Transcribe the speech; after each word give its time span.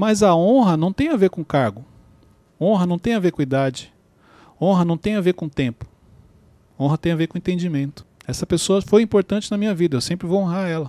Mas 0.00 0.22
a 0.22 0.32
honra 0.32 0.76
não 0.76 0.92
tem 0.92 1.08
a 1.08 1.16
ver 1.16 1.28
com 1.28 1.44
cargo. 1.44 1.84
Honra 2.60 2.86
não 2.86 3.00
tem 3.00 3.14
a 3.14 3.18
ver 3.18 3.32
com 3.32 3.42
idade. 3.42 3.92
Honra 4.62 4.84
não 4.84 4.96
tem 4.96 5.16
a 5.16 5.20
ver 5.20 5.32
com 5.32 5.48
tempo. 5.48 5.86
Honra 6.78 6.96
tem 6.96 7.10
a 7.10 7.16
ver 7.16 7.26
com 7.26 7.36
entendimento. 7.36 8.06
Essa 8.24 8.46
pessoa 8.46 8.80
foi 8.80 9.02
importante 9.02 9.50
na 9.50 9.56
minha 9.56 9.74
vida, 9.74 9.96
eu 9.96 10.00
sempre 10.00 10.28
vou 10.28 10.40
honrar 10.40 10.68
ela. 10.68 10.88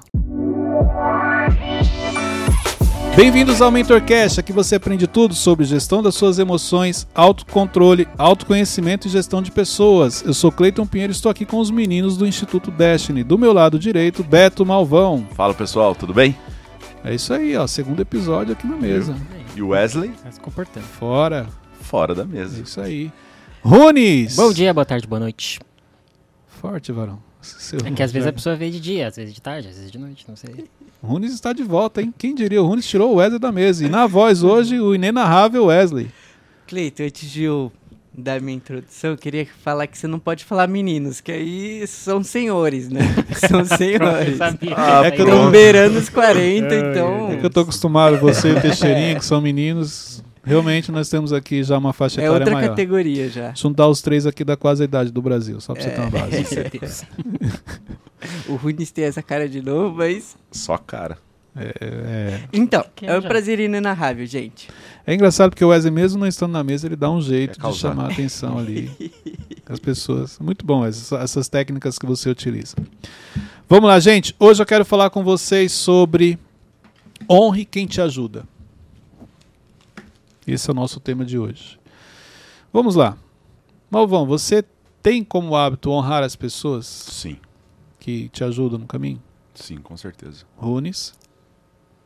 Bem-vindos 3.15 3.63
ao 3.63 3.71
MentorCast, 3.71 4.41
aqui 4.41 4.53
você 4.53 4.75
aprende 4.75 5.07
tudo 5.07 5.33
sobre 5.33 5.65
gestão 5.65 6.03
das 6.03 6.13
suas 6.13 6.37
emoções, 6.37 7.07
autocontrole, 7.15 8.07
autoconhecimento 8.15 9.07
e 9.07 9.09
gestão 9.09 9.41
de 9.41 9.51
pessoas. 9.51 10.21
Eu 10.21 10.35
sou 10.35 10.51
Cleiton 10.51 10.85
Pinheiro 10.85 11.11
e 11.11 11.15
estou 11.15 11.31
aqui 11.31 11.47
com 11.47 11.57
os 11.57 11.71
meninos 11.71 12.15
do 12.15 12.27
Instituto 12.27 12.69
Destiny. 12.69 13.23
Do 13.23 13.39
meu 13.39 13.53
lado 13.53 13.79
direito, 13.79 14.23
Beto 14.23 14.63
Malvão. 14.63 15.25
Fala 15.33 15.55
pessoal, 15.55 15.95
tudo 15.95 16.13
bem? 16.13 16.37
É 17.03 17.13
isso 17.15 17.33
aí, 17.33 17.55
ó, 17.55 17.65
segundo 17.65 18.01
episódio 18.01 18.53
aqui 18.53 18.67
na 18.67 18.75
mesa. 18.75 19.15
E 19.55 19.61
o 19.61 19.69
Wesley? 19.69 20.11
Tá 20.23 20.31
se 20.31 20.39
comportando. 20.39 20.85
Fora. 20.85 21.47
Fora 21.81 22.13
da 22.13 22.23
É 22.23 22.25
mesa. 22.25 22.61
isso 22.61 22.79
aí. 22.81 23.11
Runes! 23.61 24.35
Bom 24.35 24.51
dia, 24.53 24.73
boa 24.73 24.85
tarde, 24.85 25.07
boa 25.07 25.19
noite. 25.19 25.59
Forte, 26.47 26.91
varão. 26.91 27.19
Seu 27.41 27.79
É 27.85 27.91
que 27.91 28.03
às 28.03 28.11
vezes 28.11 28.27
a 28.27 28.33
pessoa 28.33 28.55
vê 28.55 28.69
de 28.69 28.79
dia, 28.81 29.07
às 29.07 29.15
vezes 29.15 29.33
de 29.33 29.41
tarde, 29.41 29.69
às 29.69 29.75
vezes 29.75 29.89
de 29.91 29.97
noite, 29.97 30.25
não 30.27 30.35
sei. 30.35 30.65
Runes 31.01 31.33
está 31.33 31.53
de 31.53 31.63
volta, 31.63 32.01
hein? 32.01 32.13
Quem 32.17 32.35
diria? 32.35 32.61
O 32.61 32.67
Runes 32.67 32.85
tirou 32.85 33.13
o 33.13 33.15
Wesley 33.15 33.39
da 33.39 33.51
mesa. 33.51 33.85
E 33.85 33.89
na 33.89 34.05
voz 34.05 34.43
hoje, 34.43 34.77
o 34.79 34.93
inenarrável 34.93 35.65
Wesley. 35.65 36.11
Cleiton, 36.67 37.03
antes 37.03 37.29
de 37.31 37.43
eu 37.43 37.71
dar 38.19 38.39
minha 38.41 38.55
introdução, 38.57 39.11
eu 39.11 39.17
queria 39.17 39.47
falar 39.63 39.87
que 39.87 39.97
você 39.97 40.07
não 40.07 40.19
pode 40.19 40.43
falar 40.45 40.67
meninos, 40.67 41.21
que 41.21 41.31
aí 41.31 41.87
são 41.87 42.23
senhores, 42.23 42.89
né? 42.89 43.01
São 43.49 43.63
senhores. 43.65 44.39
Ah, 44.75 45.05
É 45.05 45.11
que 45.11 45.21
eu. 45.21 45.25
Estão 45.27 45.49
beirando 45.51 45.97
os 45.97 46.09
40, 46.09 46.73
então. 46.75 47.31
É 47.31 47.37
que 47.37 47.45
eu 47.45 47.49
tô 47.49 47.61
acostumado, 47.61 48.17
você 48.17 48.49
e 48.49 48.51
o 48.53 48.61
Teixeirinha, 48.61 49.15
que 49.15 49.25
são 49.25 49.39
meninos. 49.41 50.23
Realmente 50.43 50.91
nós 50.91 51.09
temos 51.09 51.31
aqui 51.33 51.63
já 51.63 51.77
uma 51.77 51.93
faixa 51.93 52.21
É 52.21 52.23
etária 52.25 52.39
outra 52.39 52.53
maior. 52.55 52.69
categoria 52.69 53.29
já. 53.29 53.53
Juntar 53.53 53.87
os 53.87 54.01
três 54.01 54.25
aqui 54.25 54.43
da 54.43 54.55
quase 54.57 54.81
a 54.81 54.85
idade 54.85 55.11
do 55.11 55.21
Brasil, 55.21 55.59
só 55.59 55.73
pra 55.73 55.83
você 55.83 55.89
É. 55.89 55.91
ter 55.91 56.01
uma 56.01 56.09
base. 56.09 56.55
Meu 56.55 56.69
Deus. 56.79 57.03
O 58.49 58.55
Runes 58.55 58.91
tem 58.91 59.05
essa 59.05 59.21
cara 59.21 59.47
de 59.47 59.61
novo, 59.61 59.95
mas. 59.97 60.35
Só 60.51 60.77
cara. 60.77 61.17
É, 61.55 62.41
Então, 62.53 62.85
Quem 62.95 63.09
é 63.09 63.17
um 63.17 63.21
já? 63.21 63.27
prazer 63.27 63.59
inenarrável, 63.59 64.25
gente. 64.25 64.69
é 65.05 65.13
engraçado 65.13 65.49
porque 65.49 65.65
o 65.65 65.69
Wesley, 65.69 65.91
mesmo 65.91 66.19
não 66.19 66.27
estando 66.27 66.51
na 66.51 66.63
mesa, 66.63 66.87
ele 66.87 66.95
dá 66.95 67.09
um 67.09 67.21
jeito 67.21 67.59
de 67.59 67.75
chamar 67.75 68.05
a 68.05 68.11
atenção 68.11 68.57
ali. 68.57 68.89
As 69.67 69.79
pessoas. 69.79 70.39
Muito 70.39 70.65
bom 70.65 70.83
essas, 70.85 71.11
essas 71.11 71.47
técnicas 71.47 71.99
que 71.99 72.05
você 72.05 72.27
utiliza. 72.29 72.75
Vamos 73.67 73.87
lá, 73.87 73.99
gente. 73.99 74.35
Hoje 74.39 74.61
eu 74.61 74.65
quero 74.65 74.83
falar 74.83 75.09
com 75.11 75.23
vocês 75.23 75.71
sobre 75.71 76.39
honre 77.29 77.65
quem 77.65 77.85
te 77.85 78.01
ajuda. 78.01 78.45
Esse 80.47 80.69
é 80.69 80.71
o 80.71 80.75
nosso 80.75 80.99
tema 80.99 81.23
de 81.23 81.37
hoje. 81.37 81.79
Vamos 82.73 82.95
lá. 82.95 83.15
Malvão, 83.91 84.25
você 84.25 84.63
tem 85.03 85.23
como 85.23 85.55
hábito 85.55 85.91
honrar 85.91 86.23
as 86.23 86.35
pessoas 86.35 86.87
Sim, 86.87 87.37
que 87.99 88.29
te 88.29 88.43
ajudam 88.43 88.79
no 88.79 88.87
caminho? 88.87 89.21
sim, 89.53 89.77
com 89.77 89.95
certeza. 89.97 90.45
Runes? 90.57 91.13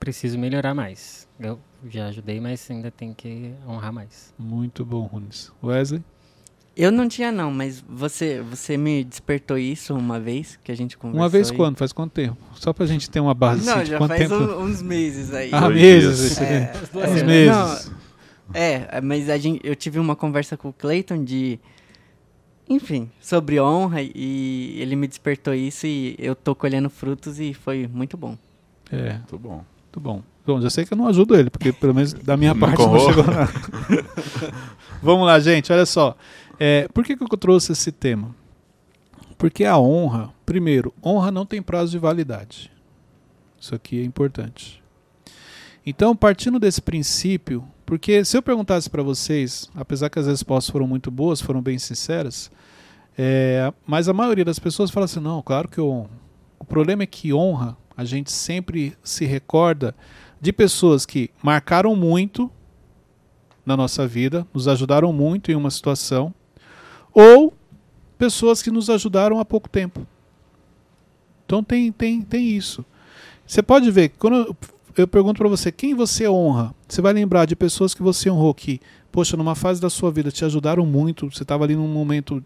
Preciso 0.04 0.38
melhorar 0.38 0.74
mais. 0.74 1.28
Eu 1.40 1.60
já 1.90 2.08
ajudei, 2.08 2.40
mas 2.40 2.70
ainda 2.70 2.92
tem 2.92 3.14
que 3.14 3.54
honrar 3.68 3.94
mais. 3.94 4.34
Muito 4.38 4.84
bom, 4.84 5.04
Runes. 5.04 5.52
Wesley? 5.64 6.04
Eu 6.76 6.92
não 6.92 7.08
tinha, 7.08 7.32
não, 7.32 7.52
mas 7.52 7.84
você, 7.88 8.42
você 8.42 8.76
me 8.76 9.04
despertou 9.04 9.58
isso 9.58 9.94
uma 9.96 10.20
vez 10.20 10.60
que 10.64 10.72
a 10.72 10.76
gente 10.76 10.98
conversou. 10.98 11.22
Uma 11.22 11.30
vez 11.30 11.50
e- 11.50 11.54
quando? 11.54 11.78
Faz 11.78 11.94
quanto 11.94 12.12
tempo? 12.12 12.36
Só 12.56 12.74
pra 12.74 12.86
gente 12.86 13.10
ter 13.10 13.20
uma 13.20 13.34
base 13.34 13.66
Não, 13.66 13.76
assim, 13.78 13.86
já 13.86 14.00
faz 14.00 14.22
tempo. 14.28 14.34
um- 14.36 14.64
uns 14.64 14.82
meses 14.82 15.34
aí. 15.34 15.50
Ah, 15.54 15.62
Dois 15.62 15.76
meses. 15.76 16.18
dias. 16.20 16.32
esse- 16.32 16.44
É, 16.44 16.74
Uns 16.96 17.22
é, 17.22 17.24
meses. 17.24 17.92
não, 17.92 17.94
é, 18.60 19.02
mas 19.02 19.30
a 19.30 19.38
gente, 19.38 19.62
eu 19.64 19.76
tive 19.76 20.00
uma 20.00 20.16
conversa 20.16 20.58
com 20.58 20.70
o 20.70 20.74
Clayton 20.74 21.24
de. 21.24 21.60
Enfim, 22.68 23.12
sobre 23.22 23.60
honra 23.60 24.02
e 24.02 24.76
ele 24.80 24.96
me 24.96 25.08
despertou 25.08 25.54
isso 25.54 25.86
e 25.86 26.16
eu 26.18 26.34
tô 26.36 26.56
colhendo 26.56 26.90
frutos 26.90 27.40
e 27.40 27.54
foi 27.54 27.88
muito 27.88 28.18
bom. 28.18 28.38
É, 28.92 29.14
Muito 29.14 29.38
bom. 29.38 29.64
Muito 29.94 30.00
bom. 30.00 30.24
Bom, 30.46 30.60
já 30.60 30.70
sei 30.70 30.86
que 30.86 30.94
eu 30.94 30.98
não 30.98 31.08
ajudo 31.08 31.36
ele, 31.36 31.50
porque 31.50 31.72
pelo 31.72 31.94
menos 31.94 32.14
da 32.14 32.36
minha 32.36 32.56
parte 32.58 32.80
não 32.80 33.00
chegou 33.00 33.24
nada. 33.24 33.54
Vamos 35.02 35.28
lá, 35.28 35.40
gente, 35.40 35.72
olha 35.72 35.86
só. 35.86 36.16
É, 36.60 36.88
por 36.94 37.04
que, 37.04 37.16
que 37.16 37.24
eu 37.24 37.38
trouxe 37.38 37.74
esse 37.74 37.92
tema? 37.92 38.36
Porque 39.38 39.66
a 39.66 39.78
honra, 39.78 40.32
primeiro, 40.46 40.94
honra 41.04 41.32
não 41.32 41.46
tem 41.46 41.62
prazo 41.62 41.92
de 41.92 42.00
validade. 42.00 42.72
Isso 43.60 43.76
aqui 43.76 44.02
é 44.02 44.04
importante. 44.04 44.82
Então, 45.86 46.16
partindo 46.16 46.60
desse 46.60 46.82
princípio, 46.82 47.64
porque 47.86 48.24
se 48.26 48.36
eu 48.38 48.42
perguntasse 48.42 48.90
para 48.90 49.04
vocês, 49.04 49.70
apesar 49.76 50.10
que 50.10 50.20
as 50.20 50.28
respostas 50.28 50.72
foram 50.72 50.88
muito 50.88 51.12
boas, 51.12 51.42
foram 51.42 51.62
bem 51.62 51.78
sinceras, 51.78 52.50
é, 53.18 53.72
mas 53.86 54.08
a 54.08 54.14
maioria 54.14 54.46
das 54.46 54.60
pessoas 54.60 54.90
fala 54.90 55.06
assim: 55.06 55.20
não, 55.20 55.42
claro 55.42 55.68
que 55.68 55.78
eu 55.78 55.90
honro. 55.90 56.24
O 56.58 56.66
problema 56.66 57.04
é 57.04 57.06
que 57.06 57.34
honra, 57.34 57.78
a 57.96 58.04
gente 58.04 58.32
sempre 58.32 58.98
se 59.04 59.26
recorda 59.26 59.96
de 60.42 60.52
pessoas 60.52 61.06
que 61.06 61.30
marcaram 61.42 61.96
muito 61.96 62.52
na 63.66 63.78
nossa 63.78 64.06
vida, 64.06 64.46
nos 64.54 64.68
ajudaram 64.68 65.14
muito 65.14 65.52
em 65.52 65.56
uma 65.56 65.72
situação, 65.72 66.34
ou 67.14 67.54
pessoas 68.18 68.62
que 68.62 68.72
nos 68.72 68.90
ajudaram 68.90 69.40
há 69.40 69.46
pouco 69.46 69.70
tempo. 69.70 70.06
Então 71.46 71.64
tem, 71.64 71.92
tem, 71.92 72.22
tem 72.22 72.50
isso. 72.50 72.86
Você 73.46 73.62
pode 73.62 73.90
ver, 73.92 74.10
quando 74.10 74.36
eu, 74.36 74.58
eu 74.96 75.08
pergunto 75.08 75.38
para 75.38 75.50
você 75.50 75.72
quem 75.72 75.94
você 75.94 76.28
honra, 76.28 76.74
você 76.88 77.02
vai 77.02 77.14
lembrar 77.14 77.46
de 77.46 77.56
pessoas 77.56 77.94
que 77.94 78.02
você 78.02 78.30
honrou 78.30 78.54
que, 78.54 78.80
poxa, 79.12 79.36
numa 79.36 79.56
fase 79.56 79.82
da 79.82 79.90
sua 79.90 80.12
vida 80.12 80.32
te 80.32 80.46
ajudaram 80.46 80.86
muito, 80.86 81.30
você 81.32 81.44
estava 81.44 81.64
ali 81.64 81.76
num 81.76 81.88
momento 81.88 82.44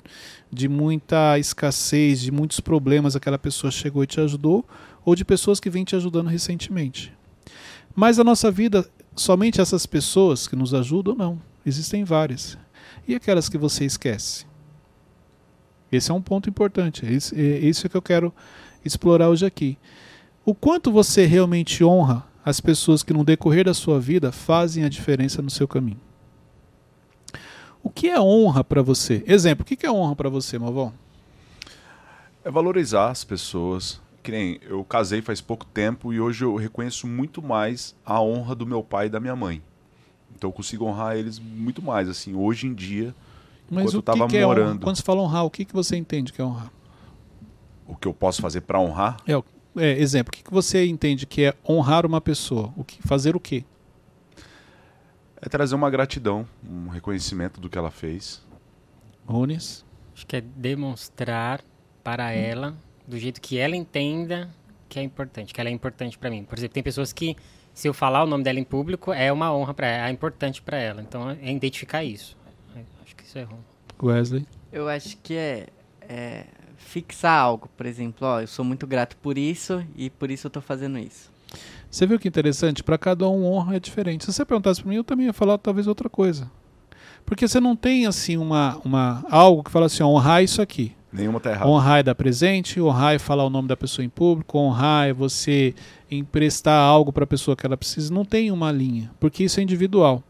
de 0.51 0.67
muita 0.67 1.37
escassez, 1.37 2.21
de 2.21 2.31
muitos 2.31 2.59
problemas, 2.59 3.15
aquela 3.15 3.37
pessoa 3.37 3.69
chegou 3.71 4.03
e 4.03 4.07
te 4.07 4.21
ajudou, 4.21 4.65
ou 5.03 5.15
de 5.15 5.25
pessoas 5.25 5.59
que 5.59 5.69
vêm 5.69 5.83
te 5.83 5.95
ajudando 5.95 6.27
recentemente. 6.27 7.13
Mas 7.95 8.19
a 8.19 8.23
nossa 8.23 8.51
vida, 8.51 8.87
somente 9.15 9.59
essas 9.59 9.85
pessoas 9.85 10.47
que 10.47 10.55
nos 10.55 10.73
ajudam, 10.73 11.15
não. 11.15 11.41
Existem 11.65 12.03
várias. 12.03 12.57
E 13.07 13.15
aquelas 13.15 13.49
que 13.49 13.57
você 13.57 13.83
esquece? 13.83 14.45
Esse 15.91 16.11
é 16.11 16.13
um 16.13 16.21
ponto 16.21 16.49
importante. 16.49 17.05
É 17.05 17.11
isso, 17.11 17.33
é 17.35 17.59
isso 17.59 17.89
que 17.89 17.97
eu 17.97 18.01
quero 18.01 18.33
explorar 18.85 19.29
hoje 19.29 19.45
aqui. 19.45 19.77
O 20.45 20.53
quanto 20.53 20.91
você 20.91 21.25
realmente 21.25 21.83
honra 21.83 22.25
as 22.49 22.59
pessoas 22.61 23.03
que 23.03 23.11
no 23.11 23.25
decorrer 23.25 23.65
da 23.65 23.73
sua 23.73 23.99
vida 23.99 24.31
fazem 24.31 24.83
a 24.85 24.89
diferença 24.89 25.41
no 25.41 25.49
seu 25.49 25.67
caminho? 25.67 25.99
O 27.83 27.89
que 27.89 28.07
é 28.09 28.19
honra 28.19 28.63
para 28.63 28.81
você? 28.81 29.23
Exemplo, 29.27 29.63
o 29.63 29.65
que 29.65 29.85
é 29.85 29.91
honra 29.91 30.15
para 30.15 30.29
você, 30.29 30.57
Malvão? 30.57 30.93
É 32.43 32.49
valorizar 32.51 33.09
as 33.09 33.23
pessoas. 33.23 33.99
Que 34.23 34.31
nem 34.31 34.59
eu 34.61 34.83
casei 34.83 35.21
faz 35.21 35.39
pouco 35.39 35.65
tempo 35.65 36.11
e 36.13 36.19
hoje 36.19 36.43
eu 36.43 36.55
reconheço 36.55 37.07
muito 37.07 37.41
mais 37.41 37.95
a 38.05 38.21
honra 38.21 38.53
do 38.55 38.65
meu 38.65 38.83
pai 38.83 39.07
e 39.07 39.09
da 39.09 39.19
minha 39.19 39.35
mãe. 39.35 39.61
Então 40.35 40.49
eu 40.49 40.53
consigo 40.53 40.85
honrar 40.85 41.15
eles 41.17 41.39
muito 41.39 41.81
mais, 41.81 42.07
assim, 42.09 42.33
hoje 42.35 42.67
em 42.67 42.73
dia, 42.73 43.15
Mas 43.69 43.83
Enquanto 43.83 43.93
o 43.93 43.97
eu 43.97 44.01
tava 44.01 44.23
que, 44.25 44.29
que 44.31 44.37
é 44.37 44.45
honra? 44.45 44.55
morando. 44.55 44.83
Quando 44.83 44.95
você 44.97 45.03
fala 45.03 45.21
honrar, 45.21 45.45
o 45.45 45.49
que, 45.49 45.63
que 45.65 45.73
você 45.73 45.95
entende 45.97 46.31
que 46.31 46.41
é 46.41 46.45
honrar? 46.45 46.71
o 47.87 47.95
que 47.95 48.05
eu 48.07 48.13
posso 48.13 48.41
fazer 48.41 48.61
para 48.61 48.79
honrar 48.81 49.17
É, 49.25 49.35
o- 49.37 49.43
é, 49.77 49.99
exemplo, 49.99 50.29
o 50.29 50.35
que, 50.35 50.43
que 50.43 50.53
você 50.53 50.85
entende 50.85 51.25
que 51.25 51.43
é 51.43 51.53
honrar 51.67 52.05
uma 52.05 52.21
pessoa? 52.21 52.73
O 52.75 52.83
que, 52.83 53.01
fazer 53.01 53.35
o 53.35 53.39
quê? 53.39 53.63
é 55.41 55.49
trazer 55.49 55.75
uma 55.75 55.89
gratidão, 55.89 56.47
um 56.67 56.87
reconhecimento 56.87 57.61
do 57.61 57.69
que 57.69 57.77
ela 57.77 57.91
fez. 57.91 58.43
Runes? 59.25 59.85
Acho 60.13 60.25
que 60.25 60.37
é 60.37 60.41
demonstrar 60.41 61.63
para 62.03 62.31
ela, 62.31 62.75
do 63.07 63.17
jeito 63.17 63.39
que 63.39 63.57
ela 63.57 63.75
entenda 63.75 64.49
que 64.89 64.99
é 64.99 65.03
importante, 65.03 65.53
que 65.53 65.59
ela 65.59 65.69
é 65.69 65.73
importante 65.73 66.17
para 66.17 66.29
mim. 66.29 66.43
Por 66.43 66.57
exemplo, 66.57 66.73
tem 66.73 66.83
pessoas 66.83 67.11
que, 67.11 67.35
se 67.73 67.87
eu 67.87 67.93
falar 67.93 68.23
o 68.23 68.27
nome 68.27 68.43
dela 68.43 68.59
em 68.59 68.63
público, 68.63 69.11
é 69.13 69.31
uma 69.31 69.53
honra 69.53 69.73
para 69.73 69.87
ela, 69.87 70.07
é 70.07 70.11
importante 70.11 70.61
para 70.61 70.77
ela. 70.77 71.01
Então, 71.01 71.29
é 71.29 71.51
identificar 71.51 72.03
isso. 72.03 72.37
Acho 73.03 73.15
que 73.15 73.23
isso 73.23 73.37
é 73.37 73.43
honra. 73.43 73.77
Wesley? 74.01 74.47
Eu 74.71 74.87
acho 74.87 75.17
que 75.17 75.35
é, 75.35 75.67
é 76.01 76.45
fixar 76.87 77.39
algo, 77.39 77.69
por 77.75 77.85
exemplo, 77.85 78.25
ó, 78.25 78.41
eu 78.41 78.47
sou 78.47 78.63
muito 78.63 78.87
grato 78.87 79.17
por 79.17 79.37
isso 79.37 79.83
e 79.95 80.09
por 80.09 80.31
isso 80.31 80.47
eu 80.47 80.51
tô 80.51 80.61
fazendo 80.61 80.97
isso. 80.97 81.29
Você 81.89 82.05
viu 82.05 82.19
que 82.19 82.27
interessante? 82.27 82.83
Para 82.83 82.97
cada 82.97 83.27
um, 83.29 83.45
honra 83.45 83.75
é 83.75 83.79
diferente. 83.79 84.25
Se 84.25 84.33
você 84.33 84.45
perguntasse 84.45 84.81
para 84.81 84.89
mim, 84.89 84.97
eu 84.97 85.03
também 85.03 85.25
ia 85.25 85.33
falar 85.33 85.57
talvez 85.57 85.87
outra 85.87 86.09
coisa. 86.09 86.49
Porque 87.25 87.47
você 87.47 87.59
não 87.59 87.75
tem 87.75 88.05
assim 88.05 88.37
uma, 88.37 88.79
uma 88.83 89.25
algo 89.29 89.63
que 89.63 89.71
fala 89.71 89.87
assim, 89.87 90.03
ó, 90.03 90.07
honrar 90.07 90.43
isso 90.43 90.61
aqui. 90.61 90.95
Nenhuma 91.11 91.39
tá 91.39 91.51
errada. 91.51 91.69
Honrar 91.69 91.99
é 91.99 92.03
dar 92.03 92.15
presente, 92.15 92.81
honrar 92.81 93.15
é 93.15 93.19
falar 93.19 93.45
o 93.45 93.49
nome 93.49 93.67
da 93.67 93.77
pessoa 93.77 94.05
em 94.05 94.09
público, 94.09 94.57
honrar 94.57 95.07
é 95.07 95.13
você 95.13 95.73
emprestar 96.09 96.79
algo 96.79 97.11
para 97.11 97.23
a 97.23 97.27
pessoa 97.27 97.55
que 97.55 97.65
ela 97.65 97.77
precisa. 97.77 98.13
Não 98.13 98.25
tem 98.25 98.51
uma 98.51 98.71
linha, 98.71 99.11
porque 99.19 99.43
isso 99.43 99.59
é 99.59 99.63
individual. 99.63 100.23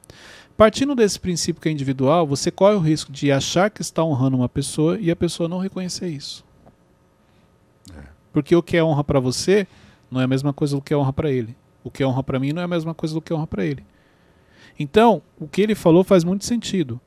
Partindo 0.55 0.95
desse 0.95 1.19
princípio 1.19 1.61
que 1.61 1.69
é 1.69 1.71
individual, 1.71 2.25
você 2.25 2.49
corre 2.49 2.75
o 2.75 2.79
risco 2.79 3.11
de 3.11 3.31
achar 3.31 3.69
que 3.69 3.81
está 3.81 4.03
honrando 4.03 4.37
uma 4.37 4.49
pessoa 4.49 4.97
e 4.99 5.11
a 5.11 5.15
pessoa 5.15 5.47
não 5.47 5.59
reconhecer 5.59 6.07
isso. 6.07 6.46
Porque 8.31 8.55
o 8.55 8.63
que 8.63 8.77
é 8.77 8.83
honra 8.83 9.03
para 9.03 9.19
você 9.19 9.67
não 10.09 10.21
é 10.21 10.23
a 10.23 10.27
mesma 10.27 10.53
coisa 10.53 10.75
do 10.75 10.81
que 10.81 10.93
é 10.93 10.97
honra 10.97 11.13
para 11.13 11.31
ele. 11.31 11.55
O 11.83 11.91
que 11.91 12.03
é 12.03 12.07
honra 12.07 12.23
para 12.23 12.39
mim 12.39 12.53
não 12.53 12.61
é 12.61 12.65
a 12.65 12.67
mesma 12.67 12.93
coisa 12.93 13.13
do 13.13 13.21
que 13.21 13.31
é 13.31 13.35
honra 13.35 13.47
para 13.47 13.65
ele. 13.65 13.85
Então, 14.79 15.21
o 15.39 15.47
que 15.47 15.61
ele 15.61 15.75
falou 15.75 16.03
faz 16.03 16.23
muito 16.23 16.45
sentido. 16.45 16.99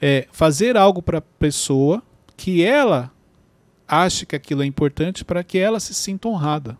É 0.00 0.26
fazer 0.32 0.76
algo 0.76 1.00
para 1.00 1.18
a 1.18 1.22
pessoa 1.22 2.02
que 2.36 2.64
ela 2.64 3.12
ache 3.86 4.26
que 4.26 4.34
aquilo 4.34 4.62
é 4.62 4.66
importante 4.66 5.24
para 5.24 5.44
que 5.44 5.58
ela 5.58 5.78
se 5.78 5.94
sinta 5.94 6.28
honrada. 6.28 6.76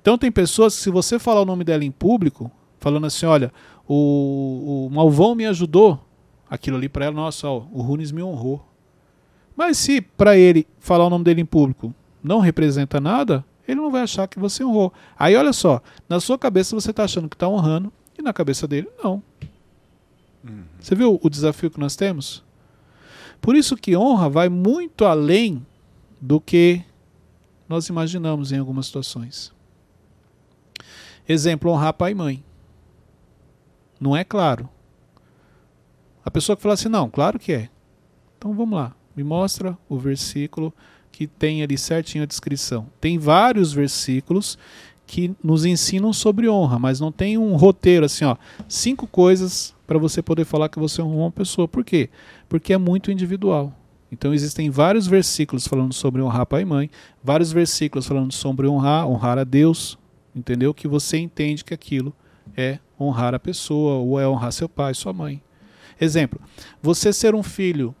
Então 0.00 0.16
tem 0.16 0.30
pessoas 0.30 0.76
que 0.76 0.82
se 0.82 0.90
você 0.90 1.18
falar 1.18 1.40
o 1.40 1.46
nome 1.46 1.64
dela 1.64 1.84
em 1.84 1.90
público, 1.90 2.50
falando 2.78 3.06
assim, 3.06 3.26
olha, 3.26 3.52
o, 3.88 4.86
o 4.86 4.94
Malvão 4.94 5.34
me 5.34 5.46
ajudou, 5.46 6.00
aquilo 6.48 6.76
ali 6.76 6.88
para 6.88 7.06
ela, 7.06 7.14
nossa, 7.14 7.48
ó, 7.48 7.64
o 7.72 7.82
Runes 7.82 8.12
me 8.12 8.22
honrou. 8.22 8.64
Mas 9.56 9.78
se 9.78 10.00
para 10.00 10.36
ele 10.36 10.66
falar 10.78 11.06
o 11.06 11.10
nome 11.10 11.24
dele 11.24 11.40
em 11.40 11.46
público 11.46 11.92
não 12.26 12.40
representa 12.40 13.00
nada, 13.00 13.44
ele 13.66 13.80
não 13.80 13.90
vai 13.90 14.02
achar 14.02 14.26
que 14.26 14.38
você 14.38 14.64
honrou. 14.64 14.92
Aí 15.18 15.36
olha 15.36 15.52
só, 15.52 15.80
na 16.08 16.20
sua 16.20 16.38
cabeça 16.38 16.74
você 16.74 16.90
está 16.90 17.04
achando 17.04 17.28
que 17.28 17.36
está 17.36 17.48
honrando 17.48 17.92
e 18.18 18.22
na 18.22 18.32
cabeça 18.32 18.66
dele 18.66 18.88
não. 19.02 19.22
Uhum. 20.44 20.64
Você 20.80 20.94
viu 20.94 21.18
o 21.22 21.30
desafio 21.30 21.70
que 21.70 21.80
nós 21.80 21.96
temos? 21.96 22.44
Por 23.40 23.54
isso 23.54 23.76
que 23.76 23.96
honra 23.96 24.28
vai 24.28 24.48
muito 24.48 25.04
além 25.04 25.64
do 26.20 26.40
que 26.40 26.82
nós 27.68 27.88
imaginamos 27.88 28.52
em 28.52 28.58
algumas 28.58 28.86
situações. 28.86 29.52
Exemplo, 31.28 31.70
honrar 31.70 31.92
pai 31.92 32.12
e 32.12 32.14
mãe. 32.14 32.44
Não 34.00 34.16
é 34.16 34.22
claro. 34.22 34.68
A 36.24 36.30
pessoa 36.30 36.56
que 36.56 36.62
fala 36.62 36.74
assim, 36.74 36.88
não, 36.88 37.08
claro 37.08 37.38
que 37.38 37.52
é. 37.52 37.68
Então 38.38 38.54
vamos 38.54 38.76
lá, 38.76 38.94
me 39.14 39.24
mostra 39.24 39.76
o 39.88 39.98
versículo 39.98 40.72
que 41.16 41.26
tem 41.26 41.62
ali 41.62 41.78
certinho 41.78 42.24
a 42.24 42.26
descrição. 42.26 42.88
Tem 43.00 43.16
vários 43.16 43.72
versículos 43.72 44.58
que 45.06 45.34
nos 45.42 45.64
ensinam 45.64 46.12
sobre 46.12 46.46
honra, 46.46 46.78
mas 46.78 47.00
não 47.00 47.10
tem 47.10 47.38
um 47.38 47.56
roteiro 47.56 48.04
assim, 48.04 48.26
ó, 48.26 48.36
cinco 48.68 49.06
coisas 49.06 49.74
para 49.86 49.98
você 49.98 50.20
poder 50.20 50.44
falar 50.44 50.68
que 50.68 50.78
você 50.78 51.00
honrou 51.00 51.20
uma 51.20 51.30
pessoa. 51.30 51.66
Por 51.66 51.82
quê? 51.82 52.10
Porque 52.50 52.74
é 52.74 52.76
muito 52.76 53.10
individual. 53.10 53.72
Então 54.12 54.34
existem 54.34 54.68
vários 54.68 55.06
versículos 55.06 55.66
falando 55.66 55.94
sobre 55.94 56.20
honrar 56.20 56.44
pai 56.44 56.60
e 56.60 56.66
mãe, 56.66 56.90
vários 57.24 57.50
versículos 57.50 58.06
falando 58.06 58.30
sobre 58.30 58.66
honrar, 58.66 59.08
honrar 59.08 59.38
a 59.38 59.44
Deus, 59.44 59.98
entendeu? 60.34 60.74
Que 60.74 60.86
você 60.86 61.16
entende 61.16 61.64
que 61.64 61.72
aquilo 61.72 62.12
é 62.54 62.78
honrar 63.00 63.34
a 63.34 63.38
pessoa 63.38 63.94
ou 63.94 64.20
é 64.20 64.28
honrar 64.28 64.52
seu 64.52 64.68
pai, 64.68 64.92
sua 64.92 65.14
mãe. 65.14 65.42
Exemplo: 65.98 66.38
você 66.82 67.10
ser 67.10 67.34
um 67.34 67.42
filho, 67.42 67.94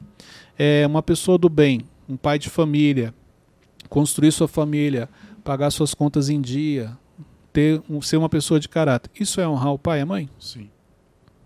é 0.58 0.86
uma 0.86 1.02
pessoa 1.02 1.38
do 1.38 1.48
bem, 1.48 1.80
um 2.08 2.16
pai 2.16 2.38
de 2.38 2.48
família, 2.48 3.14
construir 3.88 4.32
sua 4.32 4.48
família, 4.48 5.08
pagar 5.42 5.70
suas 5.70 5.94
contas 5.94 6.28
em 6.28 6.40
dia, 6.40 6.96
ter 7.52 7.82
um, 7.88 8.02
ser 8.02 8.16
uma 8.16 8.28
pessoa 8.28 8.60
de 8.60 8.68
caráter. 8.68 9.10
Isso 9.18 9.40
é 9.40 9.48
honrar 9.48 9.72
o 9.72 9.78
pai 9.78 10.00
e 10.00 10.02
a 10.02 10.06
mãe? 10.06 10.30
Sim. 10.38 10.70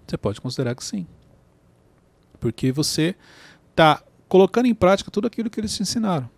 Você 0.06 0.16
pode 0.16 0.40
considerar 0.40 0.74
que 0.74 0.84
sim. 0.84 1.06
Porque 2.40 2.72
você 2.72 3.14
está 3.70 4.02
colocando 4.28 4.66
em 4.66 4.74
prática 4.74 5.10
tudo 5.10 5.26
aquilo 5.26 5.50
que 5.50 5.60
eles 5.60 5.74
te 5.74 5.82
ensinaram. 5.82 6.28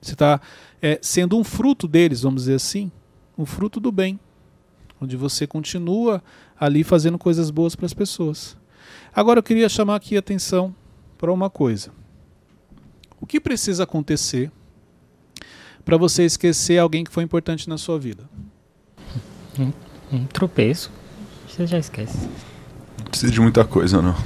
Você 0.00 0.12
está 0.12 0.40
é, 0.82 0.98
sendo 1.00 1.38
um 1.38 1.44
fruto 1.44 1.88
deles, 1.88 2.22
vamos 2.22 2.42
dizer 2.42 2.56
assim, 2.56 2.90
um 3.38 3.46
fruto 3.46 3.80
do 3.80 3.90
bem, 3.90 4.18
onde 5.00 5.16
você 5.16 5.46
continua 5.46 6.22
ali 6.58 6.84
fazendo 6.84 7.18
coisas 7.18 7.50
boas 7.50 7.74
para 7.74 7.86
as 7.86 7.94
pessoas. 7.94 8.56
Agora 9.14 9.38
eu 9.38 9.42
queria 9.42 9.68
chamar 9.68 9.96
aqui 9.96 10.16
a 10.16 10.18
atenção 10.18 10.74
para 11.16 11.32
uma 11.32 11.48
coisa. 11.48 11.92
O 13.24 13.26
que 13.26 13.40
precisa 13.40 13.84
acontecer 13.84 14.52
para 15.82 15.96
você 15.96 16.26
esquecer 16.26 16.76
alguém 16.76 17.02
que 17.02 17.10
foi 17.10 17.24
importante 17.24 17.70
na 17.70 17.78
sua 17.78 17.98
vida? 17.98 18.28
Um, 19.58 19.72
um 20.14 20.26
tropeço. 20.26 20.92
Você 21.48 21.66
já 21.66 21.78
esquece. 21.78 22.28
Não 22.98 23.06
precisa 23.06 23.32
de 23.32 23.40
muita 23.40 23.64
coisa, 23.64 24.02
não. 24.02 24.14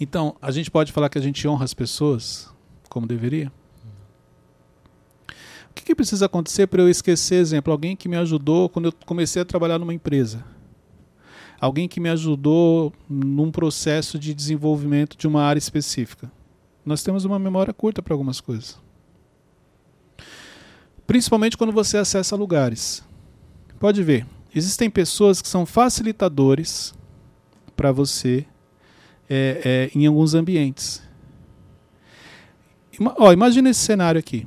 Então, 0.00 0.36
a 0.42 0.50
gente 0.50 0.70
pode 0.70 0.92
falar 0.92 1.08
que 1.08 1.18
a 1.18 1.20
gente 1.20 1.46
honra 1.48 1.64
as 1.64 1.74
pessoas 1.74 2.52
como 2.88 3.06
deveria? 3.06 3.50
O 5.70 5.74
que, 5.74 5.84
que 5.84 5.94
precisa 5.94 6.26
acontecer 6.26 6.66
para 6.66 6.82
eu 6.82 6.88
esquecer, 6.88 7.36
exemplo, 7.36 7.72
alguém 7.72 7.96
que 7.96 8.08
me 8.08 8.16
ajudou 8.16 8.68
quando 8.68 8.86
eu 8.86 8.92
comecei 9.06 9.40
a 9.42 9.44
trabalhar 9.44 9.78
numa 9.78 9.94
empresa? 9.94 10.44
Alguém 11.60 11.88
que 11.88 12.00
me 12.00 12.10
ajudou 12.10 12.92
num 13.08 13.50
processo 13.50 14.18
de 14.18 14.34
desenvolvimento 14.34 15.16
de 15.16 15.26
uma 15.26 15.42
área 15.42 15.58
específica. 15.58 16.30
Nós 16.84 17.02
temos 17.02 17.24
uma 17.24 17.38
memória 17.38 17.72
curta 17.72 18.02
para 18.02 18.12
algumas 18.12 18.40
coisas. 18.40 18.78
Principalmente 21.06 21.56
quando 21.56 21.72
você 21.72 21.96
acessa 21.96 22.36
lugares. 22.36 23.02
Pode 23.78 24.02
ver, 24.02 24.26
existem 24.54 24.90
pessoas 24.90 25.40
que 25.40 25.48
são 25.48 25.64
facilitadores 25.64 26.94
para 27.74 27.90
você 27.90 28.46
é, 29.28 29.90
é, 29.94 29.98
em 29.98 30.06
alguns 30.06 30.34
ambientes. 30.34 31.02
Ima, 32.98 33.14
ó, 33.18 33.32
imagina 33.32 33.70
esse 33.70 33.80
cenário 33.80 34.18
aqui. 34.18 34.46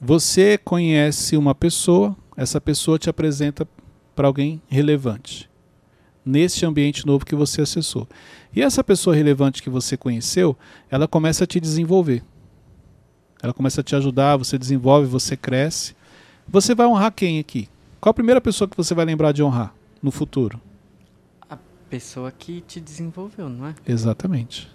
Você 0.00 0.58
conhece 0.58 1.36
uma 1.36 1.54
pessoa, 1.54 2.14
essa 2.36 2.60
pessoa 2.60 2.98
te 2.98 3.08
apresenta 3.08 3.66
para 4.14 4.26
alguém 4.26 4.60
relevante 4.68 5.48
neste 6.24 6.64
ambiente 6.64 7.06
novo 7.06 7.26
que 7.26 7.34
você 7.34 7.62
acessou. 7.62 8.08
E 8.54 8.62
essa 8.62 8.82
pessoa 8.82 9.14
relevante 9.14 9.62
que 9.62 9.68
você 9.68 9.96
conheceu, 9.96 10.56
ela 10.90 11.06
começa 11.06 11.44
a 11.44 11.46
te 11.46 11.60
desenvolver. 11.60 12.22
Ela 13.42 13.52
começa 13.52 13.80
a 13.80 13.84
te 13.84 13.94
ajudar, 13.94 14.36
você 14.36 14.56
desenvolve, 14.56 15.06
você 15.06 15.36
cresce. 15.36 15.94
Você 16.48 16.74
vai 16.74 16.86
honrar 16.86 17.12
quem 17.12 17.38
aqui? 17.38 17.68
Qual 18.00 18.10
a 18.10 18.14
primeira 18.14 18.40
pessoa 18.40 18.68
que 18.68 18.76
você 18.76 18.94
vai 18.94 19.04
lembrar 19.04 19.32
de 19.32 19.42
honrar 19.42 19.74
no 20.02 20.10
futuro? 20.10 20.60
A 21.50 21.58
pessoa 21.90 22.32
que 22.32 22.62
te 22.62 22.80
desenvolveu, 22.80 23.48
não 23.48 23.66
é? 23.66 23.74
Exatamente. 23.86 24.70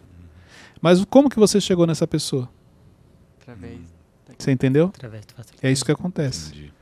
Mas 0.81 1.03
como 1.05 1.29
que 1.29 1.39
você 1.39 1.59
chegou 1.59 1.87
nessa 1.87 2.05
pessoa? 2.05 2.49
Através. 3.41 3.79
Você 4.37 4.51
entendeu? 4.51 4.87
Através 4.87 5.25
do. 5.25 5.33
É 5.61 5.71
isso 5.71 5.83
que 5.83 5.91
acontece. 5.91 6.49
Entendi. 6.49 6.73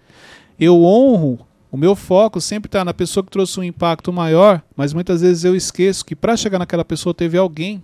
Eu 0.59 0.83
honro, 0.83 1.46
o 1.77 1.79
meu 1.79 1.95
foco 1.95 2.41
sempre 2.41 2.67
está 2.67 2.83
na 2.83 2.91
pessoa 2.91 3.23
que 3.23 3.29
trouxe 3.29 3.59
um 3.59 3.63
impacto 3.63 4.11
maior, 4.11 4.63
mas 4.75 4.93
muitas 4.93 5.21
vezes 5.21 5.43
eu 5.43 5.55
esqueço 5.55 6.03
que 6.03 6.15
para 6.15 6.35
chegar 6.35 6.57
naquela 6.57 6.83
pessoa 6.83 7.13
teve 7.13 7.37
alguém 7.37 7.83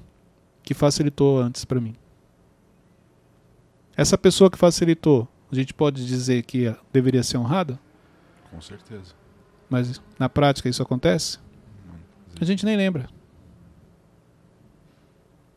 que 0.63 0.73
facilitou 0.73 1.39
antes 1.39 1.63
para 1.63 1.79
mim. 1.79 1.93
Essa 3.95 4.17
pessoa 4.17 4.49
que 4.49 4.57
facilitou, 4.57 5.27
a 5.51 5.53
gente 5.53 5.75
pode 5.75 6.03
dizer 6.07 6.41
que 6.41 6.65
eh, 6.65 6.75
deveria 6.91 7.21
ser 7.21 7.37
honrada, 7.37 7.79
Com 8.49 8.59
certeza. 8.59 9.13
mas 9.69 10.01
na 10.17 10.27
prática 10.27 10.67
isso 10.67 10.81
acontece? 10.81 11.37
A 12.41 12.45
gente 12.45 12.65
nem 12.65 12.75
lembra. 12.75 13.07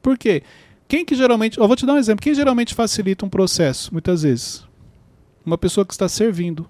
Por 0.02 0.18
quê? 0.18 0.42
Quem 0.86 1.06
que 1.06 1.14
geralmente. 1.14 1.56
Eu 1.58 1.66
vou 1.66 1.74
te 1.74 1.86
dar 1.86 1.94
um 1.94 1.98
exemplo. 1.98 2.22
Quem 2.22 2.34
geralmente 2.34 2.74
facilita 2.74 3.24
um 3.24 3.30
processo, 3.30 3.90
muitas 3.90 4.24
vezes? 4.24 4.62
Uma 5.42 5.56
pessoa 5.56 5.86
que 5.86 5.94
está 5.94 6.06
servindo. 6.06 6.68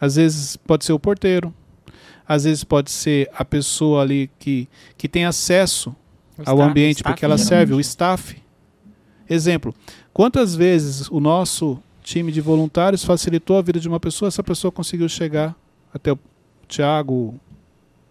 Às 0.00 0.16
vezes 0.16 0.56
pode 0.56 0.84
ser 0.84 0.92
o 0.92 0.98
porteiro. 0.98 1.52
Às 2.26 2.44
vezes 2.44 2.62
pode 2.64 2.90
ser 2.90 3.28
a 3.34 3.44
pessoa 3.44 4.02
ali 4.02 4.30
que, 4.38 4.68
que 4.96 5.08
tem 5.08 5.24
acesso 5.24 5.90
O 6.38 6.42
ao 6.46 6.54
staff- 6.56 6.62
ambiente 6.70 6.96
staff, 6.98 7.12
porque 7.12 7.24
ela 7.24 7.36
geralmente. 7.36 7.48
serve, 7.68 7.74
o 7.74 7.80
staff. 7.80 8.42
Exemplo, 9.28 9.74
quantas 10.12 10.54
vezes 10.54 11.08
o 11.10 11.20
nosso 11.20 11.78
time 12.02 12.32
de 12.32 12.40
voluntários 12.40 13.04
facilitou 13.04 13.58
a 13.58 13.62
vida 13.62 13.78
de 13.78 13.88
uma 13.88 14.00
pessoa, 14.00 14.28
essa 14.28 14.42
pessoa 14.42 14.72
conseguiu 14.72 15.08
chegar 15.08 15.54
até 15.92 16.12
o 16.12 16.18
Tiago, 16.66 17.38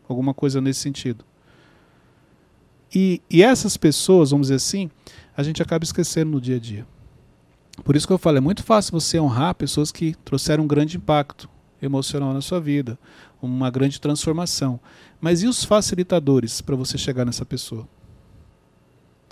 alguma 0.08 0.34
coisa 0.34 0.60
nesse 0.62 0.80
sentido. 0.82 1.24
E, 2.94 3.22
e 3.30 3.44
essas 3.44 3.78
pessoas, 3.78 4.32
vamos 4.32 4.48
dizer 4.48 4.56
assim, 4.56 4.90
a 5.36 5.44
gente 5.44 5.62
acaba 5.62 5.84
esquecendo 5.84 6.32
no 6.32 6.42
dia 6.42 6.56
a 6.56 6.60
dia. 6.60 6.86
Por 7.84 7.96
isso 7.96 8.06
que 8.08 8.12
eu 8.14 8.18
falo, 8.18 8.38
é 8.38 8.42
muito 8.42 8.64
fácil 8.64 8.92
você 8.92 9.20
honrar 9.20 9.56
pessoas 9.56 9.92
que 9.92 10.16
trouxeram 10.26 10.64
um 10.64 10.68
grande 10.68 10.98
impacto 10.98 11.50
emocional 11.82 12.34
na 12.34 12.42
sua 12.42 12.60
vida, 12.60 12.98
uma 13.42 13.70
grande 13.70 14.00
transformação. 14.00 14.80
Mas 15.20 15.44
e 15.44 15.48
os 15.48 15.64
facilitadores 15.64 16.62
para 16.62 16.76
você 16.76 16.98
chegar 16.98 17.26
nessa 17.26 17.46
pessoa? 17.46 17.88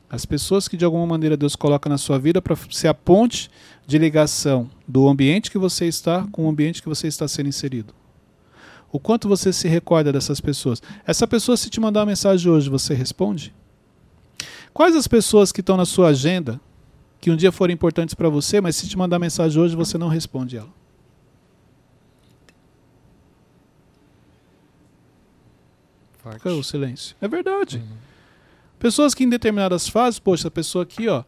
As 0.10 0.26
pessoas 0.26 0.68
que 0.68 0.78
de 0.78 0.86
alguma 0.86 1.06
maneira 1.06 1.36
Deus 1.36 1.56
coloca 1.56 1.90
na 1.90 1.98
sua 1.98 2.18
vida 2.18 2.42
para 2.42 2.56
ser 2.70 2.88
a 2.88 2.94
ponte 2.94 3.50
de 3.86 3.98
ligação 3.98 4.70
do 4.88 5.08
ambiente 5.08 5.52
que 5.52 5.58
você 5.58 5.86
está 5.86 6.26
com 6.32 6.46
o 6.46 6.50
ambiente 6.50 6.82
que 6.82 6.88
você 6.88 7.08
está 7.08 7.28
sendo 7.28 7.50
inserido. 7.50 7.94
O 8.90 9.00
quanto 9.00 9.28
você 9.28 9.52
se 9.52 9.68
recorda 9.68 10.14
dessas 10.14 10.40
pessoas? 10.40 10.82
Essa 11.06 11.28
pessoa, 11.28 11.58
se 11.58 11.70
te 11.70 11.80
mandar 11.80 12.02
uma 12.02 12.06
mensagem 12.08 12.50
hoje, 12.50 12.70
você 12.70 12.94
responde? 12.94 13.54
Quais 14.74 14.96
as 14.96 15.08
pessoas 15.08 15.52
que 15.52 15.60
estão 15.60 15.76
na 15.76 15.86
sua 15.86 16.10
agenda 16.10 16.60
que 17.20 17.30
um 17.30 17.36
dia 17.36 17.52
forem 17.52 17.74
importantes 17.74 18.16
para 18.16 18.30
você, 18.30 18.62
mas 18.62 18.76
se 18.76 18.88
te 18.88 18.98
mandar 18.98 19.20
mensagem 19.20 19.62
hoje, 19.62 19.76
você 19.76 19.98
não 19.98 20.08
responde 20.08 20.56
ela? 20.56 20.70
Forte. 26.32 26.48
É 26.48 26.52
o 26.52 26.64
silêncio? 26.64 27.16
É 27.22 27.28
verdade. 27.28 27.84
Pessoas 28.80 29.14
que 29.14 29.24
em 29.24 29.30
determinadas 29.30 29.88
fases, 29.88 30.20
poxa, 30.20 30.42
essa 30.44 30.52
pessoa 30.52 30.84
aqui, 30.84 31.08
ó, 31.08 31.24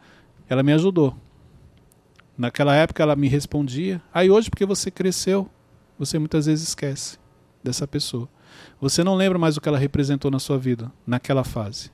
ela 0.48 0.64
me 0.64 0.74
ajudou. 0.74 1.16
Naquela 2.38 2.76
época 2.76 3.04
ela 3.04 3.16
me 3.16 3.28
respondia. 3.28 4.02
Aí 4.14 4.30
hoje, 4.30 4.50
porque 4.50 4.66
você 4.66 4.90
cresceu, 4.90 5.50
você 5.98 6.18
muitas 6.18 6.46
vezes 6.46 6.70
esquece 6.70 7.18
dessa 7.64 7.88
pessoa. 7.88 8.30
Você 8.80 9.04
não 9.04 9.16
lembra 9.16 9.38
mais 9.38 9.58
o 9.58 9.62
que 9.62 9.68
ela 9.68 9.78
representou 9.78 10.32
na 10.32 10.40
sua 10.40 10.58
vida, 10.58 10.92
naquela 11.06 11.44
fase. 11.44 11.92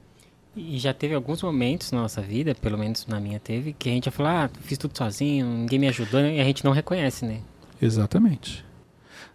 E 0.56 0.78
já 0.78 0.94
teve 0.94 1.14
alguns 1.14 1.42
momentos 1.42 1.92
na 1.92 2.02
nossa 2.02 2.22
vida, 2.22 2.56
pelo 2.56 2.78
menos 2.78 3.06
na 3.08 3.20
minha 3.20 3.40
teve, 3.40 3.74
que 3.74 3.90
a 3.90 3.92
gente 3.92 4.06
ia 4.06 4.12
falar, 4.12 4.46
ah, 4.46 4.50
fiz 4.62 4.78
tudo 4.78 4.98
sozinho, 4.98 5.46
ninguém 5.46 5.80
me 5.80 5.88
ajudou, 5.90 6.22
e 6.22 6.40
a 6.40 6.44
gente 6.44 6.64
não 6.64 6.72
reconhece, 6.72 7.26
né? 7.26 7.42
Exatamente. 7.82 8.64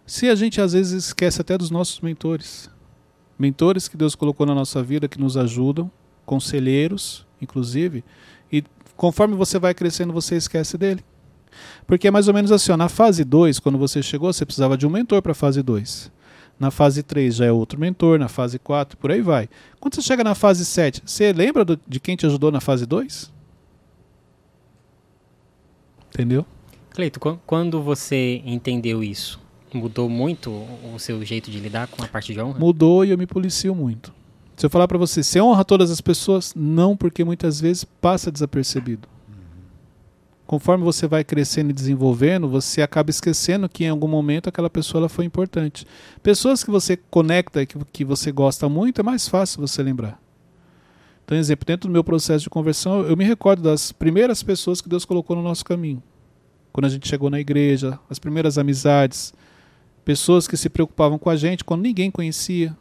Se 0.05 0.27
a 0.29 0.35
gente 0.35 0.59
às 0.59 0.73
vezes 0.73 1.05
esquece 1.05 1.39
até 1.39 1.57
dos 1.57 1.69
nossos 1.69 2.01
mentores, 2.01 2.71
mentores 3.41 3.87
que 3.87 3.97
Deus 3.97 4.13
colocou 4.13 4.45
na 4.45 4.53
nossa 4.53 4.83
vida 4.83 5.07
que 5.07 5.19
nos 5.19 5.35
ajudam, 5.35 5.89
conselheiros, 6.25 7.25
inclusive, 7.41 8.03
e 8.51 8.63
conforme 8.95 9.35
você 9.35 9.57
vai 9.57 9.73
crescendo, 9.73 10.13
você 10.13 10.35
esquece 10.35 10.77
dele. 10.77 11.03
Porque 11.87 12.07
é 12.07 12.11
mais 12.11 12.27
ou 12.27 12.33
menos 12.35 12.51
assim, 12.51 12.71
ó, 12.71 12.77
na 12.77 12.87
fase 12.87 13.23
2, 13.23 13.59
quando 13.59 13.79
você 13.79 14.03
chegou, 14.03 14.31
você 14.31 14.45
precisava 14.45 14.77
de 14.77 14.85
um 14.85 14.91
mentor 14.91 15.23
para 15.23 15.31
a 15.31 15.35
fase 15.35 15.63
2. 15.63 16.11
Na 16.59 16.69
fase 16.69 17.01
3 17.01 17.35
já 17.35 17.45
é 17.45 17.51
outro 17.51 17.79
mentor, 17.79 18.19
na 18.19 18.27
fase 18.27 18.59
4, 18.59 18.95
por 18.95 19.11
aí 19.11 19.21
vai. 19.21 19.49
Quando 19.79 19.95
você 19.95 20.03
chega 20.03 20.23
na 20.23 20.35
fase 20.35 20.63
7, 20.63 21.01
você 21.03 21.33
lembra 21.33 21.65
do, 21.65 21.79
de 21.87 21.99
quem 21.99 22.15
te 22.15 22.27
ajudou 22.27 22.51
na 22.51 22.61
fase 22.61 22.85
2? 22.85 23.33
Entendeu? 26.13 26.45
Cleito, 26.91 27.19
quando 27.47 27.81
você 27.81 28.43
entendeu 28.45 29.03
isso, 29.03 29.40
mudou 29.77 30.09
muito 30.09 30.49
o 30.51 30.99
seu 30.99 31.23
jeito 31.23 31.49
de 31.49 31.59
lidar 31.59 31.87
com 31.87 32.03
a 32.03 32.07
parte 32.07 32.33
de 32.33 32.41
honra? 32.41 32.59
Mudou 32.59 33.05
e 33.05 33.11
eu 33.11 33.17
me 33.17 33.25
policio 33.25 33.73
muito. 33.73 34.13
Se 34.55 34.65
eu 34.65 34.69
falar 34.69 34.87
para 34.87 34.97
você, 34.97 35.23
você 35.23 35.41
honra 35.41 35.65
todas 35.65 35.89
as 35.89 36.01
pessoas? 36.01 36.53
Não, 36.55 36.95
porque 36.95 37.23
muitas 37.23 37.59
vezes 37.59 37.83
passa 37.83 38.31
desapercebido 38.31 39.07
conforme 40.51 40.83
você 40.83 41.07
vai 41.07 41.23
crescendo 41.23 41.69
e 41.69 41.73
desenvolvendo, 41.73 42.45
você 42.45 42.81
acaba 42.81 43.09
esquecendo 43.09 43.69
que 43.69 43.85
em 43.85 43.87
algum 43.87 44.09
momento 44.09 44.49
aquela 44.49 44.69
pessoa 44.69 45.07
foi 45.07 45.23
importante. 45.23 45.87
Pessoas 46.21 46.61
que 46.61 46.69
você 46.69 46.97
conecta 46.97 47.61
e 47.61 47.65
que, 47.65 47.79
que 47.85 48.03
você 48.03 48.33
gosta 48.33 48.67
muito, 48.67 48.99
é 48.99 49.03
mais 49.03 49.29
fácil 49.29 49.61
você 49.61 49.81
lembrar. 49.81 50.21
Então, 51.23 51.37
exemplo, 51.37 51.65
dentro 51.65 51.87
do 51.87 51.93
meu 51.93 52.03
processo 52.03 52.43
de 52.43 52.49
conversão, 52.49 53.03
eu 53.03 53.15
me 53.15 53.23
recordo 53.23 53.63
das 53.63 53.93
primeiras 53.93 54.43
pessoas 54.43 54.81
que 54.81 54.89
Deus 54.89 55.05
colocou 55.05 55.37
no 55.37 55.41
nosso 55.41 55.63
caminho. 55.63 56.03
Quando 56.73 56.83
a 56.83 56.89
gente 56.89 57.07
chegou 57.07 57.29
na 57.29 57.39
igreja, 57.39 57.97
as 58.09 58.19
primeiras 58.19 58.57
amizades, 58.57 59.33
pessoas 60.03 60.47
que 60.47 60.57
se 60.57 60.69
preocupavam 60.69 61.17
com 61.17 61.29
a 61.29 61.35
gente 61.35 61.63
quando 61.63 61.81
ninguém 61.81 62.11
conhecia, 62.11 62.75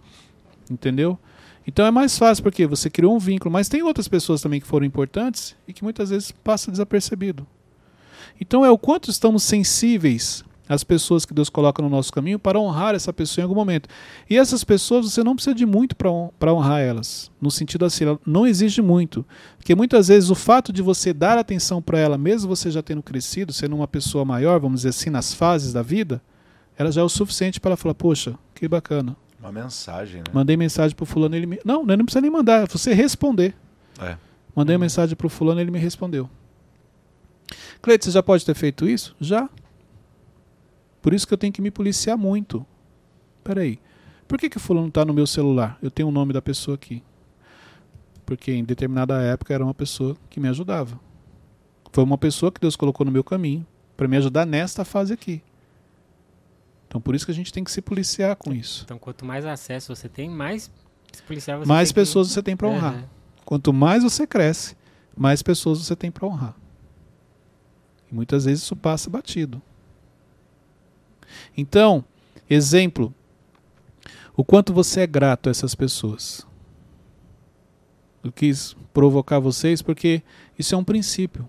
entendeu? 0.71 1.19
Então 1.67 1.85
é 1.87 1.91
mais 1.91 2.19
fácil 2.19 2.43
porque 2.43 2.67
você 2.67 2.89
criou 2.89 3.15
um 3.15 3.19
vínculo, 3.19 3.53
mas 3.53 3.69
tem 3.69 3.83
outras 3.83 4.09
pessoas 4.09 4.41
também 4.41 4.61
que 4.61 4.67
foram 4.67 4.87
importantes 4.87 5.55
e 5.69 5.73
que 5.73 5.85
muitas 5.85 6.11
vezes 6.11 6.33
passa 6.33 6.71
desapercebido. 6.71 7.47
Então 8.41 8.65
é 8.65 8.71
o 8.71 8.79
quanto 8.79 9.11
estamos 9.11 9.43
sensíveis 9.43 10.43
às 10.69 10.85
pessoas 10.85 11.27
que 11.27 11.35
Deus 11.35 11.51
coloca 11.51 11.83
no 11.83 11.91
nosso 11.91 12.13
caminho 12.13 12.39
para 12.39 12.59
honrar 12.59 12.95
essa 12.95 13.13
pessoa 13.13 13.43
em 13.43 13.45
algum 13.45 13.57
momento. 13.57 13.89
E 14.29 14.39
essas 14.39 14.63
pessoas 14.63 15.11
você 15.11 15.23
não 15.23 15.35
precisa 15.35 15.55
de 15.55 15.67
muito 15.67 15.97
para 15.97 16.55
honrar 16.55 16.81
elas, 16.81 17.31
no 17.41 17.51
sentido 17.51 17.85
assim, 17.85 18.05
não 18.25 18.47
exige 18.47 18.81
muito, 18.81 19.27
porque 19.59 19.75
muitas 19.75 20.09
vezes 20.09 20.31
o 20.31 20.35
fato 20.35 20.73
de 20.73 20.81
você 20.81 21.13
dar 21.13 21.37
atenção 21.37 21.83
para 21.83 21.99
ela, 21.99 22.17
mesmo 22.17 22.49
você 22.49 22.71
já 22.71 22.83
tendo 22.83 23.03
crescido, 23.03 23.53
sendo 23.53 23.75
uma 23.75 23.89
pessoa 23.89 24.25
maior, 24.25 24.61
vamos 24.61 24.81
dizer 24.81 24.91
assim, 24.91 25.11
nas 25.11 25.35
fases 25.35 25.73
da 25.73 25.83
vida, 25.83 26.23
ela 26.81 26.91
já 26.91 27.03
é 27.03 27.05
o 27.05 27.11
suficiente 27.11 27.61
para 27.61 27.73
ela 27.73 27.77
falar, 27.77 27.95
poxa, 27.95 28.35
que 28.55 28.67
bacana. 28.67 29.15
Uma 29.39 29.53
mensagem, 29.53 30.21
né? 30.21 30.25
Mandei 30.33 30.57
mensagem 30.57 30.97
pro 30.97 31.05
fulano, 31.05 31.37
ele 31.37 31.45
me... 31.45 31.61
Não, 31.63 31.85
não 31.85 32.05
precisa 32.07 32.23
nem 32.23 32.31
mandar, 32.31 32.63
é 32.63 32.67
você 32.67 32.95
responder. 32.95 33.55
É. 34.01 34.17
Mandei 34.57 34.77
uma 34.77 34.81
mensagem 34.81 35.15
pro 35.15 35.29
fulano, 35.29 35.61
ele 35.61 35.71
me 35.71 35.79
respondeu. 35.79 36.31
Cleiton, 37.83 38.07
você 38.07 38.11
já 38.13 38.23
pode 38.23 38.47
ter 38.47 38.55
feito 38.55 38.89
isso? 38.89 39.15
Já. 39.21 39.47
Por 41.03 41.13
isso 41.13 41.29
que 41.29 41.35
eu 41.35 41.39
tenho 41.39 41.53
que 41.53 41.61
me 41.61 41.71
policiar 41.71 42.17
muito. 42.17 42.65
Peraí. 43.45 43.79
Por 44.27 44.39
que, 44.39 44.49
que 44.49 44.57
o 44.57 44.61
fulano 44.61 44.89
está 44.89 45.05
no 45.05 45.13
meu 45.13 45.27
celular? 45.27 45.77
Eu 45.83 45.91
tenho 45.91 46.09
o 46.09 46.13
nome 46.13 46.33
da 46.33 46.41
pessoa 46.41 46.77
aqui. 46.77 47.03
Porque 48.25 48.53
em 48.53 48.65
determinada 48.65 49.21
época 49.21 49.53
era 49.53 49.63
uma 49.63 49.75
pessoa 49.75 50.17
que 50.31 50.41
me 50.41 50.49
ajudava. 50.49 50.99
Foi 51.93 52.03
uma 52.03 52.17
pessoa 52.17 52.51
que 52.51 52.59
Deus 52.59 52.75
colocou 52.75 53.05
no 53.05 53.13
meu 53.13 53.23
caminho 53.23 53.67
para 53.99 54.09
me 54.09 54.17
ajudar 54.17 54.47
nesta 54.47 54.83
fase 54.83 55.13
aqui. 55.13 55.43
Então 56.91 57.01
por 57.01 57.15
isso 57.15 57.25
que 57.25 57.31
a 57.31 57.35
gente 57.35 57.53
tem 57.53 57.63
que 57.63 57.71
se 57.71 57.81
policiar 57.81 58.35
com 58.35 58.53
isso. 58.53 58.83
Então 58.85 58.99
quanto 58.99 59.25
mais 59.25 59.47
acesso 59.47 59.95
você 59.95 60.09
tem, 60.09 60.29
mais 60.29 60.69
se 61.13 61.23
policiar 61.23 61.57
você 61.57 61.69
mais 61.69 61.93
pessoas 61.93 62.27
que... 62.27 62.35
você 62.35 62.43
tem 62.43 62.57
para 62.57 62.67
honrar. 62.67 62.95
Uhum. 62.95 63.05
Quanto 63.45 63.73
mais 63.73 64.03
você 64.03 64.27
cresce, 64.27 64.77
mais 65.17 65.41
pessoas 65.41 65.79
você 65.79 65.95
tem 65.95 66.11
para 66.11 66.27
honrar. 66.27 66.57
E 68.11 68.15
muitas 68.15 68.45
vezes 68.45 68.65
isso 68.65 68.75
passa 68.75 69.09
batido. 69.09 69.63
Então, 71.57 72.05
exemplo, 72.49 73.15
o 74.37 74.43
quanto 74.43 74.75
você 74.75 75.03
é 75.03 75.07
grato 75.07 75.49
a 75.49 75.51
essas 75.51 75.77
pessoas. 75.77 76.45
Eu 78.25 78.33
quis 78.33 78.75
provocar 78.93 79.39
vocês 79.39 79.81
porque 79.81 80.25
isso 80.59 80.75
é 80.75 80.79
um 80.79 80.83
princípio. 80.83 81.49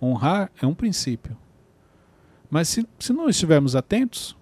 Honrar 0.00 0.50
é 0.58 0.66
um 0.66 0.74
princípio. 0.74 1.36
Mas 2.50 2.68
se, 2.68 2.86
se 2.98 3.12
não 3.12 3.28
estivermos 3.28 3.74
atentos, 3.74 4.36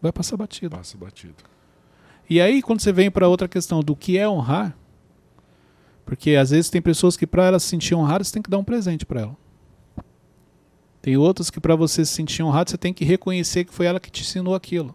vai 0.00 0.12
passar 0.12 0.36
batido. 0.36 0.76
Passa 0.76 0.96
batido. 0.96 1.36
E 2.28 2.40
aí, 2.40 2.62
quando 2.62 2.80
você 2.80 2.92
vem 2.92 3.10
para 3.10 3.28
outra 3.28 3.48
questão 3.48 3.80
do 3.80 3.94
que 3.94 4.16
é 4.16 4.28
honrar, 4.28 4.76
porque 6.04 6.36
às 6.36 6.50
vezes 6.50 6.70
tem 6.70 6.80
pessoas 6.80 7.16
que 7.16 7.26
para 7.26 7.46
elas 7.46 7.62
se 7.62 7.70
sentir 7.70 7.94
honradas, 7.94 8.28
você 8.28 8.34
tem 8.34 8.42
que 8.42 8.50
dar 8.50 8.58
um 8.58 8.64
presente 8.64 9.04
para 9.04 9.22
ela. 9.22 9.36
Tem 11.00 11.16
outras 11.16 11.50
que 11.50 11.60
para 11.60 11.74
você 11.74 12.04
se 12.04 12.12
sentir 12.12 12.42
honrado, 12.42 12.70
você 12.70 12.78
tem 12.78 12.94
que 12.94 13.04
reconhecer 13.04 13.64
que 13.64 13.74
foi 13.74 13.86
ela 13.86 13.98
que 13.98 14.10
te 14.10 14.22
ensinou 14.22 14.54
aquilo. 14.54 14.94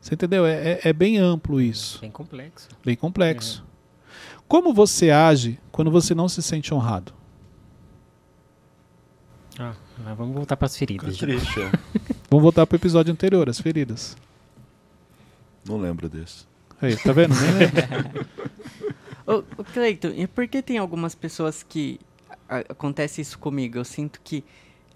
Você 0.00 0.14
entendeu? 0.14 0.46
É, 0.46 0.72
é, 0.72 0.80
é 0.84 0.92
bem 0.92 1.16
amplo 1.16 1.60
isso. 1.60 2.00
Bem 2.00 2.10
complexo. 2.10 2.68
Bem 2.84 2.94
complexo. 2.94 3.64
É. 3.66 4.40
Como 4.46 4.72
você 4.74 5.10
age 5.10 5.58
quando 5.72 5.90
você 5.90 6.14
não 6.14 6.28
se 6.28 6.42
sente 6.42 6.72
honrado? 6.72 7.12
Ah, 9.58 9.74
vamos 10.14 10.34
voltar 10.34 10.56
para 10.56 10.66
as 10.66 10.76
feridas. 10.76 11.16
triste, 11.16 11.60
é. 11.60 11.70
vamos 12.30 12.42
voltar 12.42 12.66
para 12.66 12.74
o 12.74 12.78
episódio 12.78 13.12
anterior, 13.12 13.48
as 13.48 13.60
feridas. 13.60 14.16
Não 15.66 15.78
lembro 15.78 16.08
desse. 16.08 16.46
Aí, 16.80 16.96
tá 16.96 17.12
vendo? 17.12 17.34
Nem 17.34 17.52
lembro. 17.52 18.26
ô, 19.26 19.60
ô 19.60 19.64
Cleiton, 19.64 20.12
e 20.14 20.26
por 20.26 20.46
que 20.46 20.60
tem 20.60 20.78
algumas 20.78 21.14
pessoas 21.14 21.62
que 21.62 21.98
a, 22.48 22.58
acontece 22.58 23.20
isso 23.20 23.38
comigo? 23.38 23.78
Eu 23.78 23.84
sinto 23.84 24.20
que 24.22 24.44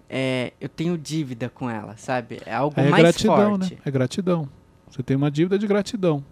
é, 0.07 0.53
eu 0.61 0.69
tenho 0.69 0.97
dívida 0.97 1.49
com 1.49 1.69
ela, 1.69 1.97
sabe? 1.97 2.39
É 2.45 2.53
algo 2.53 2.79
é 2.79 2.89
mais 2.89 3.01
gratidão, 3.01 3.57
forte. 3.57 3.73
Né? 3.73 3.81
É 3.83 3.91
gratidão. 3.91 4.49
Você 4.89 5.01
tem 5.01 5.17
uma 5.17 5.31
dívida 5.31 5.57
de 5.57 5.65
gratidão. 5.65 6.23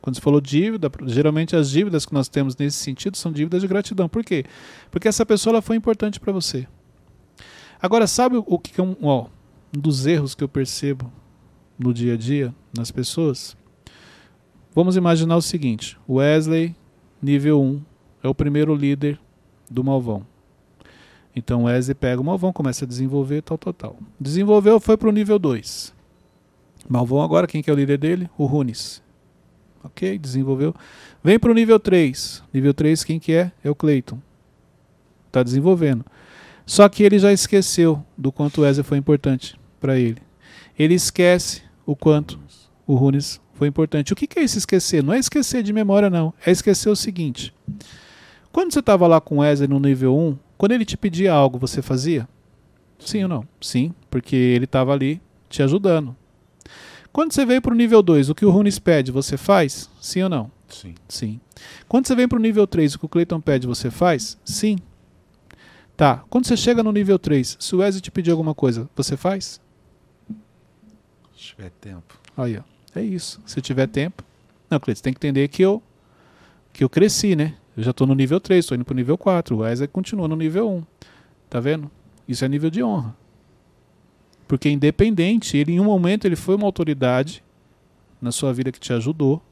Quando 0.00 0.16
você 0.16 0.20
falou 0.20 0.40
dívida, 0.40 0.90
geralmente 1.06 1.54
as 1.54 1.70
dívidas 1.70 2.04
que 2.04 2.12
nós 2.12 2.28
temos 2.28 2.56
nesse 2.56 2.78
sentido 2.78 3.16
são 3.16 3.30
dívidas 3.30 3.62
de 3.62 3.68
gratidão. 3.68 4.08
Por 4.08 4.24
quê? 4.24 4.44
Porque 4.90 5.06
essa 5.06 5.24
pessoa 5.24 5.54
ela 5.54 5.62
foi 5.62 5.76
importante 5.76 6.18
para 6.18 6.32
você. 6.32 6.66
Agora, 7.80 8.06
sabe 8.06 8.36
o 8.36 8.58
que 8.58 8.80
é 8.80 8.84
um, 8.84 8.96
ó, 9.02 9.26
um 9.76 9.80
dos 9.80 10.06
erros 10.06 10.34
que 10.34 10.42
eu 10.42 10.48
percebo 10.48 11.12
no 11.78 11.92
dia 11.92 12.14
a 12.14 12.16
dia 12.16 12.54
nas 12.76 12.90
pessoas? 12.90 13.56
Vamos 14.74 14.96
imaginar 14.96 15.36
o 15.36 15.42
seguinte: 15.42 15.98
Wesley, 16.08 16.74
nível 17.22 17.60
1, 17.60 17.82
é 18.22 18.28
o 18.28 18.34
primeiro 18.34 18.74
líder 18.74 19.18
do 19.70 19.84
Malvão. 19.84 20.26
Então 21.36 21.64
Wesley 21.64 21.94
pega 21.94 22.20
o 22.20 22.24
Malvão, 22.24 22.52
começa 22.52 22.84
a 22.84 22.88
desenvolver, 22.88 23.42
tal, 23.42 23.58
tal, 23.58 23.72
tal. 23.72 23.96
Desenvolveu, 24.18 24.78
foi 24.78 24.96
para 24.96 25.08
o 25.08 25.12
nível 25.12 25.38
2. 25.38 25.92
Malvão 26.88 27.22
agora, 27.22 27.46
quem 27.46 27.62
que 27.62 27.70
é 27.70 27.72
o 27.72 27.76
líder 27.76 27.98
dele? 27.98 28.30
O 28.36 28.44
Runes. 28.44 29.02
Ok, 29.82 30.18
desenvolveu. 30.18 30.74
Vem 31.22 31.38
para 31.38 31.50
o 31.50 31.54
nível 31.54 31.78
3. 31.78 32.42
Nível 32.52 32.72
3, 32.72 33.04
quem 33.04 33.18
que 33.18 33.32
é? 33.32 33.52
É 33.62 33.70
o 33.70 33.74
Clayton. 33.74 34.18
Está 35.26 35.42
desenvolvendo. 35.42 36.04
Só 36.66 36.88
que 36.88 37.02
ele 37.02 37.18
já 37.18 37.32
esqueceu 37.32 38.04
do 38.16 38.32
quanto 38.32 38.58
o 38.58 38.60
Wesley 38.62 38.84
foi 38.84 38.98
importante 38.98 39.58
para 39.80 39.98
ele. 39.98 40.22
Ele 40.78 40.94
esquece 40.94 41.62
o 41.84 41.94
quanto 41.94 42.40
o 42.86 42.94
Runes 42.94 43.40
foi 43.54 43.68
importante. 43.68 44.12
O 44.12 44.16
que, 44.16 44.28
é 44.38 44.42
esse 44.42 44.58
esquecer? 44.58 45.02
Não 45.02 45.12
é 45.12 45.18
esquecer 45.18 45.62
de 45.62 45.72
memória, 45.72 46.10
não. 46.10 46.32
É 46.44 46.50
esquecer 46.50 46.88
o 46.88 46.96
seguinte. 46.96 47.54
Quando 48.50 48.72
você 48.72 48.80
estava 48.80 49.06
lá 49.06 49.20
com 49.20 49.36
o 49.36 49.38
Wesley 49.40 49.68
no 49.68 49.78
nível 49.78 50.16
1, 50.16 50.38
quando 50.56 50.72
ele 50.72 50.84
te 50.84 50.96
pedia 50.96 51.32
algo, 51.32 51.58
você 51.58 51.82
fazia? 51.82 52.28
Sim 52.98 53.24
ou 53.24 53.28
não? 53.28 53.48
Sim, 53.60 53.92
porque 54.10 54.36
ele 54.36 54.64
estava 54.64 54.92
ali 54.92 55.20
te 55.48 55.62
ajudando. 55.62 56.16
Quando 57.12 57.32
você 57.32 57.44
veio 57.44 57.62
para 57.62 57.72
o 57.72 57.76
nível 57.76 58.02
2, 58.02 58.30
o 58.30 58.34
que 58.34 58.44
o 58.44 58.50
Runes 58.50 58.78
pede, 58.78 59.12
você 59.12 59.36
faz? 59.36 59.88
Sim 60.00 60.22
ou 60.22 60.28
não? 60.28 60.50
Sim. 60.68 60.94
Sim. 61.08 61.40
Quando 61.86 62.06
você 62.06 62.14
vem 62.14 62.26
para 62.26 62.38
o 62.38 62.42
nível 62.42 62.66
3, 62.66 62.94
o 62.94 62.98
que 62.98 63.04
o 63.04 63.08
Clayton 63.08 63.40
pede, 63.40 63.66
você 63.66 63.90
faz? 63.90 64.38
Sim. 64.44 64.78
Tá. 65.96 66.24
Quando 66.28 66.46
você 66.46 66.56
chega 66.56 66.82
no 66.82 66.92
nível 66.92 67.18
3, 67.18 67.56
se 67.60 67.74
o 67.74 67.78
Wesley 67.78 68.00
te 68.00 68.10
pedir 68.10 68.30
alguma 68.30 68.54
coisa, 68.54 68.88
você 68.96 69.16
faz? 69.16 69.60
Se 71.36 71.48
tiver 71.48 71.70
tempo. 71.80 72.18
Aí, 72.36 72.58
ó. 72.58 72.62
É 72.98 73.02
isso. 73.02 73.40
Se 73.46 73.60
tiver 73.60 73.86
tempo. 73.86 74.22
Não, 74.70 74.78
Cleiton, 74.78 74.98
você 74.98 75.02
tem 75.02 75.12
que 75.12 75.18
entender 75.18 75.48
que 75.48 75.62
eu, 75.62 75.82
que 76.72 76.82
eu 76.82 76.88
cresci, 76.88 77.36
né? 77.36 77.54
Eu 77.76 77.82
já 77.82 77.90
estou 77.90 78.06
no 78.06 78.14
nível 78.14 78.40
3, 78.40 78.64
estou 78.64 78.76
indo 78.76 78.84
para 78.84 78.92
o 78.92 78.96
nível 78.96 79.18
4. 79.18 79.56
O 79.56 79.58
Wesley 79.60 79.88
continua 79.88 80.28
no 80.28 80.36
nível 80.36 80.70
1. 80.70 80.84
Tá 81.50 81.60
vendo? 81.60 81.90
Isso 82.26 82.44
é 82.44 82.48
nível 82.48 82.70
de 82.70 82.82
honra. 82.82 83.16
Porque 84.46 84.68
independente, 84.68 85.56
ele 85.56 85.72
em 85.72 85.80
um 85.80 85.84
momento 85.84 86.24
ele 86.24 86.36
foi 86.36 86.54
uma 86.54 86.66
autoridade 86.66 87.42
na 88.20 88.30
sua 88.30 88.52
vida 88.52 88.70
que 88.70 88.78
te 88.80 88.92
ajudou. 88.92 89.42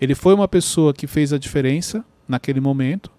Ele 0.00 0.14
foi 0.14 0.34
uma 0.34 0.48
pessoa 0.48 0.92
que 0.92 1.06
fez 1.06 1.32
a 1.32 1.38
diferença 1.38 2.04
naquele 2.26 2.60
momento. 2.60 3.10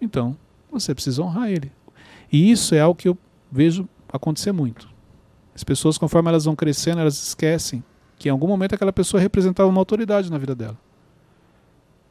Então, 0.00 0.36
você 0.70 0.94
precisa 0.94 1.22
honrar 1.22 1.50
ele. 1.50 1.72
E 2.30 2.50
isso 2.50 2.74
é 2.74 2.80
algo 2.80 2.98
que 2.98 3.08
eu 3.08 3.16
vejo 3.50 3.88
acontecer 4.12 4.52
muito. 4.52 4.88
As 5.54 5.64
pessoas, 5.64 5.98
conforme 5.98 6.28
elas 6.28 6.44
vão 6.44 6.54
crescendo, 6.54 7.00
elas 7.00 7.20
esquecem 7.20 7.82
que 8.18 8.28
em 8.28 8.32
algum 8.32 8.46
momento 8.46 8.74
aquela 8.74 8.92
pessoa 8.92 9.20
representava 9.20 9.68
uma 9.68 9.80
autoridade 9.80 10.30
na 10.30 10.38
vida 10.38 10.54
dela. 10.54 10.78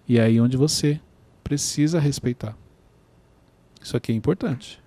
E 0.08 0.18
é 0.18 0.24
aí 0.24 0.40
onde 0.40 0.56
você 0.58 1.00
precisa 1.44 2.00
respeitar. 2.00 2.58
Isso 3.82 3.96
aqui 3.96 4.12
é 4.12 4.16
importante. 4.16 4.82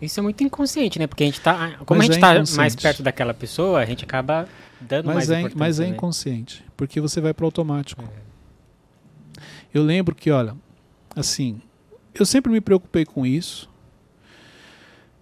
Isso 0.00 0.20
é 0.20 0.22
muito 0.22 0.44
inconsciente, 0.44 0.98
né? 0.98 1.06
Porque 1.06 1.24
a 1.24 1.26
gente 1.26 1.40
tá. 1.40 1.76
Como 1.84 1.98
Mas 1.98 2.10
a 2.10 2.12
gente 2.12 2.24
é 2.24 2.42
está 2.42 2.56
mais 2.56 2.76
perto 2.76 3.02
daquela 3.02 3.34
pessoa, 3.34 3.80
a 3.80 3.84
gente 3.84 4.04
acaba 4.04 4.48
dando 4.80 5.06
Mas 5.06 5.28
mais 5.28 5.30
é, 5.30 5.50
mas 5.56 5.80
é 5.80 5.84
né? 5.84 5.88
inconsciente, 5.90 6.64
porque 6.76 7.00
você 7.00 7.20
vai 7.20 7.34
para 7.34 7.44
o 7.44 7.46
automático. 7.46 8.04
Eu 9.74 9.82
lembro 9.82 10.14
que, 10.14 10.30
olha, 10.30 10.56
assim, 11.16 11.60
eu 12.22 12.26
sempre 12.26 12.50
me 12.50 12.60
preocupei 12.60 13.04
com 13.04 13.24
isso. 13.24 13.68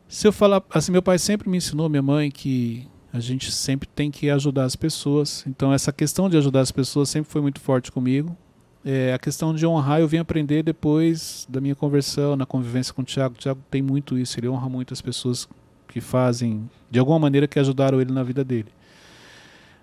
Se 0.09 0.27
eu 0.27 0.33
falar, 0.33 0.63
assim, 0.71 0.93
meu 0.93 1.03
pai 1.03 1.19
sempre 1.19 1.49
me 1.49 1.57
ensinou, 1.57 1.89
minha 1.89 2.03
mãe, 2.03 2.31
que 2.31 2.87
a 3.13 3.21
gente 3.21 3.51
sempre 3.51 3.89
tem 3.89 4.11
que 4.11 4.31
ajudar 4.31 4.65
as 4.65 4.77
pessoas. 4.77 5.45
Então, 5.47 5.73
essa 5.73 5.93
questão 5.93 6.29
de 6.29 6.37
ajudar 6.37 6.61
as 6.61 6.71
pessoas 6.71 7.09
sempre 7.09 7.31
foi 7.31 7.41
muito 7.41 7.61
forte 7.61 7.91
comigo. 7.91 8.37
É, 8.85 9.13
a 9.13 9.19
questão 9.19 9.53
de 9.53 9.67
honrar 9.67 10.01
eu 10.01 10.07
vim 10.07 10.19
aprender 10.19 10.63
depois 10.63 11.45
da 11.49 11.61
minha 11.61 11.75
conversão, 11.75 12.37
na 12.37 12.47
convivência 12.47 12.95
com 12.95 13.03
o 13.03 13.05
Tiago. 13.05 13.35
O 13.35 13.39
Tiago 13.39 13.61
tem 13.69 13.83
muito 13.83 14.17
isso, 14.17 14.39
ele 14.39 14.49
honra 14.49 14.69
muito 14.69 14.95
as 14.95 15.01
pessoas 15.01 15.49
que 15.89 16.01
fazem, 16.01 16.71
de 16.91 16.99
alguma 16.99 17.19
maneira, 17.19 17.49
que 17.49 17.59
ajudaram 17.59 18.01
ele 18.01 18.13
na 18.13 18.23
vida 18.23 18.45
dele. 18.45 18.69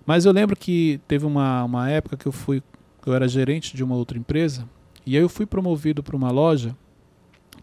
Mas 0.06 0.26
eu 0.26 0.32
lembro 0.32 0.56
que 0.56 1.02
teve 1.08 1.26
uma, 1.26 1.64
uma 1.64 1.90
época 1.90 2.16
que 2.16 2.26
eu 2.26 2.32
fui, 2.32 2.62
eu 3.06 3.14
era 3.14 3.28
gerente 3.28 3.76
de 3.76 3.84
uma 3.84 3.96
outra 3.96 4.18
empresa, 4.18 4.68
e 5.06 5.18
aí 5.18 5.24
eu 5.24 5.30
fui 5.30 5.46
promovido 5.46 6.02
para 6.02 6.16
uma 6.16 6.32
loja, 6.32 6.76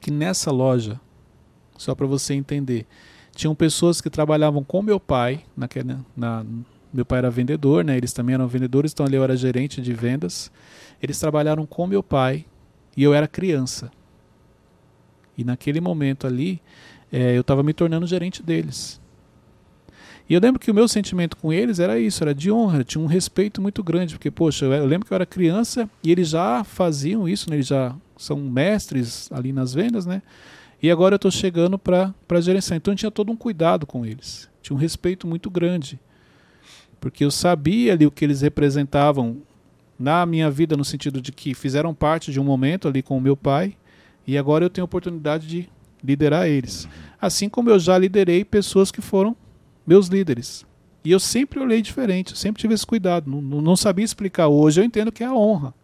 que 0.01 0.11
nessa 0.11 0.51
loja, 0.51 1.01
só 1.77 1.95
para 1.95 2.07
você 2.07 2.35
entender, 2.35 2.87
tinham 3.35 3.55
pessoas 3.55 4.01
que 4.01 4.11
trabalhavam 4.11 4.65
com 4.65 4.83
meu 4.83 4.99
pai, 4.99 5.45
naquela, 5.57 6.05
na, 6.17 6.45
meu 6.93 7.05
pai 7.05 7.19
era 7.19 7.31
vendedor, 7.31 7.85
né? 7.85 7.97
Eles 7.97 8.13
também 8.13 8.35
eram 8.35 8.49
vendedores, 8.49 8.93
então 8.93 9.07
eu 9.07 9.23
era 9.23 9.37
gerente 9.37 9.81
de 9.81 9.93
vendas. 9.93 10.51
Eles 11.03 11.19
trabalharam 11.19 11.65
com 11.65 11.87
meu 11.87 12.03
pai 12.03 12.45
e 12.97 13.03
eu 13.03 13.15
era 13.15 13.29
criança. 13.29 13.91
E 15.39 15.45
naquele 15.45 15.81
momento 15.81 16.27
ali, 16.27 16.61
é, 17.13 17.37
eu 17.37 17.41
estava 17.41 17.63
me 17.63 17.73
tornando 17.73 18.07
gerente 18.07 18.43
deles. 18.43 19.00
E 20.31 20.35
eu 20.35 20.41
lembro 20.41 20.61
que 20.61 20.71
o 20.71 20.75
meu 20.75 20.87
sentimento 20.87 21.37
com 21.37 21.53
eles 21.53 21.81
era 21.81 21.99
isso, 21.99 22.23
era 22.23 22.33
de 22.33 22.53
honra, 22.53 22.85
tinha 22.85 23.03
um 23.03 23.09
respeito 23.09 23.61
muito 23.61 23.83
grande, 23.83 24.15
porque, 24.15 24.31
poxa, 24.31 24.65
eu, 24.65 24.87
lembro 24.87 25.05
que 25.05 25.13
eu 25.13 25.17
era 25.17 25.27
criança 25.27 25.91
e 26.05 26.13
eles 26.13 26.29
já 26.29 26.63
faziam 26.63 27.29
isso, 27.29 27.51
né? 27.51 27.57
eles 27.57 27.67
já 27.67 27.97
são 28.17 28.37
mestres 28.37 29.29
ali 29.33 29.53
nas 29.53 29.75
vendas, 29.75 30.07
né? 30.07 30.23
E 30.81 30.89
agora 30.89 31.15
eu 31.15 31.17
estou 31.17 31.33
chegando 31.33 31.77
para 31.77 32.15
gerenciar. 32.41 32.77
Então 32.77 32.95
eu 32.95 32.97
tinha 32.97 33.11
todo 33.11 33.33
um 33.33 33.37
cuidado 33.37 33.89
com 33.89 34.07
eles, 34.07 34.49
tinha 34.63 34.77
um 34.77 34.79
respeito 34.79 35.27
muito 35.27 35.51
grande, 35.51 35.99
porque 37.01 37.25
eu 37.25 37.31
sabia 37.33 37.95
ali 37.95 38.07
o 38.07 38.11
que 38.11 38.25
eles 38.25 38.41
representavam 38.41 39.39
na 39.99 40.25
minha 40.25 40.49
vida, 40.49 40.77
no 40.77 40.85
sentido 40.85 41.21
de 41.21 41.33
que 41.33 41.55
fizeram 41.55 41.93
parte 41.93 42.31
de 42.31 42.39
um 42.39 42.45
momento 42.45 42.87
ali 42.87 43.03
com 43.03 43.19
o 43.19 43.21
meu 43.21 43.37
pai, 43.37 43.77
e 44.25 44.39
agora 44.39 44.65
eu 44.65 44.71
tenho 44.71 44.85
a 44.85 44.87
oportunidade 44.87 45.49
de 45.49 45.69
liderar 46.05 46.47
eles. 46.47 46.89
Assim 47.21 47.49
como 47.49 47.69
eu 47.69 47.81
já 47.81 47.99
liderei 47.99 48.45
pessoas 48.45 48.93
que 48.93 49.03
foram 49.03 49.37
meus 49.91 50.07
líderes. 50.07 50.65
E 51.05 51.11
eu 51.11 51.19
sempre 51.19 51.59
olhei 51.59 51.83
diferente, 51.83 52.39
sempre 52.39 52.61
tive 52.61 52.75
esse 52.75 52.87
cuidado. 52.87 53.29
Não, 53.29 53.43
não, 53.43 53.61
não 53.61 53.77
sabia 53.77 54.05
explicar. 54.05 54.47
Hoje 54.47 54.81
eu 54.81 54.85
entendo 54.85 55.11
que 55.11 55.25
é 55.25 55.27
a 55.27 55.35
honra. 55.35 55.75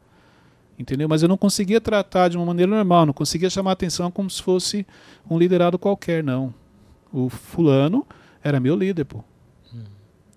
Entendeu? 0.79 1.09
Mas 1.09 1.23
eu 1.23 1.29
não 1.29 1.37
conseguia 1.37 1.81
tratar 1.81 2.29
de 2.29 2.37
uma 2.37 2.47
maneira 2.47 2.71
normal, 2.71 3.07
não 3.07 3.13
conseguia 3.13 3.51
chamar 3.51 3.71
a 3.71 3.73
atenção 3.73 4.09
como 4.09 4.31
se 4.31 4.41
fosse 4.41 4.87
um 5.29 5.37
liderado 5.37 5.77
qualquer, 5.77 6.23
não. 6.23 6.55
O 7.13 7.29
fulano 7.29 8.07
era 8.45 8.61
meu 8.61 8.77
líder, 8.77 9.07
pô. 9.07 9.25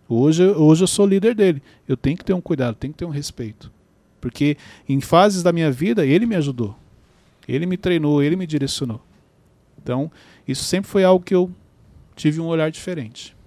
Hoje, 0.08 0.44
hoje 0.44 0.84
eu 0.84 0.88
sou 0.88 1.06
líder 1.06 1.36
dele. 1.36 1.62
Eu 1.88 1.96
tenho 1.96 2.18
que 2.18 2.26
ter 2.26 2.34
um 2.34 2.42
cuidado, 2.42 2.74
tenho 2.74 2.92
que 2.92 2.98
ter 2.98 3.06
um 3.06 3.10
respeito. 3.10 3.72
Porque 4.20 4.58
em 4.88 5.00
fases 5.00 5.44
da 5.44 5.54
minha 5.54 5.72
vida, 5.72 6.04
ele 6.04 6.26
me 6.26 6.36
ajudou. 6.36 6.76
Ele 7.48 7.68
me 7.68 7.78
treinou, 7.78 8.24
ele 8.24 8.36
me 8.36 8.48
direcionou. 8.48 9.00
Então, 9.78 10.12
isso 10.48 10.64
sempre 10.64 10.90
foi 10.90 11.04
algo 11.04 11.24
que 11.24 11.36
eu 11.36 11.52
tive 12.16 12.42
um 12.42 12.48
olhar 12.48 12.72
diferente. 12.72 13.38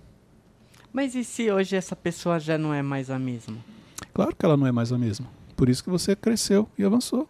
Mas 0.92 1.14
e 1.14 1.24
se 1.24 1.50
hoje 1.50 1.74
essa 1.74 1.96
pessoa 1.96 2.38
já 2.38 2.58
não 2.58 2.74
é 2.74 2.82
mais 2.82 3.10
a 3.10 3.18
mesma? 3.18 3.56
Claro 4.12 4.36
que 4.36 4.44
ela 4.44 4.56
não 4.56 4.66
é 4.66 4.72
mais 4.72 4.92
a 4.92 4.98
mesma. 4.98 5.26
Por 5.56 5.68
isso 5.68 5.82
que 5.82 5.90
você 5.90 6.14
cresceu 6.14 6.68
e 6.78 6.84
avançou. 6.84 7.28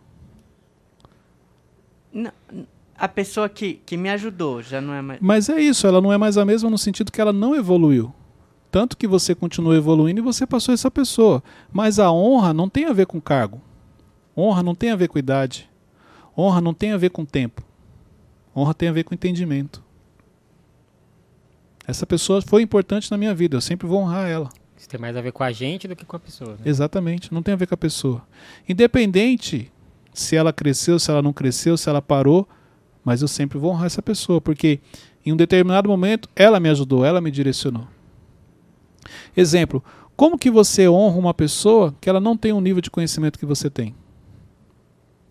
Não, 2.13 2.33
a 2.97 3.09
pessoa 3.09 3.49
que, 3.49 3.75
que 3.87 3.97
me 3.97 4.11
ajudou 4.11 4.63
já 4.63 4.81
não 4.81 4.93
é 4.95 5.03
mais. 5.03 5.21
Mas 5.21 5.49
é 5.49 5.61
isso, 5.61 5.87
ela 5.87 6.01
não 6.01 6.13
é 6.13 6.19
mais 6.19 6.37
a 6.37 6.45
mesma 6.45 6.69
no 6.69 6.79
sentido 6.79 7.13
que 7.13 7.21
ela 7.21 7.33
não 7.33 7.55
evoluiu. 7.55 8.13
Tanto 8.71 8.97
que 8.97 9.07
você 9.07 9.35
continuou 9.35 9.75
evoluindo 9.75 10.21
e 10.21 10.23
você 10.23 10.47
passou 10.47 10.73
essa 10.73 10.91
pessoa. 10.91 11.43
Mas 11.71 11.99
a 11.99 12.11
honra 12.11 12.55
não 12.55 12.69
tem 12.69 12.87
a 12.87 12.93
ver 12.93 13.07
com 13.07 13.21
cargo. 13.21 13.61
Honra 14.37 14.63
não 14.63 14.75
tem 14.75 14.91
a 14.91 14.97
ver 14.97 15.09
com 15.09 15.19
idade. 15.19 15.69
Honra 16.37 16.61
não 16.61 16.73
tem 16.73 16.93
a 16.93 16.97
ver 16.97 17.11
com 17.11 17.25
tempo. 17.25 17.63
Honra 18.57 18.73
tem 18.73 18.89
a 18.89 18.93
ver 18.93 19.05
com 19.05 19.15
entendimento. 19.15 19.82
Essa 21.87 22.07
pessoa 22.07 22.41
foi 22.41 22.63
importante 22.63 23.11
na 23.11 23.17
minha 23.17 23.35
vida, 23.35 23.57
eu 23.57 23.61
sempre 23.61 23.87
vou 23.87 24.01
honrar 24.01 24.29
ela. 24.29 24.49
Isso 24.77 24.89
tem 24.89 25.01
mais 25.01 25.17
a 25.17 25.21
ver 25.21 25.33
com 25.33 25.45
a 25.45 25.53
gente 25.53 25.87
do 25.87 25.95
que 25.95 26.05
com 26.05 26.17
a 26.17 26.21
pessoa. 26.21 26.53
Né? 26.53 26.59
Exatamente, 26.65 27.33
não 27.33 27.43
tem 27.43 27.55
a 27.55 27.57
ver 27.57 27.67
com 27.67 27.75
a 27.75 27.79
pessoa. 27.79 28.23
Independente 28.69 29.71
se 30.13 30.37
ela 30.37 30.53
cresceu, 30.53 30.99
se 30.99 31.11
ela 31.11 31.23
não 31.23 31.33
cresceu, 31.33 31.77
se 31.77 31.89
ela 31.89 32.03
parou, 32.03 32.49
mas 33.05 33.23
eu 33.23 33.29
sempre 33.29 33.59
vou 33.59 33.73
honrar 33.73 33.87
essa 33.87 34.03
pessoa, 34.03 34.41
porque 34.41 34.81
em 35.25 35.33
um 35.33 35.37
determinado 35.37 35.89
momento 35.89 36.29
ela 36.35 36.61
me 36.61 36.69
ajudou, 36.69 37.05
ela 37.05 37.21
me 37.21 37.31
direcionou. 37.31 37.87
Exemplo, 39.37 39.83
como 40.17 40.39
que 40.39 40.51
você 40.51 40.89
honra 40.89 41.19
uma 41.19 41.35
pessoa 41.35 41.95
que 42.01 42.09
ela 42.09 42.21
não 42.21 42.37
tem 42.37 42.53
o 42.53 42.61
nível 42.61 42.81
de 42.81 42.91
conhecimento 42.91 43.39
que 43.39 43.47
você 43.47 43.71
tem? 43.71 43.95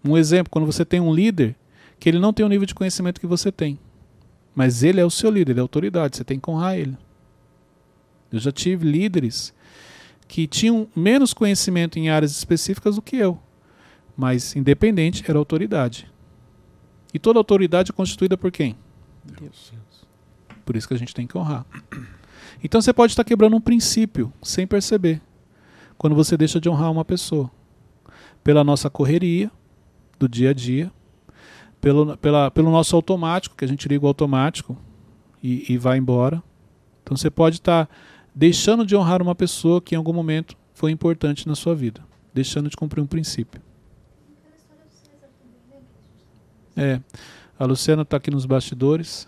Um 0.04 0.18
exemplo, 0.18 0.50
quando 0.50 0.66
você 0.66 0.84
tem 0.84 1.00
um 1.00 1.14
líder 1.14 1.56
que 2.00 2.10
ele 2.10 2.20
não 2.20 2.34
tem 2.34 2.46
o 2.46 2.50
nível 2.50 2.66
de 2.66 2.74
conhecimento 2.74 3.22
que 3.22 3.28
você 3.28 3.52
tem, 3.52 3.78
mas 4.56 4.84
ele 4.84 5.00
é 5.00 5.06
o 5.06 5.10
seu 5.10 5.30
líder, 5.30 5.52
ele 5.52 5.60
é 5.60 5.62
autoridade, 5.62 6.18
você 6.18 6.24
tem 6.24 6.40
que 6.40 6.50
honrar 6.50 6.78
ele. 6.78 6.98
Eu 8.32 8.40
já 8.40 8.52
tive 8.52 8.90
líderes 8.90 9.54
que 10.28 10.48
tinham 10.48 10.88
menos 10.96 11.34
conhecimento 11.34 12.00
em 12.00 12.10
áreas 12.10 12.32
específicas 12.32 12.96
do 12.96 13.02
que 13.02 13.18
eu, 13.18 13.40
mas 14.16 14.56
independente 14.56 15.24
era 15.28 15.38
autoridade. 15.38 16.10
E 17.14 17.20
toda 17.20 17.40
autoridade 17.40 17.92
é 17.92 17.94
constituída 17.94 18.38
por 18.38 18.52
quem? 18.52 18.78
Deus. 19.24 19.74
Por 20.66 20.76
isso 20.76 20.88
que 20.88 20.94
a 20.94 20.98
gente 20.98 21.14
tem 21.14 21.28
que 21.28 21.38
honrar. 21.38 21.66
Então 22.64 22.82
você 22.82 22.94
pode 22.94 23.12
estar 23.12 23.24
quebrando 23.24 23.56
um 23.56 23.62
princípio 23.62 24.32
sem 24.42 24.66
perceber, 24.66 25.22
quando 25.98 26.16
você 26.16 26.38
deixa 26.38 26.60
de 26.60 26.70
honrar 26.70 26.92
uma 26.92 27.04
pessoa. 27.04 27.52
Pela 28.44 28.64
nossa 28.64 28.90
correria 28.90 29.52
do 30.18 30.30
dia 30.30 30.52
a 30.52 30.54
dia, 30.54 30.92
pelo, 31.82 32.16
pela, 32.18 32.52
pelo 32.52 32.72
nosso 32.72 32.96
automático, 32.96 33.56
que 33.58 33.66
a 33.66 33.68
gente 33.68 33.88
liga 33.88 34.06
o 34.06 34.08
automático 34.08 34.78
e, 35.42 35.74
e 35.74 35.78
vai 35.78 35.98
embora. 35.98 36.42
Então 37.04 37.18
você 37.18 37.30
pode 37.30 37.58
estar 37.58 37.90
deixando 38.34 38.86
de 38.86 38.96
honrar 38.96 39.22
uma 39.22 39.34
pessoa 39.36 39.82
que 39.82 39.96
em 39.96 39.98
algum 39.98 40.14
momento 40.14 40.56
foi 40.74 40.92
importante 40.92 41.48
na 41.48 41.56
sua 41.56 41.76
vida, 41.76 42.02
deixando 42.34 42.70
de 42.70 42.78
cumprir 42.78 43.02
um 43.02 43.08
princípio. 43.08 43.60
É, 46.78 47.02
a 47.60 47.66
Luciana 47.66 48.04
está 48.04 48.16
aqui 48.18 48.32
nos 48.32 48.46
bastidores, 48.46 49.28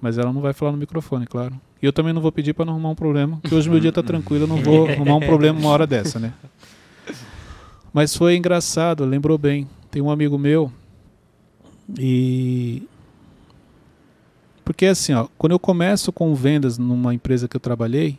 mas 0.00 0.18
ela 0.18 0.32
não 0.32 0.40
vai 0.40 0.52
falar 0.52 0.72
no 0.72 0.78
microfone, 0.78 1.26
claro. 1.26 1.58
E 1.82 1.86
eu 1.86 1.92
também 1.92 2.12
não 2.12 2.20
vou 2.20 2.30
pedir 2.30 2.52
para 2.52 2.64
não 2.64 2.74
arrumar 2.74 2.90
um 2.90 2.94
problema, 2.94 3.38
porque 3.38 3.54
hoje 3.54 3.68
meu 3.68 3.80
dia 3.80 3.88
está 3.88 4.02
tranquilo, 4.02 4.44
eu 4.44 4.48
não 4.48 4.58
vou 4.58 4.86
arrumar 4.88 5.16
um 5.16 5.20
problema 5.20 5.58
uma 5.58 5.70
hora 5.70 5.86
dessa, 5.86 6.20
né? 6.20 6.32
Mas 7.92 8.16
foi 8.16 8.36
engraçado, 8.36 9.04
lembrou 9.04 9.36
bem. 9.36 9.68
Tem 9.90 10.00
um 10.00 10.10
amigo 10.10 10.38
meu 10.38 10.72
e 11.98 12.82
porque 14.64 14.86
assim, 14.86 15.12
ó, 15.12 15.26
quando 15.36 15.52
eu 15.52 15.58
começo 15.58 16.12
com 16.12 16.34
vendas 16.34 16.78
numa 16.78 17.12
empresa 17.12 17.48
que 17.48 17.56
eu 17.56 17.60
trabalhei, 17.60 18.18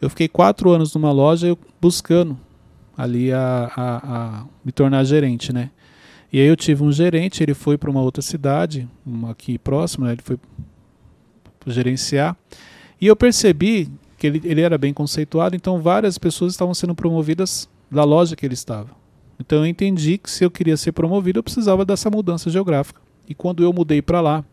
eu 0.00 0.10
fiquei 0.10 0.28
quatro 0.28 0.70
anos 0.70 0.94
numa 0.94 1.12
loja 1.12 1.56
buscando 1.80 2.38
ali 2.96 3.32
a, 3.32 3.70
a, 3.74 3.96
a 3.96 4.44
me 4.64 4.72
tornar 4.72 5.04
gerente, 5.04 5.52
né? 5.52 5.70
E 6.32 6.40
aí 6.40 6.46
eu 6.46 6.56
tive 6.56 6.82
um 6.82 6.90
gerente, 6.90 7.42
ele 7.42 7.54
foi 7.54 7.76
para 7.76 7.90
uma 7.90 8.00
outra 8.00 8.22
cidade, 8.22 8.88
uma 9.04 9.30
aqui 9.32 9.58
próxima, 9.58 10.06
né? 10.06 10.12
ele 10.12 10.22
foi 10.22 10.38
gerenciar, 11.66 12.36
e 13.00 13.06
eu 13.06 13.14
percebi 13.14 13.90
que 14.16 14.26
ele, 14.26 14.40
ele 14.44 14.60
era 14.60 14.78
bem 14.78 14.94
conceituado, 14.94 15.54
então 15.54 15.80
várias 15.80 16.16
pessoas 16.16 16.52
estavam 16.52 16.72
sendo 16.72 16.94
promovidas 16.94 17.68
da 17.90 18.04
loja 18.04 18.34
que 18.34 18.46
ele 18.46 18.54
estava. 18.54 19.01
Então 19.42 19.58
eu 19.58 19.66
entendi 19.66 20.18
que 20.18 20.30
se 20.30 20.44
eu 20.44 20.50
queria 20.50 20.76
ser 20.76 20.92
promovido, 20.92 21.40
eu 21.40 21.42
precisava 21.42 21.84
dessa 21.84 22.08
mudança 22.08 22.48
geográfica. 22.48 23.00
E 23.28 23.34
quando 23.34 23.64
eu 23.64 23.72
mudei 23.72 24.00
para 24.00 24.20
lá, 24.20 24.44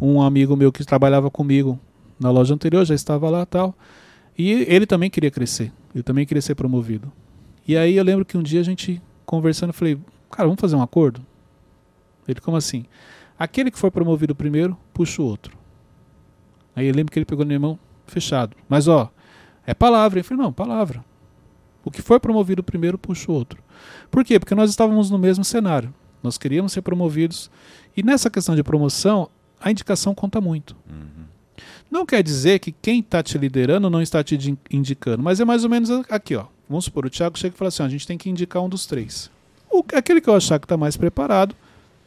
um 0.00 0.20
amigo 0.20 0.56
meu 0.56 0.72
que 0.72 0.84
trabalhava 0.84 1.30
comigo 1.30 1.78
na 2.18 2.32
loja 2.32 2.52
anterior, 2.52 2.84
já 2.84 2.96
estava 2.96 3.30
lá 3.30 3.46
tal. 3.46 3.76
E 4.36 4.50
ele 4.50 4.86
também 4.86 5.08
queria 5.08 5.30
crescer. 5.30 5.72
Ele 5.94 6.02
também 6.02 6.26
queria 6.26 6.42
ser 6.42 6.56
promovido. 6.56 7.12
E 7.66 7.76
aí 7.76 7.96
eu 7.96 8.02
lembro 8.02 8.24
que 8.24 8.36
um 8.36 8.42
dia 8.42 8.60
a 8.60 8.64
gente 8.64 9.00
conversando, 9.24 9.70
eu 9.70 9.74
falei, 9.74 9.96
cara, 10.30 10.48
vamos 10.48 10.60
fazer 10.60 10.74
um 10.74 10.82
acordo? 10.82 11.24
Ele, 12.26 12.40
como 12.40 12.56
assim? 12.56 12.86
Aquele 13.38 13.70
que 13.70 13.78
for 13.78 13.90
promovido 13.92 14.34
primeiro, 14.34 14.76
puxa 14.92 15.22
o 15.22 15.24
outro. 15.24 15.56
Aí 16.74 16.88
eu 16.88 16.94
lembro 16.94 17.12
que 17.12 17.18
ele 17.20 17.24
pegou 17.24 17.44
no 17.44 17.48
minha 17.48 17.60
mão, 17.60 17.78
fechado. 18.04 18.56
Mas 18.68 18.88
ó, 18.88 19.12
é 19.64 19.74
palavra. 19.74 20.18
Eu 20.18 20.24
falei, 20.24 20.42
não, 20.42 20.52
palavra. 20.52 21.04
O 21.84 21.90
que 21.90 22.02
for 22.02 22.18
promovido 22.20 22.62
primeiro, 22.62 22.98
puxa 22.98 23.30
o 23.30 23.34
outro. 23.34 23.62
Por 24.10 24.24
quê? 24.24 24.38
Porque 24.38 24.54
nós 24.54 24.70
estávamos 24.70 25.10
no 25.10 25.18
mesmo 25.18 25.44
cenário. 25.44 25.92
Nós 26.22 26.36
queríamos 26.36 26.72
ser 26.72 26.82
promovidos. 26.82 27.50
E 27.96 28.02
nessa 28.02 28.28
questão 28.28 28.54
de 28.54 28.62
promoção, 28.62 29.28
a 29.60 29.70
indicação 29.70 30.14
conta 30.14 30.40
muito. 30.40 30.76
Uhum. 30.90 31.24
Não 31.90 32.04
quer 32.04 32.22
dizer 32.22 32.58
que 32.58 32.70
quem 32.72 33.00
está 33.00 33.22
te 33.22 33.38
liderando 33.38 33.88
não 33.88 34.02
está 34.02 34.22
te 34.22 34.36
di- 34.36 34.58
indicando, 34.70 35.22
mas 35.22 35.40
é 35.40 35.44
mais 35.44 35.64
ou 35.64 35.70
menos 35.70 35.88
aqui, 36.10 36.36
ó. 36.36 36.44
Vamos 36.68 36.84
supor, 36.84 37.06
o 37.06 37.10
Thiago 37.10 37.38
chega 37.38 37.54
e 37.54 37.58
fala 37.58 37.68
assim: 37.68 37.82
ó, 37.82 37.86
a 37.86 37.88
gente 37.88 38.06
tem 38.06 38.18
que 38.18 38.28
indicar 38.28 38.62
um 38.62 38.68
dos 38.68 38.84
três. 38.84 39.30
O, 39.70 39.82
aquele 39.94 40.20
que 40.20 40.28
eu 40.28 40.34
achar 40.34 40.58
que 40.58 40.66
está 40.66 40.76
mais 40.76 40.96
preparado, 40.96 41.54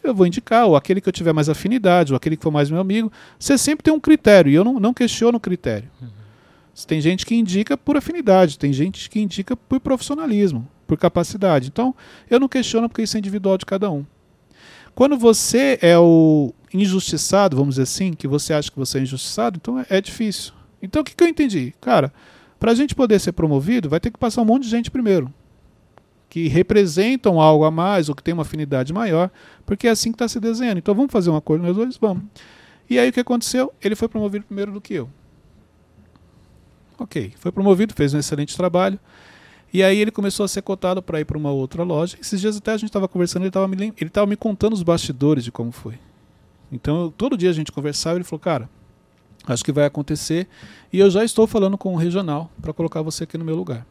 eu 0.04 0.14
vou 0.14 0.28
indicar, 0.28 0.66
ou 0.68 0.76
aquele 0.76 1.02
que 1.02 1.10
eu 1.10 1.14
tiver 1.14 1.34
mais 1.34 1.50
afinidade, 1.50 2.14
ou 2.14 2.18
aquele 2.18 2.38
que 2.38 2.44
for 2.44 2.52
mais 2.52 2.70
meu 2.70 2.80
amigo. 2.80 3.12
Você 3.40 3.58
sempre 3.58 3.84
tem 3.84 3.94
um 3.94 4.00
critério, 4.00 4.52
e 4.52 4.56
eu 4.56 4.64
não, 4.64 4.80
não 4.80 4.94
questiono 4.94 5.38
o 5.38 5.42
critério. 5.42 5.90
Tem 6.88 7.02
gente 7.02 7.26
que 7.26 7.36
indica 7.36 7.78
por 7.78 7.98
afinidade, 7.98 8.58
tem 8.58 8.72
gente 8.72 9.10
que 9.10 9.20
indica 9.20 9.56
por 9.56 9.80
profissionalismo, 9.80 10.68
por 10.88 10.98
capacidade. 10.98 11.68
Então, 11.68 11.94
eu 12.30 12.40
não 12.40 12.48
questiono 12.48 12.88
porque 12.88 13.04
isso 13.04 13.18
é 13.18 13.20
individual 13.20 13.58
de 13.58 13.66
cada 13.66 13.92
um. 13.92 14.06
Quando 14.94 15.18
você 15.18 15.78
é 15.82 15.98
o 15.98 16.54
injustiçado, 16.74 17.56
vamos 17.56 17.76
dizer 17.76 17.84
assim, 17.84 18.14
que 18.14 18.28
você 18.28 18.54
acha 18.54 18.72
que 18.72 18.78
você 18.78 19.00
é 19.00 19.02
injustiçado, 19.02 19.60
então 19.62 19.80
é, 19.80 19.86
é 19.90 20.02
difícil. 20.02 20.54
Então 20.82 21.02
o 21.02 21.06
que, 21.06 21.16
que 21.16 21.24
eu 21.24 21.28
entendi? 21.28 21.74
Cara, 21.80 22.12
para 22.60 22.72
a 22.72 22.76
gente 22.76 22.96
poder 22.96 23.20
ser 23.20 23.32
promovido, 23.32 23.90
vai 23.90 24.00
ter 24.00 24.12
que 24.12 24.18
passar 24.18 24.42
um 24.42 24.46
monte 24.46 24.64
de 24.64 24.70
gente 24.70 24.92
primeiro. 24.92 25.34
Que 26.30 26.48
representam 26.48 27.42
algo 27.42 27.66
a 27.66 27.72
mais 27.72 28.08
ou 28.08 28.16
que 28.16 28.24
tem 28.24 28.34
uma 28.34 28.44
afinidade 28.44 28.94
maior, 28.94 29.30
porque 29.66 29.88
é 29.88 29.92
assim 29.92 30.12
que 30.12 30.16
está 30.16 30.28
se 30.28 30.40
desenhando. 30.40 30.78
Então 30.78 30.96
vamos 30.96 31.12
fazer 31.12 31.30
um 31.30 31.36
acordo 31.36 31.64
nós 31.64 31.76
dois? 31.76 31.98
Vamos. 31.98 32.24
E 32.90 32.98
aí 32.98 33.10
o 33.10 33.14
que 33.14 33.20
aconteceu? 33.20 33.74
Ele 33.82 33.96
foi 33.96 34.08
promovido 34.08 34.46
primeiro 34.46 34.72
do 34.72 34.82
que 34.82 34.94
eu. 34.94 35.10
Ok, 37.02 37.34
foi 37.38 37.52
promovido, 37.52 37.94
fez 37.96 38.14
um 38.14 38.20
excelente 38.20 38.56
trabalho. 38.56 39.00
E 39.74 39.82
aí 39.82 39.98
ele 39.98 40.12
começou 40.12 40.44
a 40.44 40.48
ser 40.48 40.62
cotado 40.62 41.02
para 41.02 41.20
ir 41.20 41.26
para 41.26 41.38
uma 41.38 41.50
outra 41.52 41.82
loja. 41.84 42.16
Esses 42.22 42.40
dias 42.40 42.58
até 42.58 42.72
a 42.74 42.78
gente 42.78 42.90
estava 42.90 43.08
conversando, 43.08 43.42
ele 43.44 43.50
estava 43.50 43.68
me, 43.68 43.94
ele 44.00 44.10
tava 44.10 44.28
me 44.28 44.36
contando 44.36 44.74
os 44.74 44.84
bastidores 44.84 45.44
de 45.44 45.52
como 45.52 45.72
foi. 45.72 45.98
Então 46.72 47.04
eu- 47.06 47.12
todo 47.12 47.36
dia 47.38 47.50
a 47.50 47.54
gente 47.54 47.72
conversava, 47.72 48.18
ele 48.18 48.24
falou, 48.24 48.40
cara, 48.40 48.70
acho 49.48 49.64
que 49.64 49.72
vai 49.72 49.86
acontecer 49.86 50.48
e 50.94 51.00
eu 51.00 51.10
já 51.10 51.24
estou 51.24 51.48
falando 51.48 51.78
com 51.78 51.94
o 51.94 51.98
regional 51.98 52.52
para 52.62 52.72
colocar 52.74 53.02
você 53.02 53.24
aqui 53.24 53.38
no 53.38 53.46
meu 53.46 53.56
lugar. 53.56 53.86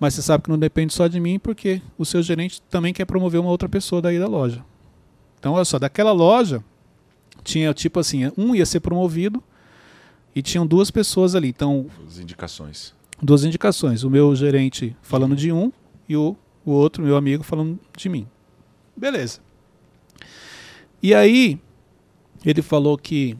Mas 0.00 0.14
você 0.14 0.22
sabe 0.22 0.44
que 0.44 0.50
não 0.50 0.58
depende 0.58 0.94
só 0.94 1.06
de 1.06 1.20
mim, 1.20 1.38
porque 1.38 1.82
o 1.98 2.04
seu 2.04 2.22
gerente 2.22 2.62
também 2.70 2.92
quer 2.94 3.04
promover 3.04 3.40
uma 3.40 3.50
outra 3.50 3.68
pessoa 3.68 4.00
daí 4.00 4.18
da 4.18 4.26
loja. 4.26 4.64
Então, 5.38 5.52
olha 5.52 5.64
só, 5.64 5.78
daquela 5.78 6.12
loja 6.12 6.64
tinha 7.42 7.74
tipo 7.74 8.00
assim, 8.00 8.32
um 8.38 8.54
ia 8.54 8.64
ser 8.64 8.80
promovido 8.80 9.42
e 10.34 10.42
tinham 10.42 10.66
duas 10.66 10.90
pessoas 10.90 11.34
ali. 11.34 11.48
Então, 11.48 11.86
As 12.06 12.18
indicações. 12.18 12.94
duas 13.22 13.44
indicações. 13.44 14.02
O 14.04 14.10
meu 14.10 14.34
gerente 14.34 14.96
falando 15.02 15.36
de 15.36 15.52
um 15.52 15.72
e 16.08 16.16
o, 16.16 16.36
o 16.64 16.70
outro, 16.72 17.02
meu 17.02 17.16
amigo, 17.16 17.42
falando 17.42 17.78
de 17.96 18.08
mim. 18.08 18.26
Beleza. 18.96 19.40
E 21.02 21.14
aí, 21.14 21.58
ele 22.44 22.62
falou 22.62 22.96
que 22.96 23.36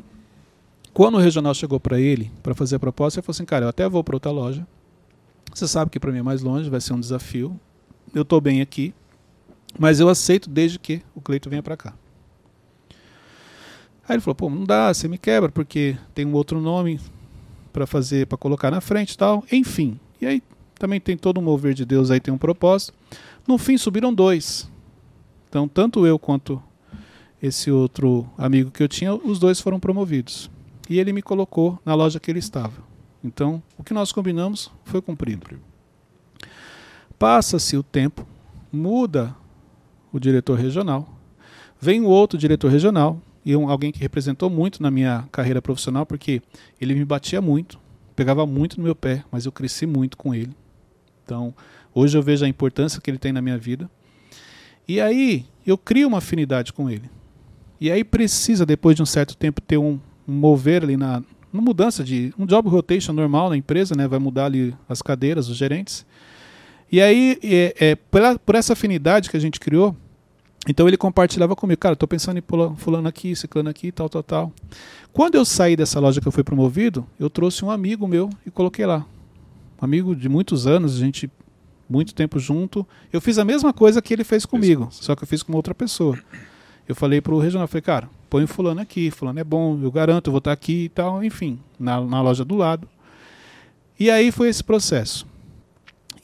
quando 0.93 1.17
o 1.17 1.21
regional 1.21 1.55
chegou 1.55 1.81
para 1.81 1.99
ele 2.01 2.31
para 2.43 2.55
fazer 2.55 2.77
a 2.77 2.79
proposta, 2.81 3.19
ele 3.19 3.25
falou 3.25 3.35
assim: 3.35 3.45
Cara, 3.45 3.65
eu 3.65 3.69
até 3.69 3.89
vou 3.89 4.05
para 4.05 4.17
outra 4.17 4.31
loja. 4.31 4.67
Você 5.53 5.67
sabe 5.69 5.91
que 5.91 6.01
para 6.01 6.11
mim 6.13 6.19
é 6.19 6.23
mais 6.23 6.43
longe, 6.43 6.69
vai 6.69 6.81
ser 6.81 6.93
um 6.95 7.01
desafio. 7.01 7.59
Eu 8.15 8.23
estou 8.23 8.41
bem 8.41 8.61
aqui, 8.61 8.93
mas 9.79 10.01
eu 10.01 10.09
aceito 10.09 10.49
desde 10.51 10.79
que 10.79 11.03
o 11.15 11.21
Cleito 11.21 11.49
venha 11.49 11.63
para 11.63 11.77
cá. 11.77 11.95
Aí 14.09 14.17
ele 14.17 14.21
falou: 14.21 14.35
Pô, 14.35 14.51
não 14.51 14.65
dá, 14.65 14.93
você 14.93 15.09
me 15.09 15.19
quebra, 15.19 15.51
porque 15.51 15.97
tem 16.15 16.25
um 16.25 16.35
outro 16.35 16.61
nome 16.61 17.01
para 17.73 17.87
fazer, 17.87 18.27
para 18.27 18.39
colocar 18.39 18.71
na 18.71 18.81
frente 18.81 19.13
e 19.13 19.19
tal. 19.19 19.45
Enfim. 19.51 19.99
E 20.21 20.27
aí 20.27 20.43
também 20.79 21.01
tem 21.01 21.17
todo 21.17 21.39
um 21.41 21.43
mover 21.43 21.75
de 21.75 21.85
Deus 21.85 22.11
aí, 22.11 22.21
tem 22.21 22.33
um 22.33 22.39
propósito. 22.39 22.95
No 23.47 23.59
fim 23.59 23.77
subiram 23.77 24.13
dois. 24.13 24.71
Então, 25.49 25.69
tanto 25.69 26.07
eu 26.07 26.19
quanto 26.19 26.63
esse 27.41 27.71
outro 27.71 28.27
amigo 28.37 28.71
que 28.71 28.83
eu 28.83 28.89
tinha, 28.89 29.15
os 29.15 29.39
dois 29.39 29.61
foram 29.61 29.79
promovidos. 29.79 30.51
E 30.89 30.99
ele 30.99 31.13
me 31.13 31.23
colocou 31.23 31.79
na 31.85 31.95
loja 31.95 32.19
que 32.19 32.31
ele 32.31 32.39
estava. 32.39 32.83
Então, 33.23 33.63
o 33.79 33.85
que 33.85 33.95
nós 33.95 34.13
combinamos 34.13 34.71
foi 34.85 35.01
cumprido. 35.01 35.47
Passa-se 37.19 37.77
o 37.77 37.83
tempo, 37.83 38.27
muda 38.73 39.35
o 40.13 40.19
diretor 40.19 40.59
regional, 40.59 41.09
vem 41.81 42.03
o 42.03 42.09
outro 42.09 42.39
diretor 42.39 42.71
regional, 42.71 43.21
e 43.45 43.55
um, 43.55 43.69
alguém 43.69 43.93
que 43.93 44.01
representou 44.01 44.49
muito 44.49 44.83
na 44.83 44.91
minha 44.91 45.29
carreira 45.31 45.61
profissional, 45.61 46.07
porque 46.07 46.41
ele 46.81 46.95
me 46.95 47.05
batia 47.05 47.41
muito, 47.41 47.79
pegava 48.17 48.47
muito 48.47 48.79
no 48.79 48.85
meu 48.85 48.95
pé, 48.95 49.25
mas 49.31 49.45
eu 49.45 49.53
cresci 49.53 49.87
muito 49.87 50.17
com 50.17 50.35
ele. 50.35 50.55
Então, 51.25 51.55
hoje 51.95 52.17
eu 52.17 52.23
vejo 52.23 52.45
a 52.45 52.49
importância 52.49 53.01
que 53.01 53.11
ele 53.11 53.19
tem 53.19 53.33
na 53.33 53.43
minha 53.43 53.59
vida. 53.59 53.91
E 54.87 55.01
aí, 55.01 55.47
eu 55.67 55.77
crio 55.77 56.09
uma 56.09 56.19
afinidade 56.19 56.73
com 56.73 56.89
ele. 56.89 57.11
E 57.81 57.91
aí 57.91 58.05
precisa, 58.05 58.65
depois 58.65 58.97
de 58.97 59.03
um 59.03 59.07
certo 59.07 59.37
tempo, 59.37 59.61
ter 59.61 59.79
um, 59.79 59.99
um 60.27 60.33
mover 60.33 60.83
ali 60.83 60.97
na 60.97 61.23
uma 61.53 61.63
mudança 61.63 62.03
de 62.03 62.35
um 62.37 62.45
job 62.47 62.69
rotation 62.69 63.13
normal 63.13 63.49
na 63.49 63.57
empresa, 63.57 63.95
né? 63.95 64.09
Vai 64.09 64.19
mudar 64.19 64.47
ali 64.47 64.75
as 64.89 65.01
cadeiras, 65.01 65.49
os 65.49 65.57
gerentes. 65.57 66.05
E 66.91 67.01
aí, 67.01 67.39
é, 67.45 67.75
é, 67.79 67.95
pela, 67.95 68.37
por 68.39 68.57
essa 68.57 68.73
afinidade 68.73 69.31
que 69.31 69.37
a 69.37 69.41
gente 69.41 69.61
criou, 69.61 69.97
então 70.69 70.89
ele 70.89 70.97
compartilhava 70.97 71.55
comigo, 71.55 71.79
cara, 71.81 71.95
tô 71.95 72.07
pensando 72.07 72.39
em 72.39 72.43
pula- 72.43 72.75
fulano 72.77 73.07
aqui, 73.09 73.37
ciclano 73.37 73.69
aqui, 73.69 73.93
tal, 73.93 74.09
tal, 74.09 74.23
tal. 74.23 74.53
Quando 75.13 75.35
eu 75.35 75.45
saí 75.45 75.77
dessa 75.77 76.01
loja 76.01 76.21
que 76.21 76.29
eu 76.29 76.33
fui 76.33 76.43
promovido, 76.43 77.07
eu 77.21 77.29
trouxe 77.29 77.65
um 77.65 77.71
amigo 77.71 78.09
meu 78.09 78.31
e 78.47 78.51
coloquei 78.51 78.87
lá. 78.87 79.07
Um 79.81 79.85
amigo 79.85 80.17
de 80.17 80.29
muitos 80.29 80.67
anos, 80.67 80.97
a 80.97 80.99
gente 80.99 81.31
muito 81.89 82.15
tempo 82.15 82.39
junto. 82.39 82.87
Eu 83.13 83.21
fiz 83.21 83.39
a 83.39 83.45
mesma 83.45 83.73
coisa 83.73 84.01
que 84.01 84.13
ele 84.13 84.25
fez 84.25 84.47
comigo, 84.47 84.89
só 84.91 85.15
que 85.15 85.23
eu 85.23 85.29
fiz 85.29 85.43
com 85.43 85.53
outra 85.53 85.75
pessoa. 85.75 86.19
Eu 86.89 86.95
falei 86.95 87.21
pro 87.21 87.39
regional, 87.39 87.67
falei, 87.69 87.83
cara, 87.83 88.09
põe 88.29 88.45
o 88.45 88.49
fulano 88.49 88.81
aqui, 88.81 89.11
fulano 89.11 89.39
é 89.39 89.45
bom, 89.45 89.79
eu 89.83 89.91
garanto, 89.91 90.29
eu 90.29 90.33
vou 90.33 90.39
estar 90.39 90.53
aqui 90.53 90.85
e 90.85 90.89
tal, 90.89 91.23
enfim, 91.23 91.59
na, 91.79 92.01
na 92.01 92.21
loja 92.21 92.45
do 92.45 92.57
lado. 92.57 92.89
E 93.99 94.11
aí 94.11 94.33
foi 94.33 94.49
esse 94.49 94.63
processo. 94.65 95.27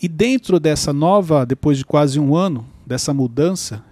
E 0.03 0.09
dentro 0.09 0.59
dessa 0.59 0.93
nova, 0.93 1.45
depois 1.47 1.79
de 1.79 1.85
quase 1.85 2.19
um 2.19 2.35
ano, 2.35 2.67
dessa 2.87 3.15
mudança, 3.15 3.85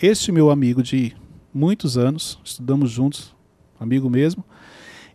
este 0.00 0.32
meu 0.32 0.50
amigo 0.50 0.82
de 0.82 1.14
muitos 1.52 1.98
anos, 1.98 2.38
estudamos 2.44 2.90
juntos, 2.90 3.34
amigo 3.78 4.08
mesmo, 4.08 4.44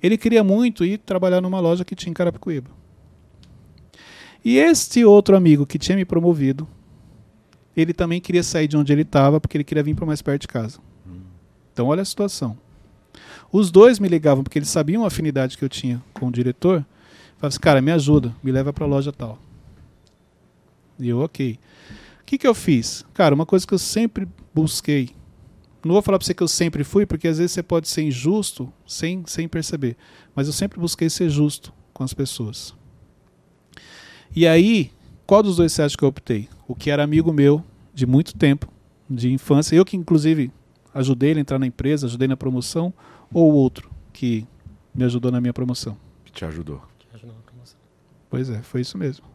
ele 0.02 0.18
queria 0.18 0.44
muito 0.44 0.86
ir 0.86 1.00
trabalhar 1.00 1.42
numa 1.42 1.60
loja 1.60 1.86
que 1.86 1.96
tinha 1.96 2.12
em 2.12 2.14
Carapicuíba. 2.14 2.70
E 4.44 4.58
este 4.58 5.04
outro 5.04 5.36
amigo 5.36 5.66
que 5.66 5.80
tinha 5.80 5.96
me 5.96 6.06
promovido, 6.06 6.68
ele 7.76 7.94
também 7.94 8.22
queria 8.22 8.44
sair 8.44 8.68
de 8.68 8.78
onde 8.78 8.94
ele 8.94 9.02
estava, 9.02 9.42
porque 9.42 9.58
ele 9.58 9.64
queria 9.64 9.82
vir 9.82 9.96
para 9.96 10.06
mais 10.06 10.22
perto 10.22 10.42
de 10.42 10.48
casa. 10.48 10.80
Então, 11.74 11.88
olha 11.88 12.04
a 12.04 12.06
situação. 12.06 12.58
Os 13.52 13.72
dois 13.72 14.00
me 14.00 14.08
ligavam 14.08 14.44
porque 14.44 14.60
eles 14.60 14.70
sabiam 14.70 15.04
a 15.04 15.08
afinidade 15.08 15.58
que 15.58 15.66
eu 15.66 15.70
tinha 15.70 16.02
com 16.14 16.28
o 16.28 16.32
diretor. 16.32 16.86
Falavam 17.38 17.48
assim, 17.48 17.60
cara, 17.60 17.82
me 17.82 17.92
ajuda, 17.92 18.36
me 18.44 18.52
leva 18.52 18.72
para 18.72 18.86
a 18.86 18.88
loja 18.88 19.12
tal. 19.12 19.40
E 21.00 21.10
eu, 21.10 21.20
ok. 21.20 21.60
O 22.26 22.28
que, 22.28 22.40
que 22.40 22.48
eu 22.48 22.56
fiz? 22.56 23.06
Cara, 23.14 23.36
uma 23.36 23.46
coisa 23.46 23.68
que 23.68 23.74
eu 23.76 23.78
sempre 23.78 24.28
busquei. 24.52 25.12
Não 25.86 25.94
vou 25.94 26.02
falar 26.02 26.18
para 26.18 26.26
você 26.26 26.34
que 26.34 26.42
eu 26.42 26.48
sempre 26.48 26.84
fui, 26.84 27.06
porque 27.06 27.28
às 27.28 27.38
vezes 27.38 27.52
você 27.52 27.62
pode 27.62 27.88
ser 27.88 28.02
injusto 28.02 28.74
sem, 28.84 29.24
sem 29.28 29.48
perceber. 29.48 29.96
Mas 30.34 30.48
eu 30.48 30.54
sempre 30.54 30.80
busquei 30.80 31.08
ser 31.08 31.30
justo 31.30 31.72
com 31.94 32.04
as 32.04 32.16
pessoas. 32.16 32.74
E 34.36 34.48
aí, 34.48 34.92
qual 35.28 35.44
dos 35.44 35.58
dois 35.58 35.72
você 35.72 35.84
acha 35.84 35.96
que 35.96 36.04
eu 36.04 36.10
optei? 36.10 36.50
O 36.68 36.74
que 36.74 36.90
era 36.90 37.04
amigo 37.04 37.32
meu 37.32 37.64
de 37.94 38.08
muito 38.08 38.36
tempo, 38.36 38.68
de 39.08 39.32
infância, 39.32 39.76
eu 39.76 39.86
que 39.86 39.96
inclusive 39.96 40.52
ajudei 40.96 41.30
ele 41.30 41.40
a 41.40 41.42
entrar 41.42 41.60
na 41.60 41.68
empresa, 41.68 42.08
ajudei 42.08 42.28
na 42.28 42.36
promoção, 42.36 42.92
ou 43.32 43.52
o 43.52 43.56
outro 43.56 43.92
que 44.12 44.48
me 44.96 45.04
ajudou 45.04 45.32
na 45.32 45.40
minha 45.40 45.54
promoção? 45.54 45.96
Que 46.26 46.32
te 46.32 46.44
ajudou. 46.44 46.82
Pois 48.32 48.50
é, 48.50 48.64
foi 48.64 48.82
isso 48.82 48.98
mesmo. 48.98 49.35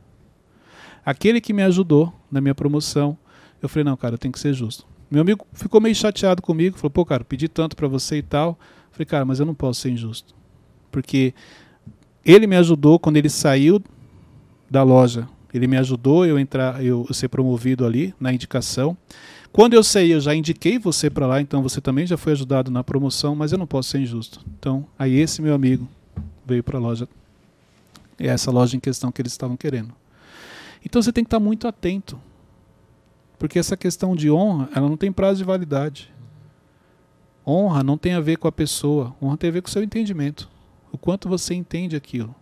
Aquele 1.05 1.41
que 1.41 1.53
me 1.53 1.63
ajudou 1.63 2.13
na 2.31 2.41
minha 2.41 2.55
promoção, 2.55 3.17
eu 3.63 3.69
falei, 3.69 3.85
não, 3.85 3.97
cara, 3.97 4.19
tenho 4.19 4.33
que 4.33 4.41
ser 4.41 4.55
justo. 4.55 4.87
Meu 5.11 5.23
amigo 5.23 5.47
ficou 5.53 5.81
meio 5.81 5.95
chateado 5.95 6.41
comigo, 6.41 6.77
falou, 6.77 6.91
pô, 6.91 7.05
cara, 7.05 7.25
pedi 7.25 7.49
tanto 7.49 7.75
para 7.75 7.89
você 7.89 8.19
e 8.19 8.23
tal. 8.23 8.51
Eu 8.51 8.93
falei, 8.93 9.07
cara, 9.07 9.25
mas 9.25 9.41
eu 9.41 9.47
não 9.47 9.55
posso 9.55 9.81
ser 9.81 9.91
injusto. 9.91 10.35
Porque 10.91 11.35
ele 12.25 12.47
me 12.47 12.57
ajudou 12.57 12.99
quando 12.99 13.17
ele 13.17 13.29
saiu 13.29 13.83
da 14.71 14.83
loja. 14.83 15.29
Ele 15.53 15.67
me 15.67 15.77
ajudou 15.77 16.25
eu 16.25 16.39
entrar, 16.39 16.85
eu 16.85 17.07
ser 17.13 17.29
promovido 17.29 17.85
ali 17.85 18.15
na 18.21 18.33
indicação. 18.33 18.97
Quando 19.53 19.75
eu 19.75 19.83
saí, 19.83 20.13
eu 20.13 20.21
já 20.21 20.33
indiquei 20.33 20.79
você 20.79 21.11
para 21.11 21.27
lá, 21.27 21.41
então 21.41 21.61
você 21.61 21.81
também 21.81 22.07
já 22.07 22.17
foi 22.17 22.33
ajudado 22.33 22.71
na 22.71 22.85
promoção, 22.85 23.35
mas 23.35 23.51
eu 23.51 23.59
não 23.59 23.67
posso 23.67 23.91
ser 23.91 23.99
injusto. 23.99 24.41
Então, 24.59 24.87
aí 24.97 25.19
esse 25.19 25.43
meu 25.43 25.55
amigo 25.55 25.89
veio 26.47 26.63
para 26.63 26.79
a 26.79 26.81
loja, 26.81 27.09
é 28.17 28.29
essa 28.29 28.51
loja 28.53 28.77
em 28.77 28.81
questão 28.81 29.11
que 29.11 29.21
eles 29.21 29.33
estavam 29.33 29.57
querendo. 29.57 29.93
Então 30.85 31.03
você 31.03 31.13
tem 31.13 31.25
que 31.25 31.29
estar 31.29 31.41
muito 31.41 31.69
atento, 31.69 32.21
porque 33.39 33.59
essa 33.59 33.77
questão 33.77 34.15
de 34.15 34.31
honra, 34.31 34.69
ela 34.75 34.89
não 34.89 34.97
tem 34.97 35.13
prazo 35.13 35.39
de 35.39 35.45
validade. 35.45 36.13
Honra 37.47 37.83
não 37.83 37.97
tem 37.97 38.15
a 38.15 38.21
ver 38.21 38.37
com 38.37 38.47
a 38.47 38.53
pessoa, 38.53 39.15
honra 39.21 39.37
tem 39.37 39.51
a 39.51 39.53
ver 39.53 39.63
com 39.63 39.69
o 39.69 39.71
seu 39.71 39.83
entendimento, 39.83 40.49
o 40.93 40.99
quanto 40.99 41.29
você 41.29 41.55
entende 41.55 41.97
aquilo. 41.97 42.35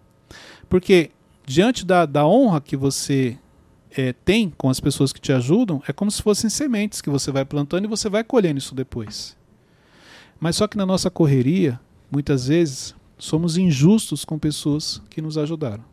Porque 0.69 1.11
diante 1.47 1.85
da, 1.85 2.05
da 2.05 2.27
honra 2.27 2.61
que 2.61 2.77
você 2.77 3.39
é, 3.97 4.13
tem 4.13 4.51
com 4.51 4.69
as 4.69 4.81
pessoas 4.81 5.13
que 5.13 5.21
te 5.21 5.33
ajudam, 5.33 5.83
é 5.89 5.93
como 5.93 6.11
se 6.11 6.23
fossem 6.23 6.51
sementes 6.51 7.01
que 7.01 7.11
você 7.11 7.31
vai 7.31 7.45
plantando 7.45 7.85
e 7.85 7.89
você 7.89 8.09
vai 8.09 8.23
colhendo 8.23 8.59
isso 8.59 8.75
depois. 8.75 9.37
Mas 10.39 10.57
só 10.57 10.67
que 10.67 10.77
na 10.77 10.87
nossa 10.87 11.11
correria, 11.11 11.81
muitas 12.11 12.49
vezes, 12.49 12.95
somos 13.19 13.57
injustos 13.57 14.25
com 14.25 14.39
pessoas 14.39 15.03
que 15.11 15.21
nos 15.21 15.37
ajudaram. 15.37 15.85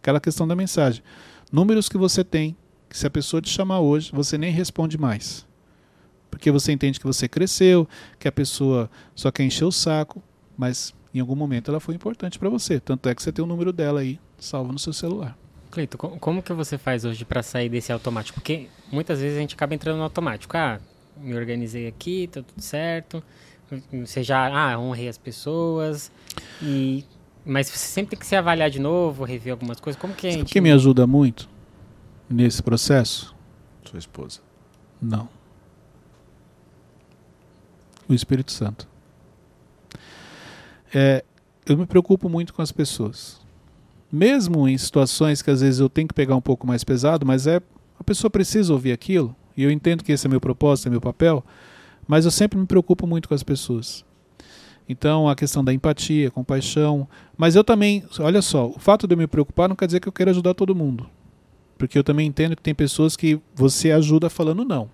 Aquela 0.00 0.20
questão 0.20 0.48
da 0.48 0.56
mensagem. 0.56 1.02
Números 1.52 1.88
que 1.88 1.98
você 1.98 2.22
tem, 2.22 2.56
que 2.88 2.96
se 2.96 3.06
a 3.06 3.10
pessoa 3.10 3.40
te 3.40 3.48
chamar 3.48 3.80
hoje, 3.80 4.10
você 4.12 4.38
nem 4.38 4.52
responde 4.52 4.96
mais. 4.96 5.46
Porque 6.30 6.50
você 6.50 6.72
entende 6.72 7.00
que 7.00 7.06
você 7.06 7.28
cresceu, 7.28 7.88
que 8.18 8.28
a 8.28 8.32
pessoa 8.32 8.90
só 9.14 9.30
quer 9.30 9.44
encher 9.44 9.64
o 9.64 9.72
saco, 9.72 10.22
mas 10.56 10.94
em 11.12 11.20
algum 11.20 11.34
momento 11.34 11.70
ela 11.70 11.80
foi 11.80 11.94
importante 11.94 12.38
para 12.38 12.48
você. 12.48 12.78
Tanto 12.78 13.08
é 13.08 13.14
que 13.14 13.22
você 13.22 13.32
tem 13.32 13.44
o 13.44 13.48
número 13.48 13.72
dela 13.72 14.00
aí 14.00 14.18
salvo 14.38 14.72
no 14.72 14.78
seu 14.78 14.92
celular. 14.92 15.36
Cleito, 15.70 15.96
como 15.98 16.42
que 16.42 16.52
você 16.52 16.76
faz 16.76 17.04
hoje 17.04 17.24
para 17.24 17.42
sair 17.42 17.68
desse 17.68 17.92
automático? 17.92 18.40
Porque 18.40 18.68
muitas 18.90 19.20
vezes 19.20 19.36
a 19.36 19.40
gente 19.40 19.54
acaba 19.54 19.74
entrando 19.74 19.98
no 19.98 20.02
automático. 20.02 20.56
Ah, 20.56 20.80
me 21.16 21.34
organizei 21.34 21.86
aqui, 21.86 22.28
tá 22.28 22.42
tudo 22.42 22.60
certo. 22.60 23.22
Você 23.92 24.22
já, 24.22 24.48
ah, 24.48 24.78
honrei 24.78 25.08
as 25.08 25.18
pessoas. 25.18 26.10
E, 26.60 27.04
mas 27.44 27.68
você 27.68 27.78
sempre 27.78 28.10
tem 28.10 28.18
que 28.18 28.26
se 28.26 28.36
avaliar 28.36 28.70
de 28.70 28.78
novo, 28.78 29.24
rever 29.24 29.52
algumas 29.52 29.80
coisas. 29.80 30.00
Como 30.00 30.14
que 30.14 30.26
a 30.26 30.30
Sabe 30.30 30.40
gente... 30.40 30.52
que 30.52 30.60
me 30.60 30.70
ajuda 30.70 31.06
muito 31.06 31.48
nesse 32.28 32.62
processo? 32.62 33.34
Sua 33.84 33.98
esposa. 33.98 34.40
Não. 35.00 35.28
O 38.08 38.14
Espírito 38.14 38.52
Santo. 38.52 38.88
É, 40.92 41.24
eu 41.64 41.76
me 41.76 41.86
preocupo 41.86 42.28
muito 42.28 42.52
com 42.52 42.62
as 42.62 42.72
pessoas. 42.72 43.40
Mesmo 44.12 44.68
em 44.68 44.76
situações 44.76 45.40
que 45.40 45.50
às 45.50 45.60
vezes 45.60 45.78
eu 45.78 45.88
tenho 45.88 46.08
que 46.08 46.14
pegar 46.14 46.34
um 46.34 46.40
pouco 46.40 46.66
mais 46.66 46.82
pesado, 46.82 47.24
mas 47.24 47.46
é 47.46 47.60
a 47.98 48.02
pessoa 48.02 48.30
precisa 48.30 48.72
ouvir 48.72 48.92
aquilo, 48.92 49.36
e 49.54 49.62
eu 49.62 49.70
entendo 49.70 50.02
que 50.02 50.10
esse 50.10 50.26
é 50.26 50.30
meu 50.30 50.40
propósito, 50.40 50.88
é 50.88 50.90
meu 50.90 51.02
papel, 51.02 51.44
mas 52.08 52.24
eu 52.24 52.30
sempre 52.30 52.58
me 52.58 52.66
preocupo 52.66 53.06
muito 53.06 53.28
com 53.28 53.34
as 53.34 53.42
pessoas. 53.42 54.04
Então, 54.90 55.28
a 55.28 55.36
questão 55.36 55.62
da 55.62 55.72
empatia, 55.72 56.32
compaixão. 56.32 57.06
Mas 57.38 57.54
eu 57.54 57.62
também, 57.62 58.02
olha 58.18 58.42
só, 58.42 58.66
o 58.66 58.76
fato 58.80 59.06
de 59.06 59.14
eu 59.14 59.18
me 59.18 59.28
preocupar 59.28 59.68
não 59.68 59.76
quer 59.76 59.86
dizer 59.86 60.00
que 60.00 60.08
eu 60.08 60.12
quero 60.12 60.30
ajudar 60.30 60.52
todo 60.52 60.74
mundo. 60.74 61.08
Porque 61.78 61.96
eu 61.96 62.02
também 62.02 62.26
entendo 62.26 62.56
que 62.56 62.62
tem 62.62 62.74
pessoas 62.74 63.16
que 63.16 63.40
você 63.54 63.92
ajuda 63.92 64.28
falando 64.28 64.64
não. 64.64 64.90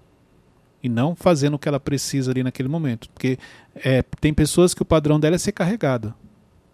E 0.83 0.89
não 0.91 1.17
fazendo 1.17 1.55
o 1.55 1.59
que 1.59 1.67
ela 1.67 1.81
precisa 1.81 2.31
ali 2.31 2.43
naquele 2.43 2.69
momento. 2.69 3.09
Porque 3.09 3.39
é, 3.75 4.03
tem 4.21 4.35
pessoas 4.35 4.75
que 4.75 4.83
o 4.83 4.85
padrão 4.85 5.19
dela 5.19 5.37
é 5.37 5.39
ser 5.39 5.53
carregada. 5.53 6.15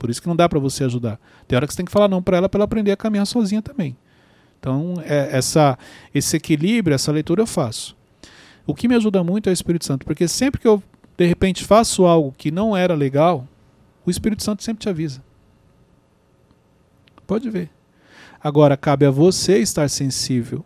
Por 0.00 0.10
isso 0.10 0.20
que 0.20 0.26
não 0.26 0.34
dá 0.34 0.48
para 0.48 0.58
você 0.58 0.82
ajudar. 0.82 1.20
Tem 1.46 1.54
hora 1.54 1.64
que 1.64 1.72
você 1.72 1.76
tem 1.76 1.86
que 1.86 1.92
falar 1.92 2.08
não 2.08 2.20
para 2.20 2.38
ela 2.38 2.48
para 2.48 2.58
ela 2.58 2.64
aprender 2.64 2.90
a 2.90 2.96
caminhar 2.96 3.24
sozinha 3.24 3.62
também. 3.62 3.96
Então, 4.58 4.94
é, 5.06 5.28
essa, 5.30 5.78
esse 6.12 6.36
equilíbrio, 6.36 6.92
essa 6.92 7.12
leitura 7.12 7.40
eu 7.40 7.46
faço. 7.46 7.96
O 8.66 8.74
que 8.74 8.88
me 8.88 8.96
ajuda 8.96 9.22
muito 9.22 9.48
é 9.48 9.50
o 9.50 9.52
Espírito 9.52 9.84
Santo, 9.84 10.04
porque 10.04 10.26
sempre 10.26 10.60
que 10.60 10.66
eu 10.66 10.82
de 11.22 11.28
repente 11.28 11.64
faço 11.64 12.04
algo 12.04 12.34
que 12.36 12.50
não 12.50 12.76
era 12.76 12.94
legal, 12.94 13.46
o 14.04 14.10
Espírito 14.10 14.42
Santo 14.42 14.62
sempre 14.62 14.82
te 14.82 14.88
avisa. 14.88 15.22
Pode 17.26 17.48
ver. 17.48 17.70
Agora, 18.42 18.76
cabe 18.76 19.06
a 19.06 19.10
você 19.10 19.58
estar 19.58 19.88
sensível 19.88 20.64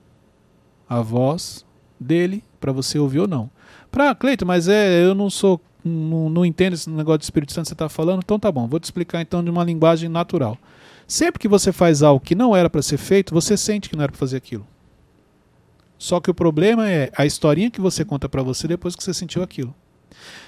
à 0.88 1.02
voz 1.02 1.66
dele 2.00 2.42
para 2.58 2.72
você 2.72 2.98
ouvir 2.98 3.20
ou 3.20 3.28
não. 3.28 3.50
Para 3.90 4.14
Cleito, 4.14 4.46
mas 4.46 4.66
é, 4.66 5.04
eu 5.04 5.14
não 5.14 5.28
sou, 5.28 5.60
não, 5.84 6.30
não 6.30 6.46
entendo 6.46 6.72
esse 6.72 6.88
negócio 6.88 7.18
de 7.18 7.24
Espírito 7.24 7.52
Santo 7.52 7.64
que 7.64 7.68
você 7.68 7.74
está 7.74 7.88
falando, 7.90 8.22
então 8.24 8.38
tá 8.38 8.50
bom, 8.50 8.66
vou 8.66 8.80
te 8.80 8.84
explicar 8.84 9.20
então 9.20 9.44
de 9.44 9.50
uma 9.50 9.62
linguagem 9.62 10.08
natural. 10.08 10.56
Sempre 11.06 11.38
que 11.38 11.48
você 11.48 11.70
faz 11.70 12.02
algo 12.02 12.24
que 12.24 12.34
não 12.34 12.56
era 12.56 12.70
para 12.70 12.80
ser 12.80 12.96
feito, 12.96 13.34
você 13.34 13.58
sente 13.58 13.90
que 13.90 13.96
não 13.96 14.04
era 14.04 14.12
para 14.12 14.18
fazer 14.18 14.38
aquilo. 14.38 14.66
Só 15.98 16.18
que 16.18 16.30
o 16.30 16.34
problema 16.34 16.88
é 16.90 17.10
a 17.14 17.26
historinha 17.26 17.70
que 17.70 17.80
você 17.80 18.06
conta 18.06 18.26
para 18.26 18.42
você 18.42 18.66
depois 18.66 18.96
que 18.96 19.04
você 19.04 19.12
sentiu 19.12 19.42
aquilo. 19.42 19.74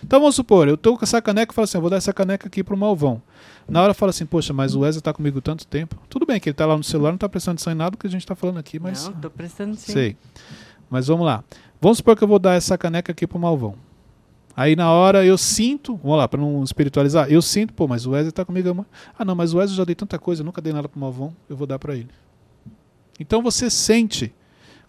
Então 0.02 0.20
vamos 0.20 0.34
supor, 0.34 0.68
eu 0.68 0.76
tô 0.76 0.96
com 0.96 1.04
essa 1.04 1.20
caneca 1.20 1.52
e 1.52 1.54
falo 1.54 1.64
assim, 1.64 1.78
eu 1.78 1.82
vou 1.82 1.90
dar 1.90 1.96
essa 1.96 2.12
caneca 2.12 2.46
aqui 2.46 2.62
pro 2.62 2.76
Malvão. 2.76 3.20
Na 3.68 3.82
hora 3.82 3.92
fala 3.92 4.10
assim, 4.10 4.24
poxa, 4.24 4.52
mas 4.52 4.74
o 4.74 4.80
Wesley 4.80 5.02
tá 5.02 5.12
comigo 5.12 5.40
tanto 5.40 5.66
tempo. 5.66 5.96
Tudo 6.08 6.24
bem 6.24 6.40
que 6.40 6.48
ele 6.48 6.54
tá 6.54 6.64
lá 6.66 6.76
no 6.76 6.84
celular, 6.84 7.10
não 7.10 7.18
tá 7.18 7.28
prestando 7.28 7.56
atenção 7.56 7.72
em 7.72 7.76
nada 7.76 7.92
do 7.92 7.98
que 7.98 8.06
a 8.06 8.10
gente 8.10 8.26
tá 8.26 8.34
falando 8.34 8.58
aqui, 8.58 8.78
mas. 8.78 9.04
Não, 9.04 9.12
tô 9.12 9.30
prestando 9.30 9.76
sim. 9.76 9.92
Sei. 9.92 10.16
Mas 10.88 11.06
vamos 11.06 11.26
lá. 11.26 11.44
Vamos 11.80 11.98
supor 11.98 12.16
que 12.16 12.24
eu 12.24 12.28
vou 12.28 12.38
dar 12.38 12.54
essa 12.54 12.78
caneca 12.78 13.12
aqui 13.12 13.26
pro 13.26 13.38
Malvão. 13.38 13.74
Aí 14.56 14.74
na 14.74 14.90
hora 14.90 15.24
eu 15.24 15.38
sinto, 15.38 15.94
vamos 16.02 16.18
lá, 16.18 16.26
para 16.26 16.40
não 16.40 16.64
espiritualizar, 16.64 17.30
eu 17.30 17.40
sinto, 17.40 17.72
pô, 17.72 17.86
mas 17.86 18.06
o 18.06 18.10
Wesley 18.10 18.32
tá 18.32 18.44
comigo. 18.44 18.84
Ah, 19.16 19.24
não, 19.24 19.36
mas 19.36 19.54
o 19.54 19.58
Wesley 19.58 19.76
já 19.76 19.84
dei 19.84 19.94
tanta 19.94 20.18
coisa, 20.18 20.42
eu 20.42 20.44
nunca 20.44 20.60
dei 20.60 20.72
nada 20.72 20.88
pro 20.88 20.98
Malvão, 20.98 21.32
eu 21.48 21.56
vou 21.56 21.66
dar 21.66 21.78
para 21.78 21.94
ele. 21.94 22.08
Então 23.20 23.40
você 23.40 23.70
sente 23.70 24.34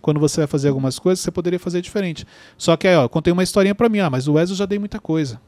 quando 0.01 0.19
você 0.19 0.41
vai 0.41 0.47
fazer 0.47 0.69
algumas 0.69 0.97
coisas, 0.97 1.19
você 1.19 1.31
poderia 1.31 1.59
fazer 1.59 1.81
diferente. 1.81 2.25
Só 2.57 2.75
que 2.77 2.88
aí, 2.88 2.95
ó, 2.95 3.03
eu 3.03 3.09
contei 3.09 3.31
uma 3.33 3.43
historinha 3.43 3.75
para 3.75 3.89
mim, 3.89 3.99
ah, 3.99 4.09
mas 4.09 4.27
o 4.27 4.33
Wesley 4.33 4.53
eu 4.53 4.57
já 4.57 4.65
dei 4.65 4.79
muita 4.79 4.99
coisa. 4.99 5.39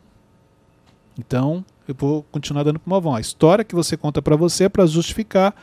Então, 1.18 1.64
eu 1.88 1.96
vou 1.98 2.24
continuar 2.32 2.64
dando 2.64 2.80
pro 2.80 2.90
Malvão. 2.90 3.16
A 3.16 3.22
história 3.22 3.64
que 3.64 3.76
você 3.76 3.98
conta 3.98 4.22
para 4.22 4.36
você 4.36 4.66
é 4.66 4.70
para 4.70 4.86
justificar, 4.86 5.56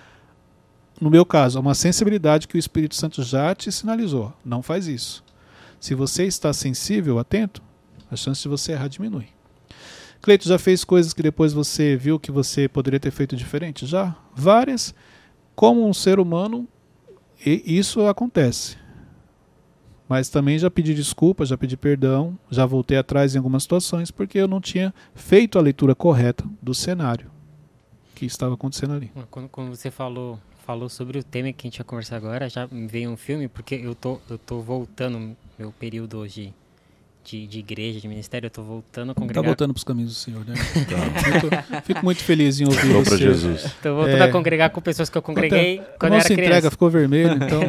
no 1.01 1.11
meu 1.11 1.25
caso, 1.25 1.61
uma 1.61 1.75
sensibilidade 1.75 2.49
que 2.49 2.57
o 2.57 2.59
Espírito 2.59 2.95
Santo 2.95 3.23
já 3.23 3.55
te 3.55 3.71
sinalizou. 3.71 4.33
Não 4.45 4.63
faz 4.63 4.87
isso. 4.87 5.25
Se 5.81 5.95
você 5.95 6.25
está 6.25 6.53
sensível, 6.53 7.19
atento, 7.19 7.63
a 8.11 8.17
chance 8.17 8.43
de 8.43 8.49
você 8.49 8.73
errar 8.73 8.89
diminui. 8.89 9.27
Cleito, 10.21 10.49
já 10.49 10.59
fez 10.59 10.83
coisas 10.83 11.13
que 11.13 11.23
depois 11.23 11.53
você 11.53 11.97
viu 11.97 12.19
que 12.19 12.33
você 12.33 12.69
poderia 12.69 12.99
ter 12.99 13.13
feito 13.13 13.37
diferente? 13.37 13.87
Já. 13.87 14.17
Várias. 14.35 14.95
Como 15.55 15.89
um 15.89 15.95
ser 15.95 16.19
humano, 16.19 16.67
e 17.45 17.79
isso 17.79 18.07
acontece. 18.07 18.77
Mas 20.09 20.31
também 20.31 20.59
já 20.59 20.71
pedi 20.71 20.95
desculpa, 20.95 21.45
já 21.45 21.57
pedi 21.57 21.77
perdão, 21.77 22.39
já 22.51 22.65
voltei 22.65 22.97
atrás 22.97 23.35
em 23.35 23.39
algumas 23.39 23.63
situações 23.63 24.11
porque 24.11 24.39
eu 24.39 24.49
não 24.49 24.61
tinha 24.61 24.95
feito 25.15 25.59
a 25.59 25.63
leitura 25.63 25.95
correta 25.95 26.45
do 26.63 26.75
cenário 26.75 27.31
que 28.15 28.25
estava 28.25 28.55
acontecendo 28.55 28.95
ali. 28.95 29.13
Quando, 29.31 29.49
quando 29.49 29.69
você 29.69 29.91
falou, 29.91 30.41
falou 30.65 30.89
sobre 30.89 31.19
o 31.19 31.23
tema 31.23 31.53
que 31.53 31.67
a 31.67 31.71
gente 31.71 31.79
ia 31.79 31.85
conversar 31.85 32.17
agora, 32.17 32.49
já 32.49 32.67
veio 32.67 33.11
um 33.11 33.17
filme, 33.17 33.49
porque 33.49 33.75
eu 33.75 33.95
tô, 33.95 34.19
eu 34.29 34.39
tô 34.39 34.61
voltando 34.61 35.37
meu 35.59 35.71
período 35.71 36.19
hoje 36.19 36.55
de, 37.29 37.47
de 37.47 37.59
igreja, 37.59 38.01
de 38.01 38.09
ministério, 38.09 38.47
eu 38.47 38.51
tô 38.51 38.63
voltando 38.63 39.13
a 39.13 39.15
congregar. 39.15 39.43
Tá 39.43 39.47
voltando 39.47 39.75
para 39.75 39.79
os 39.79 39.85
caminhos 39.85 40.13
do 40.13 40.17
Senhor, 40.17 40.47
né? 40.47 40.55
fico, 40.57 41.83
fico, 41.85 42.05
muito 42.05 42.25
feliz 42.25 42.59
em 42.59 42.65
ouvir 42.65 42.87
Vou 42.87 43.05
você. 43.05 43.11
para 43.11 43.19
Jesus. 43.19 43.71
Tô 43.83 43.95
voltando 43.95 44.23
é, 44.23 44.25
a 44.25 44.33
congregar 44.33 44.71
com 44.71 44.81
pessoas 44.81 45.11
que 45.11 45.19
eu 45.19 45.21
congreguei 45.21 45.79
Até, 45.79 45.97
quando 45.99 46.13
eu 46.15 46.19
era 46.21 46.25
criança. 46.25 46.43
entrega, 46.43 46.71
ficou 46.71 46.89
vermelho, 46.89 47.35
então. 47.45 47.61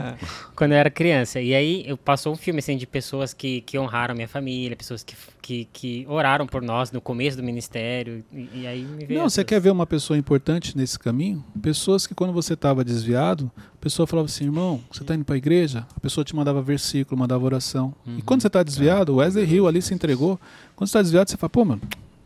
quando 0.56 0.72
eu 0.72 0.78
era 0.78 0.89
criança. 0.89 1.41
E 1.41 1.54
aí 1.54 1.84
eu 1.86 1.98
passou 1.98 2.32
um 2.32 2.38
filme 2.38 2.60
assim 2.60 2.78
de 2.78 2.88
pessoas 2.88 3.34
que, 3.34 3.60
que 3.62 3.78
honraram 3.78 4.15
minha 4.15 4.30
família, 4.30 4.78
pessoas 4.78 5.04
que, 5.04 5.13
que, 5.41 5.67
que 5.74 6.06
oraram 6.08 6.48
por 6.48 6.62
nós 6.62 6.91
no 6.91 7.02
começo 7.02 7.36
do 7.36 7.43
ministério. 7.43 8.24
E, 8.32 8.62
e 8.62 8.67
aí 8.67 8.82
me 8.82 9.06
veio 9.06 9.19
Não, 9.19 9.30
você 9.30 9.43
quer 9.43 9.60
ver 9.60 9.72
uma 9.72 9.86
pessoa 9.86 10.17
importante 10.17 10.78
nesse 10.78 10.98
caminho? 10.98 11.43
Pessoas 11.62 12.08
que 12.08 12.15
quando 12.15 12.32
você 12.32 12.54
estava 12.54 12.82
desviado, 12.82 13.52
a 13.80 13.82
pessoa 13.82 14.06
falava 14.06 14.26
assim, 14.26 14.44
irmão, 14.44 14.82
você 14.92 15.04
está 15.04 15.15
indo 15.15 15.24
para 15.24 15.36
a 15.36 15.38
igreja? 15.38 15.88
A 15.96 16.00
pessoa 16.02 16.26
te 16.26 16.36
mandava 16.36 16.62
versículo, 16.62 17.18
mandava 17.18 17.46
oração. 17.46 17.96
Uhum. 18.06 18.18
E 18.18 18.22
quando 18.22 18.42
você 18.42 18.48
está 18.48 18.62
desviado, 18.62 19.13
o 19.13 19.15
Wesley 19.15 19.46
Hill 19.46 19.70
ali 19.70 19.82
se 19.82 19.94
entregou. 19.94 20.38
Quando 20.76 20.89
você 20.89 20.98
está 20.98 21.02
desviado, 21.02 21.30
você 21.30 21.38
fala, 21.38 21.50
pô, 21.50 21.63
mano, 21.63 21.82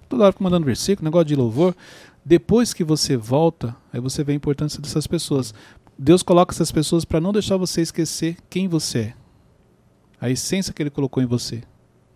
toda 0.10 0.24
hora 0.24 0.36
mandando 0.39 0.66
versículo, 0.66 1.06
negócio 1.06 1.26
de 1.26 1.36
louvor. 1.36 1.76
Depois 2.26 2.74
que 2.74 2.84
você 2.84 3.16
volta, 3.16 3.76
aí 3.94 4.00
você 4.00 4.24
vê 4.24 4.32
a 4.32 4.36
importância 4.36 4.82
dessas 4.82 5.06
pessoas. 5.06 5.54
Deus 5.96 6.24
coloca 6.24 6.52
essas 6.56 6.72
pessoas 6.72 7.06
para 7.06 7.22
não 7.22 7.32
deixar 7.32 7.56
você 7.56 7.82
esquecer 7.82 8.36
quem 8.50 8.68
você 8.68 9.00
é. 9.00 9.13
A 10.20 10.32
essência 10.32 10.74
que 10.74 10.82
ele 10.82 10.89
colocou 10.89 11.22
em 11.22 11.28
você. 11.28 11.62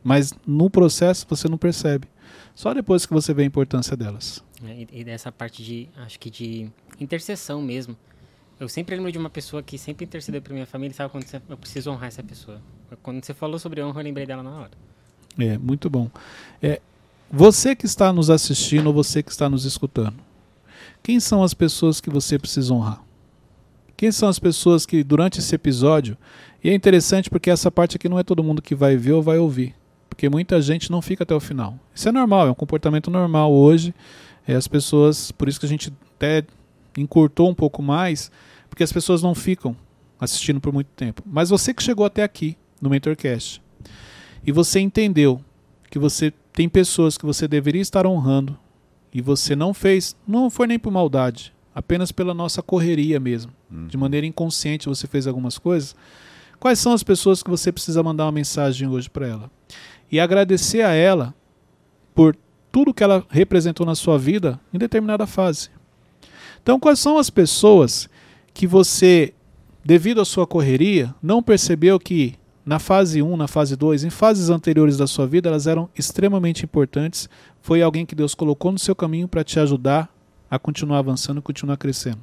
Mas 0.03 0.33
no 0.47 0.67
processo 0.67 1.27
você 1.29 1.47
não 1.47 1.59
percebe. 1.59 2.07
Só 2.55 2.73
depois 2.73 3.05
que 3.05 3.13
você 3.13 3.35
vê 3.35 3.43
a 3.43 3.45
importância 3.45 3.95
delas. 3.95 4.43
É, 4.65 4.81
e, 4.81 5.01
e 5.01 5.03
dessa 5.03 5.31
parte 5.31 5.63
de, 5.63 5.87
acho 5.97 6.19
que 6.19 6.31
de 6.31 6.71
intercessão 6.99 7.61
mesmo. 7.61 7.95
Eu 8.59 8.67
sempre 8.67 8.95
lembro 8.95 9.11
de 9.11 9.17
uma 9.17 9.29
pessoa 9.29 9.61
que 9.61 9.77
sempre 9.77 10.05
intercedeu 10.05 10.41
para 10.41 10.51
minha 10.51 10.65
família, 10.65 10.95
sabe 10.95 11.11
quando 11.11 11.25
você, 11.25 11.39
eu 11.47 11.57
preciso 11.57 11.91
honrar 11.91 12.07
essa 12.07 12.23
pessoa. 12.23 12.59
Quando 13.03 13.23
você 13.23 13.33
falou 13.33 13.59
sobre 13.59 13.83
honra, 13.83 13.99
eu 14.01 14.03
lembrei 14.03 14.25
dela 14.25 14.41
na 14.41 14.49
hora. 14.49 14.71
É, 15.37 15.57
muito 15.59 15.89
bom. 15.89 16.09
É, 16.61 16.81
você 17.31 17.75
que 17.75 17.85
está 17.85 18.11
nos 18.11 18.29
assistindo 18.29 18.87
ou 18.87 18.93
você 18.93 19.21
que 19.21 19.29
está 19.29 19.47
nos 19.47 19.63
escutando, 19.65 20.15
quem 21.03 21.19
são 21.19 21.43
as 21.43 21.53
pessoas 21.53 22.01
que 22.01 22.09
você 22.09 22.39
precisa 22.39 22.73
honrar? 22.73 23.03
Quem 23.95 24.11
são 24.11 24.27
as 24.27 24.39
pessoas 24.39 24.85
que 24.85 25.03
durante 25.03 25.39
esse 25.39 25.53
episódio, 25.53 26.17
e 26.63 26.69
é 26.69 26.73
interessante 26.73 27.29
porque 27.29 27.51
essa 27.51 27.69
parte 27.69 27.95
aqui 27.95 28.09
não 28.09 28.17
é 28.17 28.23
todo 28.23 28.43
mundo 28.43 28.61
que 28.61 28.73
vai 28.73 28.97
ver 28.97 29.13
ou 29.13 29.21
vai 29.21 29.37
ouvir, 29.37 29.75
porque 30.09 30.27
muita 30.29 30.59
gente 30.61 30.91
não 30.91 31.01
fica 31.01 31.23
até 31.23 31.35
o 31.35 31.39
final. 31.39 31.77
Isso 31.93 32.09
é 32.09 32.11
normal, 32.11 32.47
é 32.47 32.51
um 32.51 32.55
comportamento 32.55 33.11
normal 33.11 33.53
hoje. 33.53 33.93
É, 34.47 34.55
as 34.55 34.67
pessoas, 34.67 35.31
por 35.31 35.47
isso 35.47 35.59
que 35.59 35.65
a 35.65 35.69
gente 35.69 35.93
até 36.15 36.43
encurtou 36.97 37.49
um 37.49 37.53
pouco 37.53 37.81
mais, 37.81 38.31
porque 38.69 38.83
as 38.83 38.91
pessoas 38.91 39.21
não 39.21 39.33
ficam 39.33 39.75
assistindo 40.19 40.59
por 40.59 40.73
muito 40.73 40.89
tempo. 40.95 41.21
Mas 41.25 41.49
você 41.49 41.73
que 41.73 41.83
chegou 41.83 42.05
até 42.05 42.23
aqui 42.23 42.57
no 42.81 42.89
Mentorcast 42.89 43.61
e 44.45 44.51
você 44.51 44.79
entendeu 44.79 45.41
que 45.89 45.99
você 45.99 46.33
tem 46.53 46.67
pessoas 46.67 47.17
que 47.17 47.25
você 47.25 47.47
deveria 47.47 47.81
estar 47.81 48.05
honrando 48.05 48.57
e 49.13 49.21
você 49.21 49.55
não 49.55 49.73
fez, 49.73 50.15
não 50.27 50.49
foi 50.49 50.67
nem 50.67 50.79
por 50.79 50.91
maldade, 50.91 51.53
apenas 51.73 52.11
pela 52.11 52.33
nossa 52.33 52.61
correria 52.61 53.19
mesmo. 53.19 53.51
Uhum. 53.71 53.87
De 53.87 53.97
maneira 53.97 54.25
inconsciente 54.25 54.89
você 54.89 55.07
fez 55.07 55.27
algumas 55.27 55.57
coisas. 55.57 55.95
Quais 56.59 56.79
são 56.79 56.93
as 56.93 57.03
pessoas 57.03 57.43
que 57.43 57.49
você 57.49 57.71
precisa 57.71 58.01
mandar 58.01 58.25
uma 58.25 58.31
mensagem 58.31 58.87
hoje 58.87 59.09
para 59.09 59.27
ela? 59.27 59.51
E 60.11 60.19
agradecer 60.19 60.81
a 60.81 60.93
ela 60.93 61.33
por 62.15 62.35
tudo 62.71 62.93
que 62.93 63.03
ela 63.03 63.23
representou 63.29 63.85
na 63.85 63.95
sua 63.95 64.17
vida 64.17 64.59
em 64.73 64.77
determinada 64.77 65.27
fase. 65.27 65.69
Então, 66.61 66.79
quais 66.79 66.99
são 66.99 67.17
as 67.17 67.29
pessoas 67.29 68.09
que 68.57 68.65
você, 68.65 69.35
devido 69.85 70.19
à 70.19 70.25
sua 70.25 70.47
correria, 70.47 71.13
não 71.21 71.43
percebeu 71.43 71.99
que 71.99 72.33
na 72.65 72.79
fase 72.79 73.21
1, 73.21 73.37
na 73.37 73.47
fase 73.47 73.75
2, 73.75 74.03
em 74.03 74.09
fases 74.09 74.49
anteriores 74.49 74.97
da 74.97 75.05
sua 75.05 75.27
vida, 75.27 75.47
elas 75.47 75.67
eram 75.67 75.87
extremamente 75.95 76.65
importantes. 76.65 77.29
Foi 77.61 77.83
alguém 77.83 78.03
que 78.03 78.15
Deus 78.15 78.33
colocou 78.33 78.71
no 78.71 78.79
seu 78.79 78.95
caminho 78.95 79.27
para 79.27 79.43
te 79.43 79.59
ajudar 79.59 80.11
a 80.49 80.57
continuar 80.57 80.97
avançando, 80.97 81.39
continuar 81.39 81.77
crescendo. 81.77 82.17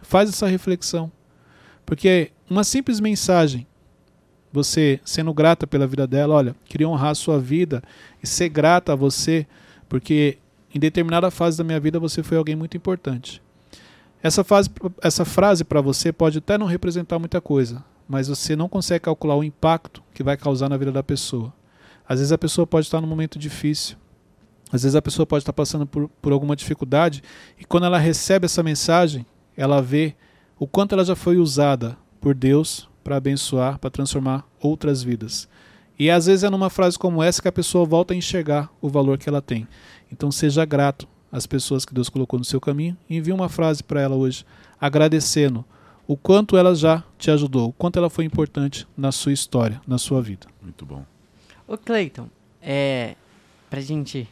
Faz 0.00 0.28
essa 0.28 0.46
reflexão. 0.46 1.10
Porque 1.84 2.30
uma 2.48 2.62
simples 2.62 3.00
mensagem, 3.00 3.66
você 4.52 5.00
sendo 5.04 5.34
grata 5.34 5.66
pela 5.66 5.84
vida 5.84 6.06
dela, 6.06 6.36
olha, 6.36 6.54
queria 6.64 6.88
honrar 6.88 7.10
a 7.10 7.14
sua 7.16 7.40
vida 7.40 7.82
e 8.22 8.26
ser 8.26 8.50
grata 8.50 8.92
a 8.92 8.96
você, 8.96 9.48
porque 9.88 10.38
em 10.72 10.78
determinada 10.78 11.28
fase 11.28 11.58
da 11.58 11.64
minha 11.64 11.80
vida 11.80 11.98
você 11.98 12.22
foi 12.22 12.36
alguém 12.38 12.54
muito 12.54 12.76
importante. 12.76 13.42
Essa, 14.22 14.44
fase, 14.44 14.68
essa 15.02 15.24
frase 15.24 15.64
para 15.64 15.80
você 15.80 16.12
pode 16.12 16.38
até 16.38 16.58
não 16.58 16.66
representar 16.66 17.18
muita 17.18 17.40
coisa, 17.40 17.82
mas 18.06 18.28
você 18.28 18.54
não 18.54 18.68
consegue 18.68 19.04
calcular 19.04 19.36
o 19.36 19.44
impacto 19.44 20.02
que 20.12 20.22
vai 20.22 20.36
causar 20.36 20.68
na 20.68 20.76
vida 20.76 20.92
da 20.92 21.02
pessoa. 21.02 21.52
Às 22.06 22.18
vezes 22.18 22.32
a 22.32 22.38
pessoa 22.38 22.66
pode 22.66 22.86
estar 22.86 23.00
num 23.00 23.06
momento 23.06 23.38
difícil, 23.38 23.96
às 24.70 24.82
vezes 24.82 24.94
a 24.94 25.02
pessoa 25.02 25.24
pode 25.24 25.42
estar 25.42 25.52
passando 25.52 25.86
por, 25.86 26.08
por 26.20 26.32
alguma 26.32 26.54
dificuldade, 26.54 27.22
e 27.58 27.64
quando 27.64 27.86
ela 27.86 27.98
recebe 27.98 28.44
essa 28.44 28.62
mensagem, 28.62 29.24
ela 29.56 29.80
vê 29.80 30.14
o 30.58 30.66
quanto 30.66 30.92
ela 30.92 31.04
já 31.04 31.16
foi 31.16 31.38
usada 31.38 31.96
por 32.20 32.34
Deus 32.34 32.88
para 33.02 33.16
abençoar, 33.16 33.78
para 33.78 33.90
transformar 33.90 34.46
outras 34.60 35.02
vidas. 35.02 35.48
E 35.98 36.10
às 36.10 36.26
vezes 36.26 36.44
é 36.44 36.50
numa 36.50 36.70
frase 36.70 36.98
como 36.98 37.22
essa 37.22 37.40
que 37.40 37.48
a 37.48 37.52
pessoa 37.52 37.84
volta 37.84 38.12
a 38.12 38.16
enxergar 38.16 38.70
o 38.80 38.88
valor 38.88 39.18
que 39.18 39.28
ela 39.28 39.40
tem. 39.40 39.66
Então 40.12 40.30
seja 40.30 40.64
grato 40.64 41.06
às 41.32 41.46
pessoas 41.46 41.84
que 41.84 41.94
Deus 41.94 42.08
colocou 42.08 42.38
no 42.38 42.44
seu 42.44 42.60
caminho 42.60 42.96
e 43.08 43.16
envie 43.16 43.32
uma 43.32 43.48
frase 43.48 43.82
para 43.82 44.00
ela 44.00 44.16
hoje, 44.16 44.44
agradecendo 44.80 45.64
o 46.06 46.16
quanto 46.16 46.56
ela 46.56 46.74
já 46.74 47.04
te 47.18 47.30
ajudou, 47.30 47.68
o 47.68 47.72
quanto 47.72 47.98
ela 47.98 48.10
foi 48.10 48.24
importante 48.24 48.86
na 48.96 49.12
sua 49.12 49.32
história, 49.32 49.80
na 49.86 49.96
sua 49.98 50.20
vida. 50.20 50.46
Muito 50.60 50.84
bom. 50.84 51.04
Ô 51.68 51.76
Cleiton, 51.78 52.26
é. 52.60 53.14
Pra 53.68 53.80
gente. 53.80 54.28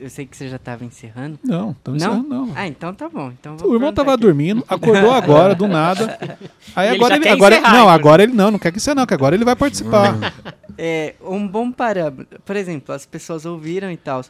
Eu 0.00 0.08
sei 0.08 0.24
que 0.26 0.36
você 0.36 0.48
já 0.48 0.56
estava 0.56 0.84
encerrando. 0.84 1.38
Não, 1.42 1.72
estamos 1.72 2.00
Não? 2.02 2.08
encerrando, 2.20 2.28
não. 2.28 2.52
Ah, 2.54 2.68
então 2.68 2.94
tá 2.94 3.08
bom. 3.08 3.32
Então 3.32 3.56
vou 3.56 3.68
O 3.68 3.74
irmão 3.74 3.88
perguntar 3.92 4.02
tava 4.04 4.14
aqui. 4.14 4.22
dormindo, 4.22 4.64
acordou 4.68 5.12
agora, 5.12 5.54
do 5.56 5.66
nada. 5.66 6.16
Aí 6.76 6.86
Ele 6.88 6.96
agora 6.96 7.10
já 7.14 7.16
ele, 7.16 7.24
quer 7.24 7.32
agora 7.32 7.54
encerrar, 7.56 7.72
não, 7.72 7.78
inclusive. 7.80 8.00
agora 8.00 8.22
ele 8.22 8.32
não, 8.32 8.50
não 8.52 8.58
quer 8.60 8.70
que 8.72 8.78
você 8.80 8.94
não, 8.94 9.04
que 9.04 9.12
agora 9.12 9.34
ele 9.34 9.44
vai 9.44 9.56
participar. 9.56 10.14
É, 10.80 11.16
um 11.20 11.44
bom 11.48 11.72
parâmetro. 11.72 12.40
Por 12.44 12.54
exemplo, 12.54 12.94
as 12.94 13.04
pessoas 13.04 13.44
ouviram 13.44 13.90
e 13.90 13.96
tal. 13.96 14.22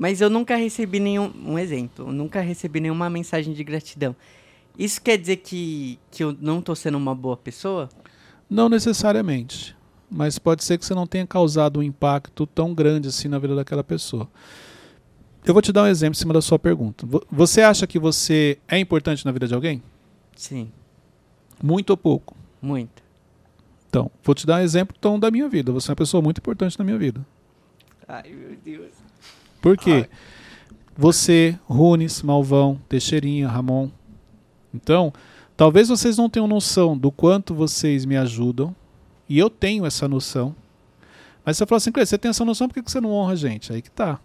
Mas 0.00 0.20
eu 0.20 0.30
nunca 0.30 0.54
recebi 0.56 1.00
nenhum. 1.00 1.32
Um 1.44 1.58
exemplo. 1.58 2.06
Eu 2.06 2.12
nunca 2.12 2.40
recebi 2.40 2.78
nenhuma 2.78 3.10
mensagem 3.10 3.52
de 3.52 3.64
gratidão. 3.64 4.14
Isso 4.78 5.02
quer 5.02 5.18
dizer 5.18 5.38
que, 5.38 5.98
que 6.12 6.22
eu 6.22 6.36
não 6.40 6.62
tô 6.62 6.72
sendo 6.76 6.96
uma 6.96 7.16
boa 7.16 7.36
pessoa? 7.36 7.88
Não 8.48 8.68
necessariamente, 8.68 9.76
mas 10.08 10.38
pode 10.38 10.62
ser 10.62 10.78
que 10.78 10.86
você 10.86 10.94
não 10.94 11.04
tenha 11.04 11.26
causado 11.26 11.80
um 11.80 11.82
impacto 11.82 12.46
tão 12.46 12.72
grande 12.72 13.08
assim 13.08 13.26
na 13.26 13.40
vida 13.40 13.56
daquela 13.56 13.82
pessoa. 13.82 14.28
Eu 15.44 15.52
vou 15.52 15.60
te 15.60 15.72
dar 15.72 15.82
um 15.82 15.86
exemplo 15.88 16.12
em 16.16 16.18
cima 16.20 16.32
da 16.32 16.40
sua 16.40 16.58
pergunta. 16.60 17.04
Vo- 17.04 17.26
Você 17.30 17.60
acha 17.62 17.84
que 17.86 17.98
você 17.98 18.56
é 18.68 18.78
importante 18.78 19.24
na 19.26 19.32
vida 19.32 19.48
de 19.48 19.54
alguém? 19.54 19.82
Sim, 20.36 20.70
Muito 21.60 21.90
ou 21.90 21.96
pouco? 21.96 22.36
muito. 22.62 23.02
Então, 23.88 24.10
vou 24.22 24.34
te 24.34 24.46
dar 24.46 24.60
um 24.60 24.62
exemplo 24.62 24.94
então, 24.96 25.18
da 25.18 25.28
minha 25.30 25.48
vida. 25.48 25.72
Você 25.72 25.90
é 25.90 25.92
uma 25.92 25.96
pessoa 25.96 26.22
muito 26.22 26.38
importante 26.38 26.78
na 26.78 26.84
minha 26.84 26.98
vida. 26.98 27.26
Ai, 28.06 28.30
meu 28.30 28.56
Deus. 28.64 28.92
Por 29.60 29.76
quê? 29.76 30.08
Você, 30.96 31.58
Runes, 31.66 32.22
Malvão, 32.22 32.80
Teixeirinha, 32.88 33.48
Ramon. 33.48 33.88
Então, 34.74 35.12
talvez 35.56 35.88
vocês 35.88 36.16
não 36.16 36.28
tenham 36.28 36.48
noção 36.48 36.96
do 36.96 37.10
quanto 37.10 37.54
vocês 37.54 38.04
me 38.04 38.16
ajudam, 38.16 38.74
e 39.28 39.38
eu 39.38 39.48
tenho 39.50 39.84
essa 39.86 40.08
noção. 40.08 40.54
Mas 41.44 41.56
você 41.56 41.66
fala 41.66 41.76
assim, 41.76 41.92
Cleiton, 41.92 42.10
você 42.10 42.18
tem 42.18 42.30
essa 42.30 42.44
noção, 42.44 42.68
por 42.68 42.74
que 42.74 42.82
que 42.82 42.90
você 42.90 43.00
não 43.00 43.12
honra 43.12 43.32
a 43.32 43.36
gente? 43.36 43.72
Aí 43.72 43.80
que 43.80 43.90
tá. 43.90 44.20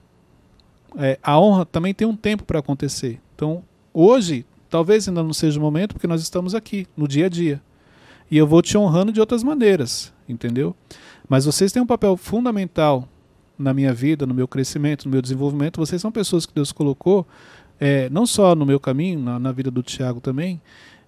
É, 0.97 1.19
a 1.21 1.39
honra 1.39 1.65
também 1.65 1.93
tem 1.93 2.07
um 2.07 2.15
tempo 2.15 2.43
para 2.43 2.59
acontecer. 2.59 3.21
Então, 3.35 3.63
hoje, 3.93 4.45
talvez 4.69 5.07
ainda 5.07 5.23
não 5.23 5.33
seja 5.33 5.59
o 5.59 5.61
momento, 5.61 5.93
porque 5.93 6.07
nós 6.07 6.21
estamos 6.21 6.55
aqui, 6.55 6.87
no 6.97 7.07
dia 7.07 7.27
a 7.27 7.29
dia. 7.29 7.61
E 8.29 8.37
eu 8.37 8.47
vou 8.47 8.61
te 8.61 8.77
honrando 8.77 9.11
de 9.11 9.19
outras 9.19 9.43
maneiras, 9.43 10.13
entendeu? 10.27 10.75
Mas 11.29 11.45
vocês 11.45 11.71
têm 11.71 11.81
um 11.81 11.87
papel 11.87 12.17
fundamental 12.17 13.07
na 13.63 13.73
minha 13.73 13.93
vida, 13.93 14.25
no 14.25 14.33
meu 14.33 14.47
crescimento, 14.47 15.05
no 15.05 15.11
meu 15.11 15.21
desenvolvimento. 15.21 15.79
Vocês 15.79 16.01
são 16.01 16.11
pessoas 16.11 16.45
que 16.45 16.53
Deus 16.53 16.71
colocou, 16.71 17.25
é, 17.79 18.09
não 18.09 18.25
só 18.25 18.53
no 18.53 18.65
meu 18.65 18.79
caminho, 18.79 19.19
na, 19.19 19.39
na 19.39 19.51
vida 19.51 19.71
do 19.71 19.81
Tiago 19.81 20.19
também. 20.19 20.61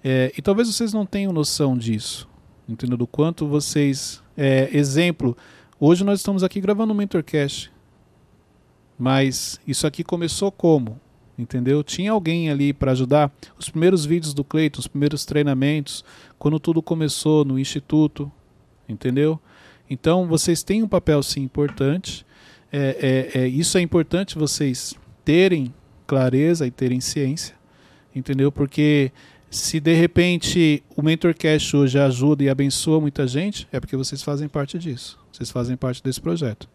é, 0.04 0.32
e 0.38 0.42
talvez 0.42 0.68
vocês 0.68 0.94
não 0.94 1.06
tenham 1.06 1.32
noção 1.34 1.78
disso, 1.78 2.28
entendeu? 2.68 2.98
Do 2.98 3.08
quanto 3.08 3.48
vocês. 3.48 4.24
é, 4.38 4.70
exemplo, 4.76 5.38
hoje 5.80 6.04
nós 6.04 6.20
estamos 6.20 6.44
aqui 6.44 6.60
gravando 6.60 6.94
um 6.94 6.96
Mentorcast. 6.96 7.72
Mas 8.98 9.60
isso 9.68 9.86
aqui 9.86 10.04
começou 10.04 10.52
como? 10.52 11.00
Entendeu? 11.38 11.84
Tinha 11.84 12.14
alguém 12.14 12.50
ali 12.50 12.72
para 12.72 12.94
ajudar. 12.94 13.32
Os 13.60 13.70
primeiros 13.70 14.06
vídeos 14.06 14.34
do 14.34 14.44
Cleiton, 14.44 14.80
os 14.80 14.88
primeiros 14.88 15.26
treinamentos, 15.26 16.04
quando 16.40 16.60
tudo 16.60 16.82
começou 16.82 17.44
no 17.44 17.60
instituto, 17.60 18.32
entendeu? 18.88 19.40
Então 19.90 20.28
vocês 20.28 20.64
têm 20.64 20.82
um 20.82 20.88
papel 20.88 21.22
sim 21.22 21.42
importante. 21.42 22.25
É, 22.78 23.32
é, 23.34 23.42
é, 23.44 23.48
isso 23.48 23.78
é 23.78 23.82
importante 23.82 24.38
vocês 24.38 24.96
terem 25.24 25.74
clareza 26.06 26.68
e 26.68 26.72
terem 26.72 27.00
ciência, 27.00 27.56
entendeu? 28.14 28.52
Porque 28.52 29.14
se 29.50 29.80
de 29.80 29.94
repente 29.94 30.84
o 30.94 31.02
Mentorcast 31.02 31.74
hoje 31.74 31.98
ajuda 31.98 32.44
e 32.44 32.50
abençoa 32.50 33.00
muita 33.00 33.26
gente, 33.26 33.66
é 33.72 33.80
porque 33.80 33.96
vocês 33.96 34.22
fazem 34.22 34.50
parte 34.50 34.78
disso. 34.78 35.18
Vocês 35.32 35.50
fazem 35.50 35.78
parte 35.78 36.04
desse 36.04 36.20
projeto. 36.20 36.68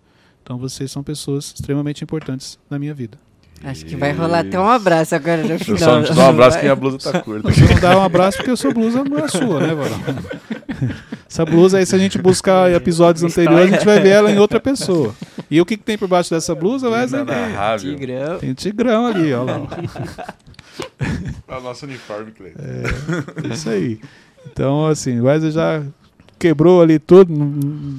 Então 0.43 0.57
vocês 0.57 0.91
são 0.91 1.03
pessoas 1.03 1.53
extremamente 1.55 2.03
importantes 2.03 2.59
na 2.71 2.79
minha 2.79 2.95
vida. 2.95 3.19
Acho 3.63 3.85
que 3.85 3.95
vai 3.95 4.13
rolar 4.13 4.39
até 4.39 4.59
um 4.59 4.71
abraço 4.71 5.15
agora 5.15 5.43
no 5.43 5.51
Eu 5.51 5.59
final. 5.59 5.79
só 5.79 6.03
te 6.03 6.15
dou 6.15 6.25
um 6.25 6.29
abraço 6.31 6.59
que 6.59 6.65
Vai. 6.67 6.75
minha 6.75 6.77
blusa 6.77 7.13
tá 7.13 7.21
curta. 7.21 7.53
Você 7.53 7.61
não 7.61 7.79
dá 7.79 7.99
um 7.99 8.03
abraço 8.03 8.39
porque 8.39 8.53
a 8.53 8.57
sua 8.57 8.73
blusa 8.73 9.05
não 9.05 9.19
é 9.19 9.29
sua, 9.29 9.61
né, 9.61 9.75
Varão? 9.75 10.01
Essa 11.29 11.45
blusa 11.45 11.77
aí, 11.77 11.85
se 11.85 11.95
a 11.95 11.99
gente 11.99 12.17
buscar 12.17 12.73
episódios 12.73 13.23
anteriores, 13.23 13.71
a 13.71 13.77
gente 13.77 13.85
vai 13.85 14.01
ver 14.01 14.09
ela 14.09 14.33
em 14.33 14.39
outra 14.39 14.59
pessoa. 14.59 15.15
E 15.51 15.61
o 15.61 15.67
que, 15.67 15.77
que 15.77 15.83
tem 15.83 15.99
por 15.99 16.07
baixo 16.09 16.31
dessa 16.31 16.55
blusa, 16.55 16.89
Wesley? 16.89 17.23
Inenarrável. 17.23 17.97
Tigrão. 17.97 18.39
Tem 18.39 18.55
tigrão 18.55 19.07
ali, 19.07 19.33
ó 19.35 19.43
lá. 19.43 19.67
É 21.49 21.57
o 21.57 21.61
nosso 21.61 21.85
uniforme, 21.87 22.31
Cleiton. 22.31 22.61
É 22.63 23.53
isso 23.53 23.69
aí. 23.69 24.01
Então, 24.47 24.87
assim, 24.87 25.19
o 25.21 25.25
Wesley 25.25 25.51
já 25.51 25.83
quebrou 26.39 26.81
ali 26.81 26.99
tudo, 26.99 27.35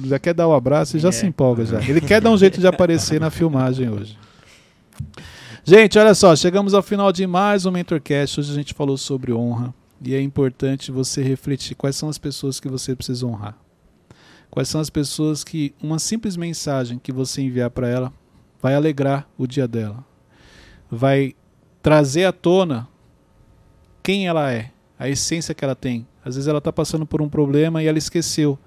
já 0.08 0.18
quer 0.18 0.34
dar 0.34 0.48
o 0.48 0.54
abraço 0.54 0.96
e 0.96 1.00
já 1.00 1.10
É. 1.10 1.12
se 1.12 1.26
empolga 1.26 1.64
já. 1.64 1.80
Ele 1.82 2.00
quer 2.00 2.20
dar 2.20 2.30
um 2.30 2.38
jeito 2.38 2.58
de 2.58 2.66
aparecer 2.66 3.20
na 3.20 3.30
filmagem 3.30 3.88
hoje. 3.90 4.16
Gente, 5.64 5.98
olha 5.98 6.14
só, 6.14 6.34
chegamos 6.34 6.74
ao 6.74 6.82
final 6.82 7.12
de 7.12 7.26
mais 7.26 7.66
um 7.66 7.70
Mentorcast. 7.70 8.40
Hoje 8.40 8.50
a 8.50 8.54
gente 8.54 8.74
falou 8.74 8.96
sobre 8.96 9.32
honra 9.32 9.72
e 10.04 10.14
é 10.14 10.20
importante 10.20 10.90
você 10.90 11.22
refletir 11.22 11.76
quais 11.76 11.94
são 11.94 12.08
as 12.08 12.18
pessoas 12.18 12.58
que 12.58 12.68
você 12.68 12.96
precisa 12.96 13.24
honrar. 13.26 13.54
Quais 14.52 14.68
são 14.68 14.82
as 14.82 14.90
pessoas 14.90 15.42
que 15.42 15.74
uma 15.82 15.98
simples 15.98 16.36
mensagem 16.36 16.98
que 16.98 17.10
você 17.10 17.40
enviar 17.40 17.70
para 17.70 17.88
ela 17.88 18.12
vai 18.60 18.74
alegrar 18.74 19.26
o 19.38 19.46
dia 19.46 19.66
dela. 19.66 20.04
Vai 20.90 21.34
trazer 21.82 22.26
à 22.26 22.32
tona 22.32 22.86
quem 24.02 24.28
ela 24.28 24.52
é, 24.52 24.70
a 24.98 25.08
essência 25.08 25.54
que 25.54 25.64
ela 25.64 25.74
tem. 25.74 26.06
Às 26.22 26.34
vezes 26.34 26.48
ela 26.48 26.58
está 26.58 26.70
passando 26.70 27.06
por 27.06 27.22
um 27.22 27.30
problema 27.30 27.82
e 27.82 27.86
ela 27.86 27.96
esqueceu 27.96 28.58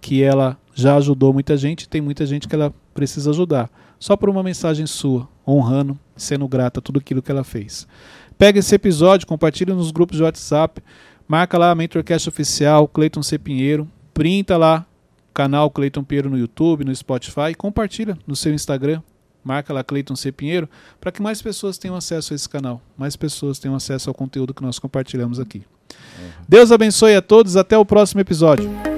que 0.00 0.22
ela 0.22 0.58
já 0.74 0.96
ajudou 0.96 1.34
muita 1.34 1.54
gente 1.54 1.86
tem 1.86 2.00
muita 2.00 2.24
gente 2.24 2.48
que 2.48 2.54
ela 2.54 2.72
precisa 2.94 3.28
ajudar. 3.28 3.70
Só 3.98 4.16
por 4.16 4.30
uma 4.30 4.42
mensagem 4.42 4.86
sua, 4.86 5.28
honrando, 5.46 5.98
sendo 6.16 6.48
grata 6.48 6.80
a 6.80 6.82
tudo 6.82 6.98
aquilo 6.98 7.20
que 7.20 7.30
ela 7.30 7.44
fez. 7.44 7.86
Pega 8.38 8.60
esse 8.60 8.74
episódio, 8.74 9.26
compartilha 9.26 9.74
nos 9.74 9.90
grupos 9.90 10.16
de 10.16 10.22
WhatsApp, 10.22 10.82
Marca 11.28 11.58
lá 11.58 11.72
a 11.72 11.74
Mentorcast 11.74 12.26
Oficial, 12.26 12.88
Cleiton 12.88 13.22
C. 13.22 13.38
Pinheiro. 13.38 13.86
Printa 14.14 14.56
lá 14.56 14.86
canal 15.36 15.70
Cleiton 15.70 16.02
Pinheiro 16.02 16.30
no 16.30 16.38
YouTube, 16.38 16.82
no 16.82 16.96
Spotify. 16.96 17.54
Compartilha 17.54 18.16
no 18.26 18.34
seu 18.34 18.54
Instagram. 18.54 19.02
Marca 19.44 19.72
lá 19.72 19.84
Cleiton 19.84 20.16
C. 20.16 20.32
Pinheiro 20.32 20.68
para 20.98 21.12
que 21.12 21.22
mais 21.22 21.42
pessoas 21.42 21.76
tenham 21.76 21.94
acesso 21.94 22.32
a 22.32 22.34
esse 22.34 22.48
canal. 22.48 22.80
Mais 22.96 23.14
pessoas 23.16 23.58
tenham 23.58 23.76
acesso 23.76 24.08
ao 24.08 24.14
conteúdo 24.14 24.54
que 24.54 24.62
nós 24.62 24.78
compartilhamos 24.78 25.38
aqui. 25.38 25.62
Deus 26.48 26.72
abençoe 26.72 27.14
a 27.14 27.22
todos. 27.22 27.54
Até 27.54 27.76
o 27.76 27.84
próximo 27.84 28.22
episódio. 28.22 28.95